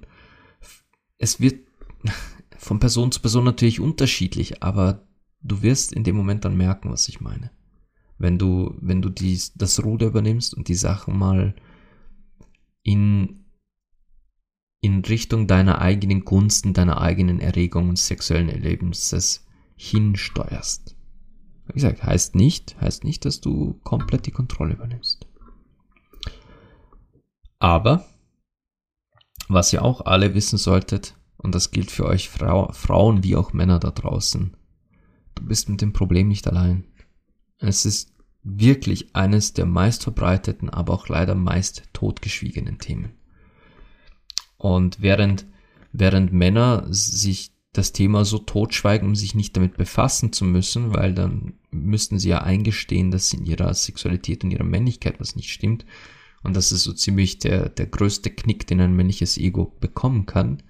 es 1.17 1.39
wird 1.39 1.67
von 2.57 2.79
Person 2.79 3.11
zu 3.11 3.21
Person 3.21 3.43
natürlich 3.43 3.79
unterschiedlich, 3.79 4.63
aber 4.63 5.07
du 5.41 5.61
wirst 5.61 5.93
in 5.93 6.03
dem 6.03 6.15
Moment 6.15 6.45
dann 6.45 6.57
merken, 6.57 6.91
was 6.91 7.07
ich 7.07 7.21
meine. 7.21 7.51
wenn 8.17 8.37
du, 8.37 8.75
wenn 8.79 9.01
du 9.01 9.09
dies, 9.09 9.53
das 9.55 9.83
Ruder 9.83 10.07
übernimmst 10.07 10.53
und 10.53 10.67
die 10.67 10.75
Sachen 10.75 11.17
mal 11.17 11.55
in, 12.83 13.45
in 14.81 15.01
Richtung 15.01 15.47
deiner 15.47 15.81
eigenen 15.81 16.23
Gunsten, 16.23 16.73
deiner 16.73 17.01
eigenen 17.01 17.39
Erregung 17.39 17.89
und 17.89 17.97
sexuellen 17.97 18.49
Erlebnisses 18.49 19.45
hinsteuerst. 19.75 20.95
Wie 21.67 21.73
gesagt, 21.73 22.03
heißt 22.03 22.35
nicht, 22.35 22.79
heißt 22.81 23.03
nicht, 23.03 23.25
dass 23.25 23.41
du 23.41 23.79
komplett 23.83 24.25
die 24.25 24.31
Kontrolle 24.31 24.73
übernimmst. 24.73 25.27
Aber, 27.59 28.05
was 29.47 29.71
ihr 29.71 29.83
auch 29.83 30.01
alle 30.05 30.33
wissen 30.33 30.57
solltet, 30.57 31.15
und 31.37 31.55
das 31.55 31.71
gilt 31.71 31.91
für 31.91 32.05
euch 32.05 32.29
Frau, 32.29 32.71
Frauen 32.71 33.23
wie 33.23 33.35
auch 33.35 33.53
Männer 33.53 33.79
da 33.79 33.91
draußen, 33.91 34.55
du 35.35 35.45
bist 35.45 35.69
mit 35.69 35.81
dem 35.81 35.93
Problem 35.93 36.27
nicht 36.27 36.47
allein. 36.47 36.85
Es 37.57 37.85
ist 37.85 38.13
wirklich 38.43 39.15
eines 39.15 39.53
der 39.53 39.65
meist 39.65 40.03
verbreiteten, 40.03 40.69
aber 40.69 40.93
auch 40.93 41.07
leider 41.07 41.35
meist 41.35 41.83
totgeschwiegenen 41.93 42.79
Themen. 42.79 43.13
Und 44.57 45.01
während, 45.01 45.45
während 45.91 46.33
Männer 46.33 46.85
sich 46.89 47.51
das 47.73 47.93
Thema 47.93 48.25
so 48.25 48.37
totschweigen, 48.37 49.07
um 49.07 49.15
sich 49.15 49.33
nicht 49.33 49.55
damit 49.55 49.77
befassen 49.77 50.33
zu 50.33 50.43
müssen, 50.43 50.93
weil 50.93 51.13
dann 51.13 51.53
müssten 51.71 52.19
sie 52.19 52.29
ja 52.29 52.41
eingestehen, 52.41 53.11
dass 53.11 53.33
in 53.33 53.45
ihrer 53.45 53.73
Sexualität 53.73 54.43
und 54.43 54.51
ihrer 54.51 54.65
Männlichkeit 54.65 55.19
was 55.19 55.35
nicht 55.35 55.51
stimmt. 55.51 55.85
Und 56.43 56.55
das 56.55 56.71
ist 56.71 56.83
so 56.83 56.91
ziemlich 56.91 57.39
der, 57.39 57.69
der 57.69 57.85
größte 57.85 58.29
Knick, 58.29 58.67
den 58.67 58.81
ein 58.81 58.95
männliches 58.95 59.37
Ego 59.37 59.73
bekommen 59.79 60.25
kann 60.25 60.63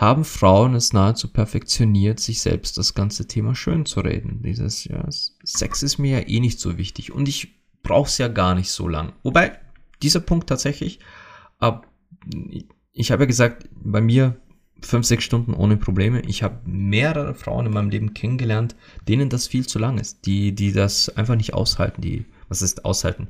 haben 0.00 0.24
Frauen 0.24 0.74
es 0.74 0.94
nahezu 0.94 1.28
perfektioniert, 1.28 2.20
sich 2.20 2.40
selbst 2.40 2.78
das 2.78 2.94
ganze 2.94 3.28
Thema 3.28 3.54
schön 3.54 3.84
zu 3.84 4.00
reden. 4.00 4.42
Dieses, 4.42 4.84
ja, 4.84 5.04
Sex 5.44 5.82
ist 5.82 5.98
mir 5.98 6.20
ja 6.20 6.26
eh 6.26 6.40
nicht 6.40 6.58
so 6.58 6.78
wichtig 6.78 7.12
und 7.12 7.28
ich 7.28 7.60
brauche 7.82 8.08
es 8.08 8.16
ja 8.16 8.28
gar 8.28 8.54
nicht 8.54 8.70
so 8.70 8.88
lang. 8.88 9.12
Wobei, 9.22 9.58
dieser 10.02 10.20
Punkt 10.20 10.48
tatsächlich, 10.48 11.00
ab, 11.58 11.86
ich 12.92 13.12
habe 13.12 13.24
ja 13.24 13.26
gesagt, 13.26 13.68
bei 13.74 14.00
mir 14.00 14.40
fünf, 14.82 15.06
sechs 15.06 15.24
Stunden 15.24 15.54
ohne 15.54 15.76
Probleme. 15.76 16.20
Ich 16.22 16.42
habe 16.42 16.60
mehrere 16.64 17.34
Frauen 17.34 17.66
in 17.66 17.72
meinem 17.72 17.90
Leben 17.90 18.14
kennengelernt, 18.14 18.76
denen 19.08 19.28
das 19.28 19.46
viel 19.46 19.66
zu 19.66 19.78
lang 19.78 19.98
ist, 19.98 20.26
die, 20.26 20.54
die 20.54 20.72
das 20.72 21.16
einfach 21.16 21.36
nicht 21.36 21.54
aushalten, 21.54 22.00
die, 22.00 22.26
was 22.48 22.62
ist 22.62 22.84
aushalten? 22.84 23.28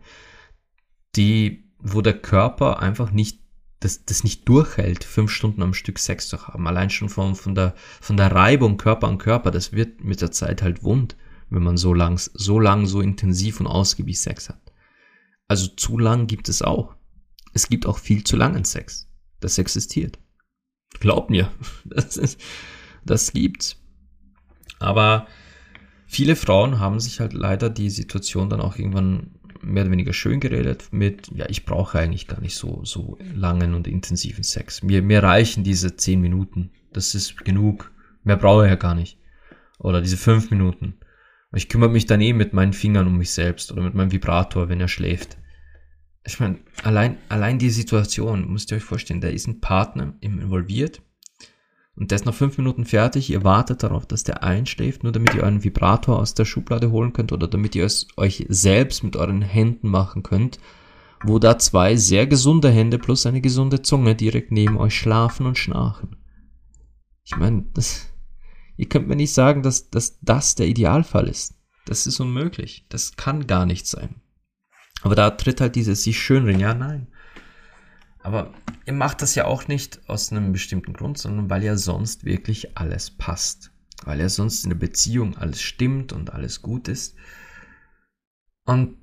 Die, 1.17 1.71
wo 1.79 2.03
der 2.03 2.19
Körper 2.19 2.81
einfach 2.81 3.11
nicht 3.11 3.41
das, 3.81 4.05
das 4.05 4.25
nicht 4.25 4.47
durchhält, 4.49 5.05
fünf 5.05 5.31
Stunden 5.31 5.63
am 5.63 5.75
Stück 5.75 5.99
Sex 5.99 6.29
zu 6.29 6.47
haben. 6.47 6.69
Allein 6.69 6.91
schon 6.91 7.09
von, 7.09 7.35
von, 7.35 7.55
der, 7.55 7.75
von 8.01 8.17
der 8.17 8.31
Reibung 8.31 8.77
Körper 8.77 9.09
an 9.09 9.19
Körper, 9.19 9.51
das 9.51 9.73
wird 9.73 10.05
mit 10.05 10.21
der 10.21 10.31
Zeit 10.31 10.63
halt 10.63 10.85
wund, 10.85 11.17
wenn 11.49 11.63
man 11.63 11.79
so 11.79 11.95
lang, 11.95 12.19
so 12.19 12.61
lang, 12.61 12.87
so 12.87 13.01
intensiv 13.01 13.59
und 13.59 13.67
ausgiebig 13.67 14.21
Sex 14.21 14.51
hat. 14.51 14.61
Also 15.49 15.67
zu 15.67 15.99
lang 15.99 16.27
gibt 16.27 16.49
es 16.49 16.63
auch. 16.63 16.95
Es 17.55 17.69
gibt 17.69 17.87
auch 17.87 17.99
viel 17.99 18.23
zu 18.23 18.37
langen 18.37 18.65
Sex. 18.65 19.09
Das 19.41 19.59
existiert. 19.59 20.19
Glaub 20.99 21.31
mir, 21.31 21.51
das, 21.85 22.17
ist, 22.17 22.41
das 23.05 23.33
gibt's. 23.33 23.77
Aber 24.79 25.27
viele 26.07 26.37
Frauen 26.37 26.81
haben 26.81 27.01
sich 27.01 27.21
halt 27.21 27.33
leider 27.33 27.71
die 27.71 27.91
Situation 27.91 28.49
dann 28.49 28.61
auch 28.61 28.77
irgendwann 28.77 29.35
mehr 29.63 29.85
oder 29.85 29.93
weniger 29.93 30.13
schön 30.13 30.41
geredet 30.41 30.89
mit, 30.91 31.29
ja, 31.35 31.47
ich 31.49 31.65
brauche 31.65 31.99
eigentlich 31.99 32.27
gar 32.27 32.41
nicht 32.41 32.57
so, 32.57 32.83
so 32.85 33.19
langen 33.35 33.75
und 33.75 33.87
intensiven 33.87 34.43
Sex. 34.43 34.83
Mir, 34.83 35.03
mir 35.03 35.23
reichen 35.23 35.65
diese 35.65 35.97
zehn 35.97 36.21
Minuten. 36.21 36.71
Das 36.93 37.15
ist 37.15 37.45
genug. 37.45 37.93
Mehr 38.25 38.37
brauche 38.37 38.65
ich 38.65 38.71
ja 38.71 38.77
gar 38.77 38.95
nicht. 38.95 39.19
Oder 39.79 40.01
diese 40.01 40.17
fünf 40.17 40.51
Minuten. 40.51 40.95
Ich 41.55 41.69
kümmere 41.69 41.91
mich 41.91 42.07
dann 42.07 42.21
eh 42.21 42.33
mit 42.33 42.53
meinen 42.53 42.73
Fingern 42.73 43.07
um 43.07 43.19
mich 43.19 43.33
selbst 43.33 43.73
oder 43.73 43.83
mit 43.83 43.95
meinem 43.95 44.13
Vibrator, 44.13 44.69
wenn 44.69 44.81
er 44.81 44.89
schläft. 44.89 45.37
Ich 46.25 46.39
meine, 46.39 46.59
allein, 46.83 47.19
allein 47.29 47.59
die 47.59 47.71
Situation, 47.71 48.51
müsst 48.53 48.71
ihr 48.71 48.77
euch 48.77 48.85
vorstellen, 48.85 49.21
da 49.21 49.29
ist 49.29 49.47
ein 49.47 49.61
Partner 49.61 50.15
involviert, 50.21 51.03
und 52.01 52.11
der 52.11 52.17
ist 52.17 52.25
nach 52.25 52.35
fünf 52.35 52.57
Minuten 52.57 52.87
fertig. 52.87 53.29
Ihr 53.29 53.45
wartet 53.45 53.83
darauf, 53.83 54.07
dass 54.07 54.25
der 54.25 54.43
einschläft, 54.43 55.03
nur 55.03 55.13
damit 55.13 55.35
ihr 55.35 55.43
euren 55.43 55.65
Vibrator 55.65 56.19
aus 56.19 56.33
der 56.33 56.47
Schublade 56.47 56.91
holen 56.91 57.13
könnt 57.13 57.31
oder 57.31 57.47
damit 57.47 57.75
ihr 57.75 57.85
es 57.85 58.07
euch 58.17 58.47
selbst 58.49 59.05
mit 59.05 59.17
euren 59.17 59.43
Händen 59.43 59.89
machen 59.89 60.23
könnt, 60.23 60.59
wo 61.23 61.39
da 61.39 61.59
zwei 61.59 61.97
sehr 61.97 62.27
gesunde 62.27 62.71
Hände 62.71 62.99
plus 62.99 63.27
eine 63.27 63.43
gesunde 63.43 63.83
Zunge 63.83 64.15
direkt 64.15 64.51
neben 64.51 64.79
euch 64.79 64.97
schlafen 64.97 65.45
und 65.45 65.59
schnarchen. 65.59 66.17
Ich 67.25 67.37
meine, 67.37 67.67
das, 67.75 68.07
ihr 68.79 68.89
könnt 68.89 69.07
mir 69.07 69.17
nicht 69.17 69.35
sagen, 69.35 69.63
dass, 69.63 69.91
dass 69.91 70.19
das 70.21 70.55
der 70.55 70.69
Idealfall 70.69 71.29
ist. 71.29 71.55
Das 71.85 72.07
ist 72.07 72.19
unmöglich. 72.19 72.87
Das 72.89 73.17
kann 73.17 73.47
gar 73.47 73.67
nicht 73.67 73.87
sein. 73.87 74.23
Aber 75.03 75.15
da 75.15 75.31
tritt 75.31 75.61
halt 75.61 75.77
dieses 75.77 76.03
sich 76.05 76.19
schönreden. 76.19 76.61
Ja, 76.61 76.75
nein. 76.75 77.07
Aber 78.23 78.53
ihr 78.85 78.93
macht 78.93 79.23
das 79.23 79.35
ja 79.35 79.47
auch 79.47 79.67
nicht 79.67 80.01
aus 80.09 80.31
einem 80.31 80.53
bestimmten 80.53 80.93
Grund, 80.93 81.17
sondern 81.19 81.49
weil 81.49 81.65
ja 81.65 81.77
sonst 81.77 82.25
wirklich 82.25 82.77
alles 82.77 83.11
passt. 83.11 83.71
Weil 84.05 84.21
ja 84.21 84.29
sonst 84.29 84.65
in 84.65 84.71
der 84.71 84.77
Beziehung 84.77 85.37
alles 85.37 85.61
stimmt 85.63 86.13
und 86.13 86.33
alles 86.33 86.63
gut 86.63 86.89
ist. 86.89 87.15
Und 88.67 88.97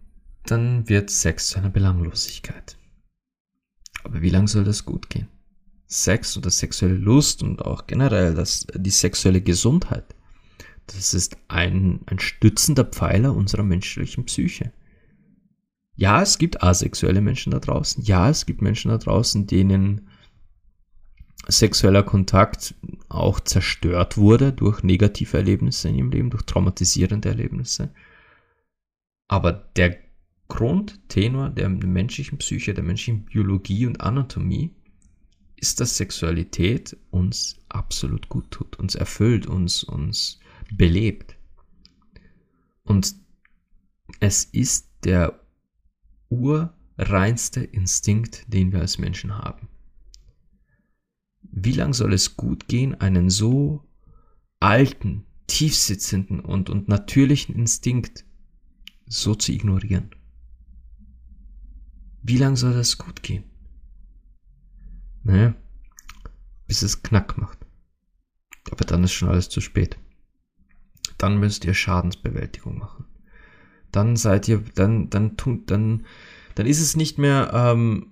dann 0.44 0.88
wird 0.88 1.10
Sex 1.10 1.50
zu 1.50 1.60
einer 1.60 1.70
Belanglosigkeit. 1.70 2.78
Aber 4.04 4.22
wie 4.22 4.30
lange 4.30 4.48
soll 4.48 4.64
das 4.64 4.86
gut 4.86 5.10
gehen? 5.10 5.28
Sex 5.88 6.38
oder 6.38 6.50
sexuelle 6.50 6.96
Lust 6.96 7.44
und 7.44 7.64
auch 7.64 7.88
generell 7.88 8.34
das, 8.34 8.68
die 8.74 8.90
sexuelle 8.90 9.42
Gesundheit, 9.42 10.16
das 10.86 11.14
ist 11.14 11.38
ein, 11.48 12.02
ein 12.06 12.20
stützender 12.20 12.86
Pfeiler 12.86 13.34
unserer 13.34 13.64
menschlichen 13.64 14.26
Psyche 14.26 14.72
ja, 15.98 16.22
es 16.22 16.38
gibt 16.38 16.62
asexuelle 16.62 17.22
Menschen 17.22 17.52
da 17.52 17.60
draußen. 17.60 18.04
Ja, 18.04 18.30
es 18.30 18.46
gibt 18.46 18.62
Menschen 18.62 18.90
da 18.90 19.00
draußen, 19.00 19.48
denen 19.48 20.08
sexueller 21.48 22.04
Kontakt 22.04 22.76
auch 23.10 23.40
zerstört 23.40 24.16
wurde 24.16 24.54
durch 24.54 24.84
negative 24.84 25.38
Erlebnisse 25.38 25.90
in 25.90 25.96
ihrem 25.96 26.12
Leben, 26.12 26.30
durch 26.30 26.44
traumatisierende 26.44 27.30
Erlebnisse. 27.30 27.94
Aber 29.28 29.52
der 29.52 29.98
Grundtenor 30.48 31.50
der 31.50 31.68
menschlichen 31.68 32.38
Psyche, 32.38 32.76
der 32.76 32.84
menschlichen 32.84 33.26
Biologie 33.26 33.88
und 33.88 34.00
Anatomie 34.00 34.76
ist, 35.56 35.80
dass 35.80 35.98
Sexualität 35.98 36.96
uns 37.10 37.58
absolut 37.70 38.30
gut 38.30 38.52
tut, 38.52 38.78
uns 38.78 38.94
erfüllt, 38.94 39.48
uns, 39.48 39.84
uns 39.84 40.40
belebt. 40.72 41.36
Und 42.84 43.16
es 44.20 44.46
ist 44.46 44.90
der 45.04 45.40
urreinste 46.30 47.62
Instinkt, 47.62 48.52
den 48.52 48.72
wir 48.72 48.80
als 48.80 48.98
Menschen 48.98 49.38
haben. 49.38 49.68
Wie 51.42 51.72
lang 51.72 51.94
soll 51.94 52.14
es 52.14 52.36
gut 52.36 52.68
gehen, 52.68 52.96
einen 52.96 53.30
so 53.30 53.84
alten, 54.60 55.26
tiefsitzenden 55.48 56.40
und, 56.40 56.70
und 56.70 56.88
natürlichen 56.88 57.56
Instinkt 57.56 58.26
so 59.08 59.36
zu 59.36 59.52
ignorieren? 59.52 60.12
Wie 62.22 62.38
lang 62.38 62.56
soll 62.56 62.74
das 62.74 62.98
gut 62.98 63.24
gehen? 63.24 63.46
Naja, 65.24 65.56
bis 66.68 66.82
es 66.82 67.02
knack 67.02 67.38
macht. 67.38 67.60
Aber 68.70 68.84
dann 68.84 69.04
ist 69.04 69.14
schon 69.14 69.30
alles 69.30 69.50
zu 69.50 69.62
spät. 69.62 69.98
Dann 71.18 71.40
müsst 71.40 71.66
ihr 71.66 71.74
Schadensbewältigung 71.74 72.78
machen 72.78 73.07
dann 73.92 74.16
seid 74.16 74.48
ihr, 74.48 74.64
dann, 74.76 75.10
dann 75.10 75.38
tut, 75.38 75.72
dann, 75.72 76.06
dann 76.56 76.66
ist 76.66 76.82
es 76.82 76.96
nicht 76.96 77.18
mehr, 77.18 77.52
ähm, 77.54 78.12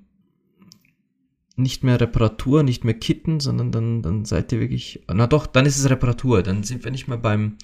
nicht 1.58 1.84
mehr 1.84 2.00
Reparatur, 2.00 2.64
nicht 2.64 2.84
mehr 2.84 2.94
Kitten, 2.96 3.40
sondern 3.40 3.72
dann, 3.72 4.02
dann 4.02 4.26
seid 4.26 4.52
ihr 4.52 4.60
wirklich, 4.60 5.04
na 5.12 5.28
doch, 5.28 5.48
dann 5.48 5.66
ist 5.66 5.78
es 5.78 5.90
Reparatur, 5.90 6.44
dann 6.44 6.64
sind 6.64 6.84
wir 6.84 6.92
nicht 6.92 7.08
mehr 7.08 7.18
beim, 7.18 7.58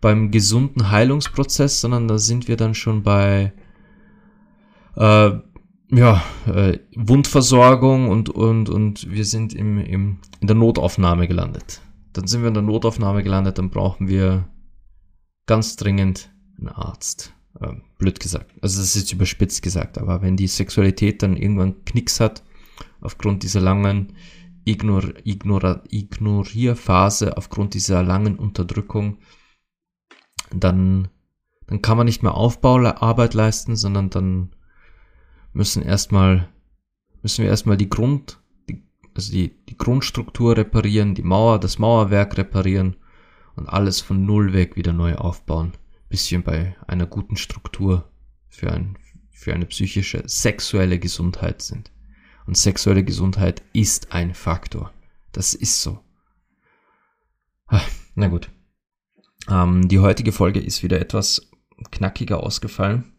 beim 0.00 0.30
gesunden 0.30 0.90
Heilungsprozess, 0.90 1.80
sondern 1.80 2.06
da 2.06 2.18
sind 2.18 2.46
wir 2.46 2.56
dann 2.56 2.74
schon 2.74 3.02
bei, 3.02 3.52
äh, 4.96 5.30
ja, 5.90 6.22
äh, 6.46 6.78
Wundversorgung 6.94 8.08
und, 8.08 8.28
und, 8.28 8.68
und 8.68 9.10
wir 9.10 9.24
sind 9.24 9.54
im, 9.54 9.78
im, 9.78 10.18
in 10.40 10.46
der 10.46 10.56
Notaufnahme 10.56 11.26
gelandet. 11.26 11.80
Dann 12.12 12.26
sind 12.26 12.42
wir 12.42 12.48
in 12.48 12.54
der 12.54 12.62
Notaufnahme 12.62 13.22
gelandet, 13.22 13.58
dann 13.58 13.70
brauchen 13.70 14.08
wir 14.08 14.48
ganz 15.46 15.76
dringend 15.76 16.30
einen 16.58 16.68
Arzt. 16.68 17.34
Ähm, 17.60 17.82
blöd 17.98 18.20
gesagt. 18.20 18.52
Also 18.60 18.78
das 18.78 18.94
ist 18.94 19.02
jetzt 19.02 19.12
überspitzt 19.12 19.62
gesagt, 19.62 19.98
aber 19.98 20.22
wenn 20.22 20.36
die 20.36 20.46
Sexualität 20.46 21.22
dann 21.22 21.36
irgendwann 21.36 21.84
Knicks 21.84 22.20
hat, 22.20 22.44
aufgrund 23.00 23.42
dieser 23.42 23.60
langen 23.60 24.14
Ignor 24.64 25.14
Ignor 25.24 25.82
Ignorierphase, 25.88 27.36
aufgrund 27.36 27.74
dieser 27.74 28.02
langen 28.02 28.38
Unterdrückung, 28.38 29.18
dann, 30.50 31.08
dann 31.66 31.82
kann 31.82 31.96
man 31.96 32.06
nicht 32.06 32.22
mehr 32.22 32.34
Aufbauarbeit 32.34 33.34
leisten, 33.34 33.76
sondern 33.76 34.10
dann 34.10 34.50
müssen 35.52 35.82
erstmal, 35.82 36.48
müssen 37.22 37.42
wir 37.42 37.50
erstmal 37.50 37.76
die 37.76 37.88
Grund, 37.88 38.40
die, 38.68 38.82
also 39.14 39.32
die, 39.32 39.56
die 39.66 39.76
Grundstruktur 39.76 40.56
reparieren, 40.56 41.14
die 41.14 41.22
Mauer, 41.22 41.58
das 41.58 41.78
Mauerwerk 41.78 42.36
reparieren 42.36 42.96
und 43.56 43.68
alles 43.68 44.00
von 44.00 44.24
Null 44.24 44.52
weg 44.52 44.76
wieder 44.76 44.92
neu 44.92 45.16
aufbauen 45.16 45.72
bis 46.08 46.30
wir 46.30 46.42
bei 46.42 46.76
einer 46.86 47.06
guten 47.06 47.36
Struktur 47.36 48.10
für, 48.48 48.72
ein, 48.72 48.98
für 49.30 49.52
eine 49.54 49.66
psychische, 49.66 50.22
sexuelle 50.26 50.98
Gesundheit 50.98 51.62
sind. 51.62 51.90
Und 52.46 52.56
sexuelle 52.56 53.04
Gesundheit 53.04 53.62
ist 53.72 54.12
ein 54.12 54.34
Faktor. 54.34 54.92
Das 55.32 55.54
ist 55.54 55.82
so. 55.82 56.00
Ah, 57.66 57.82
na 58.14 58.28
gut. 58.28 58.50
Ähm, 59.50 59.88
die 59.88 59.98
heutige 59.98 60.32
Folge 60.32 60.60
ist 60.60 60.82
wieder 60.82 61.00
etwas 61.00 61.50
knackiger 61.90 62.42
ausgefallen, 62.42 63.12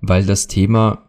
weil 0.00 0.24
das 0.24 0.46
Thema, 0.46 1.08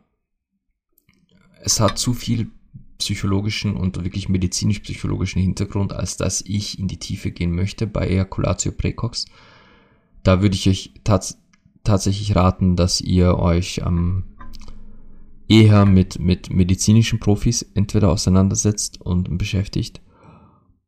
es 1.62 1.80
hat 1.80 1.98
zu 1.98 2.14
viel 2.14 2.50
psychologischen 2.98 3.76
und 3.76 4.04
wirklich 4.04 4.30
medizinisch-psychologischen 4.30 5.42
Hintergrund, 5.42 5.92
als 5.94 6.18
dass 6.18 6.42
ich 6.42 6.80
in 6.80 6.88
die 6.88 7.00
Tiefe 7.00 7.32
gehen 7.32 7.54
möchte 7.54 7.88
bei 7.88 8.08
Ejaculatio 8.08 8.72
Precox. 8.72 9.26
Da 10.24 10.42
würde 10.42 10.56
ich 10.56 10.70
euch 10.70 10.94
tats 11.04 11.38
tatsächlich 11.84 12.36
raten, 12.36 12.76
dass 12.76 13.02
ihr 13.02 13.40
euch 13.40 13.82
ähm, 13.86 14.26
eher 15.48 15.86
mit, 15.86 16.20
mit 16.20 16.52
medizinischen 16.52 17.20
Profis 17.20 17.64
entweder 17.74 18.12
auseinandersetzt 18.12 19.02
und 19.02 19.38
beschäftigt 19.38 20.02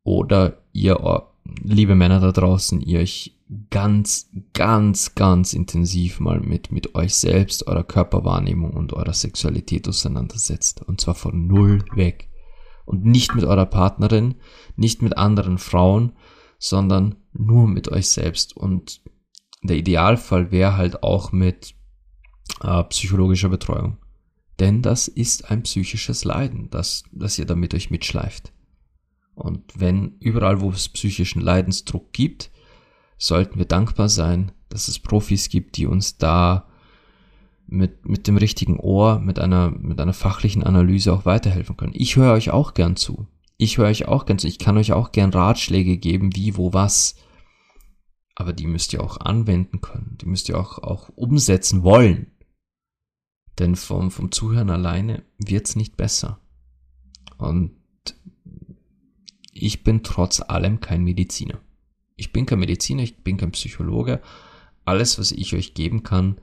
oder 0.03 0.61
ihr, 0.71 1.23
liebe 1.63 1.95
Männer 1.95 2.19
da 2.19 2.31
draußen, 2.31 2.81
ihr 2.81 2.99
euch 2.99 3.37
ganz, 3.69 4.29
ganz, 4.53 5.15
ganz 5.15 5.53
intensiv 5.53 6.19
mal 6.19 6.39
mit, 6.39 6.71
mit 6.71 6.95
euch 6.95 7.15
selbst, 7.15 7.67
eurer 7.67 7.83
Körperwahrnehmung 7.83 8.71
und 8.71 8.93
eurer 8.93 9.13
Sexualität 9.13 9.87
auseinandersetzt. 9.87 10.81
Und 10.81 11.01
zwar 11.01 11.15
von 11.15 11.47
null 11.47 11.83
weg. 11.93 12.29
Und 12.85 13.05
nicht 13.05 13.35
mit 13.35 13.45
eurer 13.45 13.65
Partnerin, 13.65 14.35
nicht 14.75 15.01
mit 15.01 15.17
anderen 15.17 15.57
Frauen, 15.57 16.13
sondern 16.57 17.15
nur 17.33 17.67
mit 17.67 17.89
euch 17.89 18.09
selbst. 18.09 18.55
Und 18.57 19.01
der 19.67 19.77
Idealfall 19.77 20.51
wäre 20.51 20.77
halt 20.77 21.03
auch 21.03 21.31
mit 21.31 21.75
äh, 22.61 22.83
psychologischer 22.85 23.49
Betreuung. 23.49 23.97
Denn 24.59 24.81
das 24.81 25.07
ist 25.07 25.49
ein 25.49 25.63
psychisches 25.63 26.25
Leiden, 26.25 26.69
das, 26.69 27.03
das 27.11 27.39
ihr 27.39 27.45
damit 27.45 27.73
euch 27.73 27.89
mitschleift. 27.89 28.53
Und 29.35 29.79
wenn 29.79 30.17
überall, 30.19 30.61
wo 30.61 30.69
es 30.69 30.89
psychischen 30.89 31.41
Leidensdruck 31.41 32.13
gibt, 32.13 32.51
sollten 33.17 33.57
wir 33.57 33.65
dankbar 33.65 34.09
sein, 34.09 34.51
dass 34.69 34.87
es 34.87 34.99
Profis 34.99 35.49
gibt, 35.49 35.77
die 35.77 35.87
uns 35.87 36.17
da 36.17 36.67
mit, 37.65 38.07
mit 38.07 38.27
dem 38.27 38.37
richtigen 38.37 38.79
Ohr, 38.79 39.19
mit 39.19 39.39
einer, 39.39 39.71
mit 39.71 39.99
einer 39.99 40.13
fachlichen 40.13 40.63
Analyse 40.63 41.13
auch 41.13 41.25
weiterhelfen 41.25 41.77
können. 41.77 41.93
Ich 41.95 42.15
höre 42.15 42.33
euch 42.33 42.51
auch 42.51 42.73
gern 42.73 42.95
zu. 42.95 43.27
Ich 43.57 43.77
höre 43.77 43.87
euch 43.87 44.07
auch 44.07 44.25
gern 44.25 44.39
zu. 44.39 44.47
Ich 44.47 44.59
kann 44.59 44.77
euch 44.77 44.93
auch 44.93 45.11
gern 45.11 45.31
Ratschläge 45.31 45.97
geben, 45.97 46.35
wie, 46.35 46.57
wo, 46.57 46.73
was. 46.73 47.15
Aber 48.35 48.53
die 48.53 48.67
müsst 48.67 48.93
ihr 48.93 49.03
auch 49.03 49.17
anwenden 49.17 49.81
können. 49.81 50.17
Die 50.21 50.25
müsst 50.25 50.49
ihr 50.49 50.59
auch, 50.59 50.79
auch 50.79 51.09
umsetzen 51.09 51.83
wollen. 51.83 52.31
Denn 53.59 53.75
vom, 53.75 54.09
vom 54.09 54.31
Zuhören 54.31 54.69
alleine 54.69 55.23
wird's 55.37 55.75
nicht 55.75 55.95
besser. 55.97 56.39
Und 57.37 57.75
ich 59.51 59.83
bin 59.83 60.01
trotz 60.03 60.41
allem 60.41 60.79
kein 60.79 61.03
Mediziner. 61.03 61.59
Ich 62.15 62.33
bin 62.33 62.45
kein 62.45 62.59
Mediziner, 62.59 63.03
ich 63.03 63.23
bin 63.23 63.37
kein 63.37 63.51
Psychologe. 63.51 64.21
Alles, 64.85 65.19
was 65.19 65.31
ich 65.31 65.53
euch 65.53 65.73
geben 65.73 66.03
kann, 66.03 66.39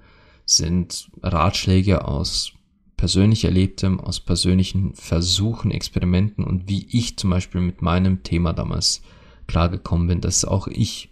sind 0.47 1.11
Ratschläge 1.22 2.07
aus 2.07 2.53
persönlich 2.97 3.45
Erlebtem, 3.45 3.99
aus 3.99 4.20
persönlichen 4.20 4.95
Versuchen, 4.95 5.70
Experimenten 5.70 6.45
und 6.45 6.68
wie 6.68 6.86
ich 6.91 7.16
zum 7.16 7.30
Beispiel 7.30 7.61
mit 7.61 7.82
meinem 7.82 8.22
Thema 8.22 8.53
damals 8.53 9.03
klargekommen 9.47 10.07
bin, 10.07 10.20
dass 10.20 10.45
auch 10.45 10.68
ich 10.68 11.11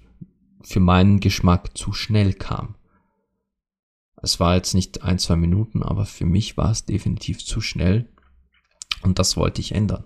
für 0.63 0.81
meinen 0.81 1.21
Geschmack 1.21 1.77
zu 1.77 1.93
schnell 1.93 2.35
kam. 2.35 2.75
Es 4.21 4.41
war 4.41 4.57
jetzt 4.57 4.75
nicht 4.75 5.03
ein, 5.03 5.19
zwei 5.19 5.37
Minuten, 5.37 5.83
aber 5.83 6.05
für 6.05 6.27
mich 6.27 6.57
war 6.57 6.71
es 6.71 6.85
definitiv 6.85 7.45
zu 7.45 7.61
schnell 7.61 8.09
und 9.03 9.19
das 9.19 9.37
wollte 9.37 9.61
ich 9.61 9.73
ändern. 9.73 10.05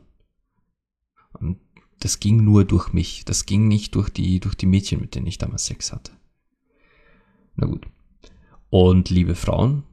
Und 1.32 1.58
das 2.00 2.20
ging 2.20 2.44
nur 2.44 2.64
durch 2.64 2.92
mich. 2.92 3.24
Das 3.24 3.46
ging 3.46 3.68
nicht 3.68 3.94
durch 3.94 4.10
die, 4.10 4.40
durch 4.40 4.54
die 4.54 4.66
Mädchen, 4.66 5.00
mit 5.00 5.14
denen 5.14 5.26
ich 5.26 5.38
damals 5.38 5.66
Sex 5.66 5.92
hatte. 5.92 6.12
Na 7.56 7.66
gut. 7.66 7.86
Und 8.70 9.08
liebe 9.10 9.34
Frauen, 9.34 9.84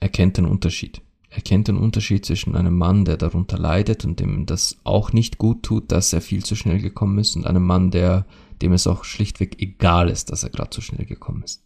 erkennt 0.00 0.36
den 0.36 0.44
Unterschied. 0.44 1.02
Erkennt 1.30 1.66
den 1.68 1.76
Unterschied 1.76 2.24
zwischen 2.24 2.54
einem 2.54 2.76
Mann, 2.76 3.04
der 3.04 3.16
darunter 3.16 3.58
leidet 3.58 4.04
und 4.04 4.20
dem 4.20 4.46
das 4.46 4.78
auch 4.84 5.12
nicht 5.12 5.38
gut 5.38 5.64
tut, 5.64 5.90
dass 5.90 6.12
er 6.12 6.20
viel 6.20 6.44
zu 6.44 6.54
schnell 6.54 6.80
gekommen 6.80 7.18
ist, 7.18 7.34
und 7.34 7.46
einem 7.46 7.66
Mann, 7.66 7.90
der, 7.90 8.26
dem 8.62 8.72
es 8.72 8.86
auch 8.86 9.04
schlichtweg 9.04 9.60
egal 9.60 10.08
ist, 10.08 10.30
dass 10.30 10.42
er 10.42 10.50
gerade 10.50 10.70
zu 10.70 10.80
schnell 10.80 11.06
gekommen 11.06 11.42
ist. 11.42 11.64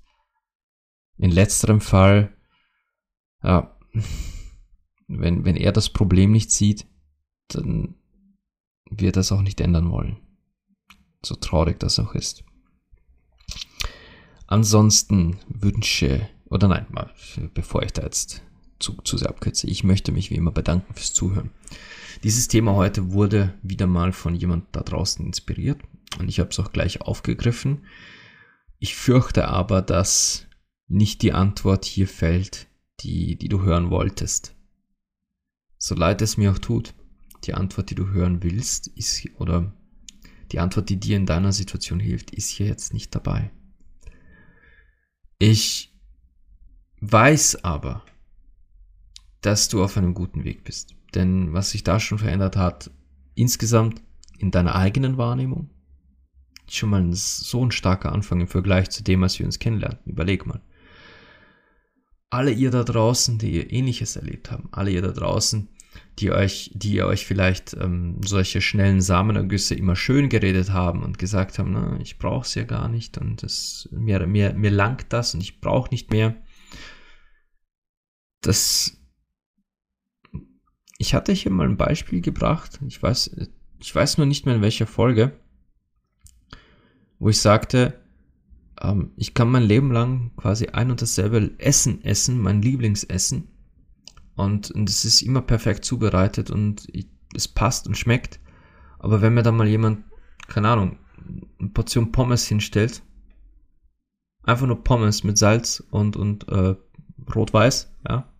In 1.17 1.31
letzterem 1.31 1.81
Fall, 1.81 2.37
ja, 3.43 3.77
wenn, 5.09 5.45
wenn 5.45 5.57
er 5.57 5.73
das 5.73 5.89
Problem 5.89 6.33
nicht 6.33 6.51
sieht, 6.51 6.87
dann 7.49 7.95
wird 8.91 9.17
das 9.17 9.33
auch 9.33 9.43
nicht 9.43 9.61
ändern 9.61 9.91
wollen. 9.91 10.19
So 11.23 11.35
traurig 11.35 11.81
das 11.81 11.99
auch 11.99 12.15
ist. 12.15 12.45
Ansonsten 14.47 15.39
Wünsche, 15.49 16.29
oder 16.47 16.69
nein, 16.69 16.87
mal, 16.91 17.13
bevor 17.55 17.83
ich 17.83 17.93
da 17.93 18.03
jetzt 18.03 18.43
zu, 18.79 18.95
zu 19.03 19.19
sehr 19.19 19.29
abkürze, 19.29 19.67
ich 19.67 19.85
möchte 19.85 20.13
mich 20.13 20.31
wie 20.31 20.37
immer 20.37 20.53
bedanken 20.53 20.95
fürs 20.95 21.13
Zuhören. 21.13 21.51
Dieses 22.23 22.49
Thema 22.49 22.75
heute 22.75 23.13
wurde 23.13 23.55
wieder 23.63 23.87
mal 23.87 24.13
von 24.13 24.35
jemand 24.35 24.65
da 24.73 24.81
draußen 24.81 25.25
inspiriert 25.25 25.81
und 26.19 26.29
ich 26.29 26.41
habe 26.41 26.51
es 26.51 26.59
auch 26.59 26.73
gleich 26.73 27.01
aufgegriffen. 27.01 27.87
Ich 28.79 28.95
fürchte 28.95 29.49
aber, 29.49 29.83
dass 29.83 30.47
nicht 30.87 31.23
die 31.23 31.33
Antwort 31.33 31.85
hier 31.85 32.09
fällt, 32.09 32.69
die, 33.01 33.37
die 33.37 33.49
du 33.49 33.63
hören 33.63 33.91
wolltest. 33.91 34.55
So 35.77 35.95
leid 35.95 36.23
es 36.23 36.37
mir 36.37 36.53
auch 36.53 36.59
tut 36.59 36.95
die 37.45 37.55
Antwort, 37.55 37.91
die 37.91 37.95
du 37.95 38.09
hören 38.09 38.43
willst, 38.43 38.89
ist, 38.89 39.27
oder 39.39 39.73
die 40.53 40.61
Antwort, 40.61 40.89
die 40.89 40.99
dir 40.99 41.17
in 41.17 41.27
deiner 41.27 41.53
Situation 41.53 42.01
hilft, 42.01 42.31
ist 42.31 42.49
hier 42.49 42.67
jetzt 42.67 42.95
nicht 42.95 43.15
dabei. 43.15 43.51
Ich 45.39 45.95
weiß 47.01 47.65
aber, 47.65 48.05
dass 49.41 49.69
du 49.69 49.85
auf 49.85 49.97
einem 49.97 50.15
guten 50.15 50.45
Weg 50.45 50.65
bist. 50.65 50.95
Denn 51.15 51.53
was 51.53 51.71
sich 51.71 51.85
da 51.85 52.01
schon 52.01 52.19
verändert 52.19 52.57
hat, 52.57 52.91
insgesamt 53.35 54.03
in 54.39 54.51
deiner 54.51 54.75
eigenen 54.75 55.17
Wahrnehmung, 55.17 55.71
schon 56.71 56.91
mal 56.91 57.05
so 57.13 57.65
ein 57.65 57.71
starker 57.71 58.13
Anfang 58.13 58.41
im 58.41 58.49
Vergleich 58.49 58.91
zu 58.91 59.03
dem, 59.03 59.23
als 59.23 59.39
wir 59.39 59.47
uns 59.47 59.59
kennenlernten. 59.59 60.11
Überleg 60.11 60.47
mal. 60.47 60.61
Alle 62.31 62.51
ihr 62.51 62.71
da 62.71 62.85
draußen, 62.85 63.39
die 63.39 63.53
ihr 63.53 63.73
ähnliches 63.73 64.17
erlebt 64.17 64.51
haben, 64.51 64.69
alle 64.73 64.91
ihr 64.91 65.03
da 65.03 65.13
draußen, 65.13 65.69
die 66.19 66.31
euch, 66.31 66.71
die 66.75 66.95
ihr 66.95 67.07
euch 67.07 67.27
vielleicht 67.27 67.75
ähm, 67.75 68.21
solche 68.23 68.61
schnellen 68.61 69.01
Samenergüsse 69.01 69.75
immer 69.75 69.97
schön 69.97 70.29
geredet 70.29 70.71
haben 70.73 71.03
und 71.03 71.19
gesagt 71.19 71.59
haben, 71.59 71.73
na, 71.73 71.99
ich 72.01 72.19
brauche 72.19 72.45
es 72.45 72.55
ja 72.55 72.65
gar 72.65 72.89
nicht 72.89 73.17
und 73.19 73.43
es, 73.43 73.89
mir, 73.93 74.27
mir, 74.27 74.53
mir 74.53 74.71
langt 74.71 75.07
das 75.11 75.35
und 75.35 75.41
ich 75.41 75.61
brauche 75.61 75.91
nicht 75.91 76.11
mehr. 76.11 76.37
Das 78.43 78.99
ich 80.99 81.15
hatte 81.15 81.33
hier 81.33 81.53
mal 81.53 81.67
ein 81.67 81.77
Beispiel 81.77 82.21
gebracht, 82.21 82.81
ich 82.87 83.01
weiß, 83.01 83.37
ich 83.79 83.95
weiß 83.95 84.19
nur 84.19 84.27
nicht 84.27 84.45
mehr 84.45 84.57
in 84.57 84.63
welcher 84.63 84.89
Folge, 84.89 85.39
wo 87.19 87.29
ich 87.29 87.41
sagte, 87.41 88.01
ähm, 88.81 89.13
ich 89.17 89.35
kann 89.35 89.51
mein 89.51 89.65
Leben 89.65 89.93
lang 89.93 90.33
quasi 90.37 90.69
ein 90.69 90.91
und 90.91 91.03
dasselbe 91.03 91.53
Essen 91.59 92.05
essen, 92.05 92.41
mein 92.41 92.63
Lieblingsessen, 92.63 93.49
und, 94.39 94.71
es 94.89 95.05
ist 95.05 95.23
immer 95.23 95.43
perfekt 95.43 95.85
zubereitet 95.85 96.51
und 96.51 96.87
es 97.35 97.49
passt 97.49 97.89
und 97.89 97.99
schmeckt. 97.99 98.39
Aber 99.01 99.21
wenn 99.21 99.35
mir 99.35 99.43
dann 99.43 99.57
mal 99.57 99.67
jemand, 99.67 100.05
keine 100.47 100.69
Ahnung, 100.69 100.97
eine 101.59 101.71
Portion 101.71 102.13
Pommes 102.13 102.47
hinstellt, 102.47 103.03
einfach 104.45 104.67
nur 104.67 104.85
Pommes 104.85 105.25
mit 105.25 105.39
Salz 105.39 105.83
und, 105.91 106.17
und 106.17 106.49
äh, 106.49 106.77
Rot-Weiß, 107.35 107.93
ja, 108.09 108.33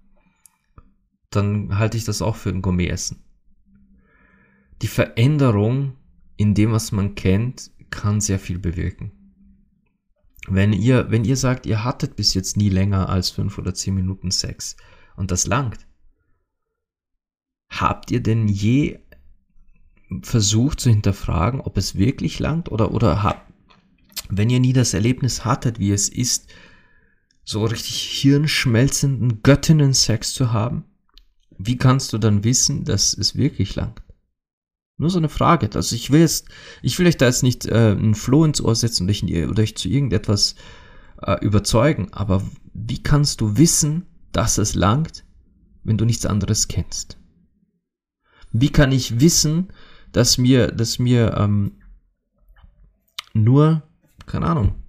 dann 1.31 1.77
halte 1.79 1.97
ich 1.97 2.05
das 2.05 2.23
auch 2.23 2.37
für 2.37 2.51
ein 2.51 2.63
Gourmet-Essen. 2.63 3.25
Die 4.81 4.87
Veränderung 4.87 5.97
in 6.37 6.55
dem, 6.55 6.71
was 6.71 6.93
man 6.93 7.17
kennt, 7.17 7.73
kann 7.91 8.21
sehr 8.21 8.39
viel 8.39 8.59
bewirken. 8.59 9.13
Wenn 10.49 10.73
ihr, 10.73 11.11
wenn 11.11 11.25
ihr 11.25 11.37
sagt, 11.37 11.67
ihr 11.67 11.85
hattet 11.85 12.17
bis 12.17 12.35
jetzt 12.35 12.57
nie 12.57 12.71
länger 12.71 13.09
als 13.09 13.31
fünf 13.31 13.59
oder 13.59 13.75
zehn 13.75 13.95
Minuten 13.95 14.31
Sex 14.31 14.77
und 15.17 15.31
das 15.31 15.47
langt, 15.47 15.89
Habt 17.69 18.11
ihr 18.11 18.23
denn 18.23 18.49
je 18.49 18.99
versucht 20.23 20.81
zu 20.81 20.89
hinterfragen, 20.89 21.61
ob 21.61 21.77
es 21.77 21.97
wirklich 21.97 22.39
langt 22.39 22.73
oder, 22.73 22.93
oder 22.93 23.23
habt, 23.23 23.53
wenn 24.31 24.49
ihr 24.49 24.61
nie 24.61 24.73
das 24.73 24.95
Erlebnis 24.95 25.45
hattet, 25.45 25.79
wie 25.79 25.93
es 25.93 26.09
ist, 26.09 26.49
so 27.45 27.65
richtig 27.65 28.03
hirnschmelzenden 28.21 29.43
Göttinnen-Sex 29.43 30.33
zu 30.33 30.53
haben, 30.53 30.85
wie 31.59 31.77
kannst 31.77 32.13
du 32.13 32.19
dann 32.19 32.45
wissen, 32.45 32.85
dass 32.85 33.13
es 33.15 33.37
wirklich 33.37 33.75
langt? 33.75 34.03
Nur 34.99 35.11
so 35.11 35.19
eine 35.19 35.29
Frage. 35.29 35.71
Also 35.75 35.95
ich 35.95 36.11
will 36.11 36.21
jetzt, 36.21 36.49
ich 36.83 36.99
will 36.99 37.07
euch 37.07 37.17
da 37.17 37.27
jetzt 37.27 37.45
nicht 37.45 37.67
äh, 37.67 37.93
einen 37.93 38.17
Floh 38.17 38.45
ins 38.45 38.61
Ohr 38.61 38.75
setzen 38.75 39.05
und 39.05 39.11
euch, 39.11 39.23
oder 39.49 39.63
euch 39.63 39.77
zu 39.77 39.89
irgendetwas 39.89 40.57
äh, 41.23 41.43
überzeugen. 41.45 42.13
Aber 42.13 42.43
wie 42.75 43.03
kannst 43.03 43.41
du 43.41 43.57
wissen, 43.57 44.07
dass 44.33 44.59
es 44.59 44.75
langt, 44.75 45.25
wenn 45.85 45.99
du 45.99 46.05
nichts 46.05 46.27
anderes 46.27 46.67
kennst? 46.67 47.17
Wie 48.51 48.71
kann 48.71 48.91
ich 48.91 49.21
wissen, 49.21 49.69
dass 50.11 50.37
mir, 50.37 50.69
dass 50.69 50.99
mir 50.99 51.37
ähm, 51.37 51.79
nur, 53.35 53.83
keine 54.27 54.47
Ahnung, 54.47 54.83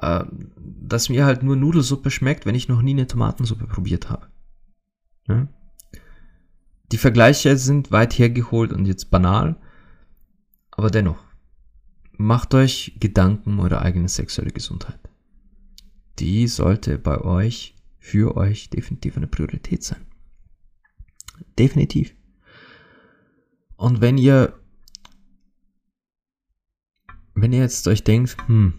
äh, 0.00 0.24
dass 0.56 1.08
mir 1.10 1.26
halt 1.26 1.42
nur 1.42 1.56
Nudelsuppe 1.56 2.10
schmeckt, 2.10 2.46
wenn 2.46 2.54
ich 2.54 2.68
noch 2.68 2.80
nie 2.80 2.92
eine 2.92 3.06
Tomatensuppe 3.06 3.66
probiert 3.66 4.08
habe. 4.08 4.28
Ja? 5.28 5.48
Die 6.94 6.98
Vergleiche 6.98 7.56
sind 7.56 7.90
weit 7.90 8.16
hergeholt 8.20 8.72
und 8.72 8.86
jetzt 8.86 9.10
banal, 9.10 9.56
aber 10.70 10.92
dennoch, 10.92 11.18
macht 12.12 12.54
euch 12.54 12.94
Gedanken 13.00 13.54
um 13.54 13.58
eure 13.58 13.82
eigene 13.82 14.08
sexuelle 14.08 14.52
Gesundheit. 14.52 15.00
Die 16.20 16.46
sollte 16.46 16.96
bei 16.98 17.20
euch, 17.20 17.74
für 17.98 18.36
euch 18.36 18.70
definitiv 18.70 19.16
eine 19.16 19.26
Priorität 19.26 19.82
sein. 19.82 20.06
Definitiv. 21.58 22.14
Und 23.74 24.00
wenn 24.00 24.16
ihr, 24.16 24.56
wenn 27.34 27.52
ihr 27.52 27.62
jetzt 27.62 27.88
euch 27.88 28.04
denkt, 28.04 28.36
hm, 28.46 28.74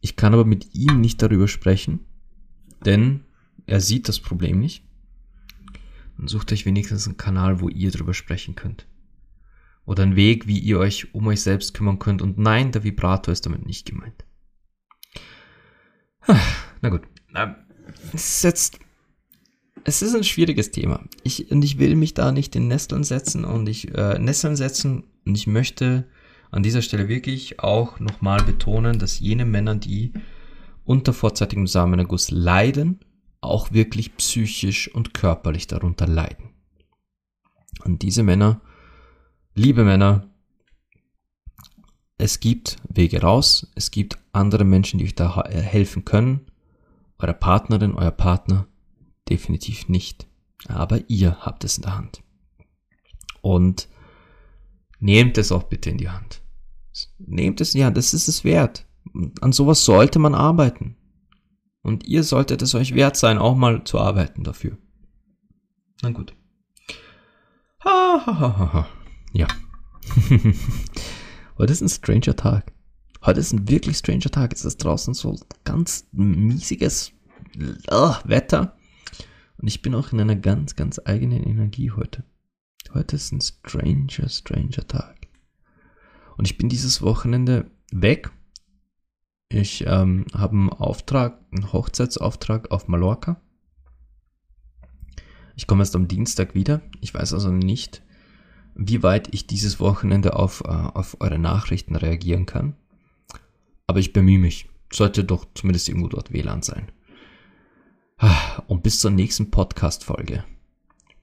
ich 0.00 0.16
kann 0.16 0.32
aber 0.32 0.46
mit 0.46 0.74
ihm 0.74 1.02
nicht 1.02 1.20
darüber 1.20 1.48
sprechen, 1.48 2.06
denn 2.86 3.24
er 3.66 3.82
sieht 3.82 4.08
das 4.08 4.20
Problem 4.20 4.58
nicht, 4.58 4.87
dann 6.18 6.28
sucht 6.28 6.52
euch 6.52 6.66
wenigstens 6.66 7.06
einen 7.06 7.16
Kanal, 7.16 7.60
wo 7.60 7.68
ihr 7.68 7.90
darüber 7.90 8.12
sprechen 8.12 8.54
könnt. 8.54 8.86
Oder 9.86 10.02
einen 10.02 10.16
Weg, 10.16 10.46
wie 10.46 10.58
ihr 10.58 10.78
euch 10.78 11.14
um 11.14 11.26
euch 11.28 11.40
selbst 11.40 11.72
kümmern 11.72 11.98
könnt. 11.98 12.20
Und 12.20 12.36
nein, 12.36 12.72
der 12.72 12.84
Vibrator 12.84 13.32
ist 13.32 13.46
damit 13.46 13.64
nicht 13.64 13.86
gemeint. 13.86 14.24
Na 16.82 16.88
gut. 16.90 17.02
Es 18.12 18.36
ist 18.36 18.44
jetzt 18.44 18.80
es 19.84 20.02
ist 20.02 20.14
ein 20.14 20.24
schwieriges 20.24 20.70
Thema. 20.70 21.04
Ich, 21.22 21.50
und 21.50 21.64
ich 21.64 21.78
will 21.78 21.96
mich 21.96 22.12
da 22.12 22.30
nicht 22.30 22.54
in 22.56 22.68
Nesteln 22.68 23.04
setzen 23.04 23.44
und 23.44 23.68
ich 23.68 23.94
äh, 23.94 24.18
Nesseln 24.18 24.56
setzen 24.56 25.04
und 25.24 25.34
ich 25.34 25.46
möchte 25.46 26.06
an 26.50 26.62
dieser 26.62 26.82
Stelle 26.82 27.08
wirklich 27.08 27.60
auch 27.60 27.98
nochmal 28.00 28.42
betonen, 28.42 28.98
dass 28.98 29.20
jene 29.20 29.44
Männer, 29.44 29.76
die 29.76 30.12
unter 30.84 31.12
vorzeitigem 31.12 31.66
Samenerguss 31.66 32.30
leiden, 32.30 33.00
auch 33.40 33.72
wirklich 33.72 34.16
psychisch 34.16 34.92
und 34.94 35.14
körperlich 35.14 35.66
darunter 35.66 36.06
leiden. 36.06 36.50
Und 37.84 38.02
diese 38.02 38.22
Männer, 38.22 38.60
liebe 39.54 39.84
Männer, 39.84 40.28
es 42.16 42.40
gibt 42.40 42.76
Wege 42.88 43.20
raus, 43.20 43.70
es 43.76 43.90
gibt 43.90 44.18
andere 44.32 44.64
Menschen, 44.64 44.98
die 44.98 45.04
euch 45.04 45.14
da 45.14 45.44
helfen 45.44 46.04
können. 46.04 46.50
Eure 47.18 47.34
Partnerin, 47.34 47.94
euer 47.94 48.10
Partner 48.10 48.66
Definitiv 49.28 49.88
nicht. 49.88 50.26
Aber 50.66 51.00
ihr 51.08 51.40
habt 51.40 51.64
es 51.64 51.76
in 51.76 51.82
der 51.82 51.96
Hand. 51.96 52.22
Und 53.40 53.88
nehmt 54.98 55.38
es 55.38 55.52
auch 55.52 55.64
bitte 55.64 55.90
in 55.90 55.98
die 55.98 56.08
Hand. 56.08 56.42
Nehmt 57.18 57.60
es 57.60 57.74
in 57.74 57.80
die 57.80 57.84
Hand, 57.84 57.96
das 57.96 58.14
ist 58.14 58.28
es 58.28 58.42
wert. 58.42 58.86
An 59.40 59.52
sowas 59.52 59.84
sollte 59.84 60.18
man 60.18 60.34
arbeiten. 60.34 60.96
Und 61.82 62.04
ihr 62.06 62.22
solltet 62.22 62.62
es 62.62 62.74
euch 62.74 62.94
wert 62.94 63.16
sein, 63.16 63.38
auch 63.38 63.56
mal 63.56 63.84
zu 63.84 63.98
arbeiten 63.98 64.44
dafür. 64.44 64.76
Na 66.02 66.10
gut. 66.10 66.34
Ha, 67.84 68.22
ha, 68.26 68.38
ha, 68.38 68.72
ha. 68.72 68.88
Ja. 69.32 69.46
Heute 71.58 71.72
ist 71.72 71.80
ein 71.80 71.88
stranger 71.88 72.36
Tag. 72.36 72.72
Heute 73.24 73.40
ist 73.40 73.52
ein 73.52 73.68
wirklich 73.68 73.98
stranger 73.98 74.30
Tag. 74.30 74.52
Es 74.52 74.64
ist 74.64 74.78
draußen 74.78 75.14
so 75.14 75.38
ganz 75.64 76.06
miesiges 76.12 77.12
uh, 77.90 78.14
Wetter. 78.24 78.76
Und 79.58 79.68
ich 79.68 79.82
bin 79.82 79.94
auch 79.94 80.12
in 80.12 80.20
einer 80.20 80.36
ganz, 80.36 80.76
ganz 80.76 81.00
eigenen 81.04 81.42
Energie 81.42 81.90
heute. 81.90 82.24
Heute 82.94 83.16
ist 83.16 83.32
ein 83.32 83.40
stranger, 83.40 84.28
stranger 84.28 84.86
Tag. 84.86 85.16
Und 86.36 86.46
ich 86.46 86.56
bin 86.56 86.68
dieses 86.68 87.02
Wochenende 87.02 87.70
weg. 87.90 88.30
Ich 89.50 89.86
ähm, 89.86 90.26
habe 90.34 90.52
einen 90.52 90.68
Auftrag, 90.68 91.40
einen 91.50 91.72
Hochzeitsauftrag 91.72 92.70
auf 92.70 92.86
Mallorca. 92.88 93.40
Ich 95.56 95.66
komme 95.66 95.82
erst 95.82 95.96
am 95.96 96.06
Dienstag 96.06 96.54
wieder. 96.54 96.82
Ich 97.00 97.14
weiß 97.14 97.32
also 97.32 97.50
nicht, 97.50 98.02
wie 98.74 99.02
weit 99.02 99.32
ich 99.34 99.46
dieses 99.46 99.80
Wochenende 99.80 100.36
auf, 100.36 100.62
äh, 100.64 100.68
auf 100.68 101.16
eure 101.20 101.38
Nachrichten 101.38 101.96
reagieren 101.96 102.46
kann. 102.46 102.76
Aber 103.86 104.00
ich 104.00 104.12
bemühe 104.12 104.38
mich. 104.38 104.68
Sollte 104.92 105.24
doch 105.24 105.46
zumindest 105.54 105.88
irgendwo 105.88 106.08
dort 106.08 106.32
WLAN 106.32 106.62
sein. 106.62 106.90
Und 108.66 108.82
bis 108.82 109.00
zur 109.00 109.10
nächsten 109.10 109.50
Podcast-Folge 109.50 110.44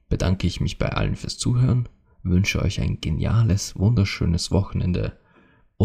bedanke 0.08 0.48
ich 0.48 0.62
mich 0.62 0.78
bei 0.78 0.90
allen 0.90 1.16
fürs 1.16 1.38
Zuhören, 1.38 1.90
wünsche 2.24 2.62
euch 2.62 2.80
ein 2.80 3.02
geniales, 3.02 3.78
wunderschönes 3.78 4.52
Wochenende 4.52 5.18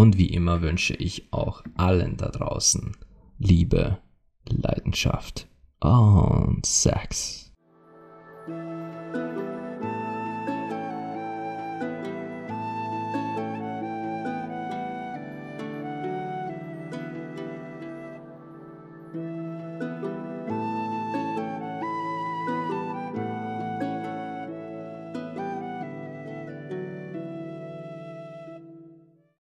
und 0.01 0.17
wie 0.17 0.31
immer 0.31 0.63
wünsche 0.63 0.95
ich 0.95 1.31
auch 1.31 1.63
allen 1.77 2.17
da 2.17 2.31
draußen 2.31 2.97
Liebe, 3.39 3.99
Leidenschaft 4.49 5.47
und 5.79 6.65
Sex. 6.65 7.50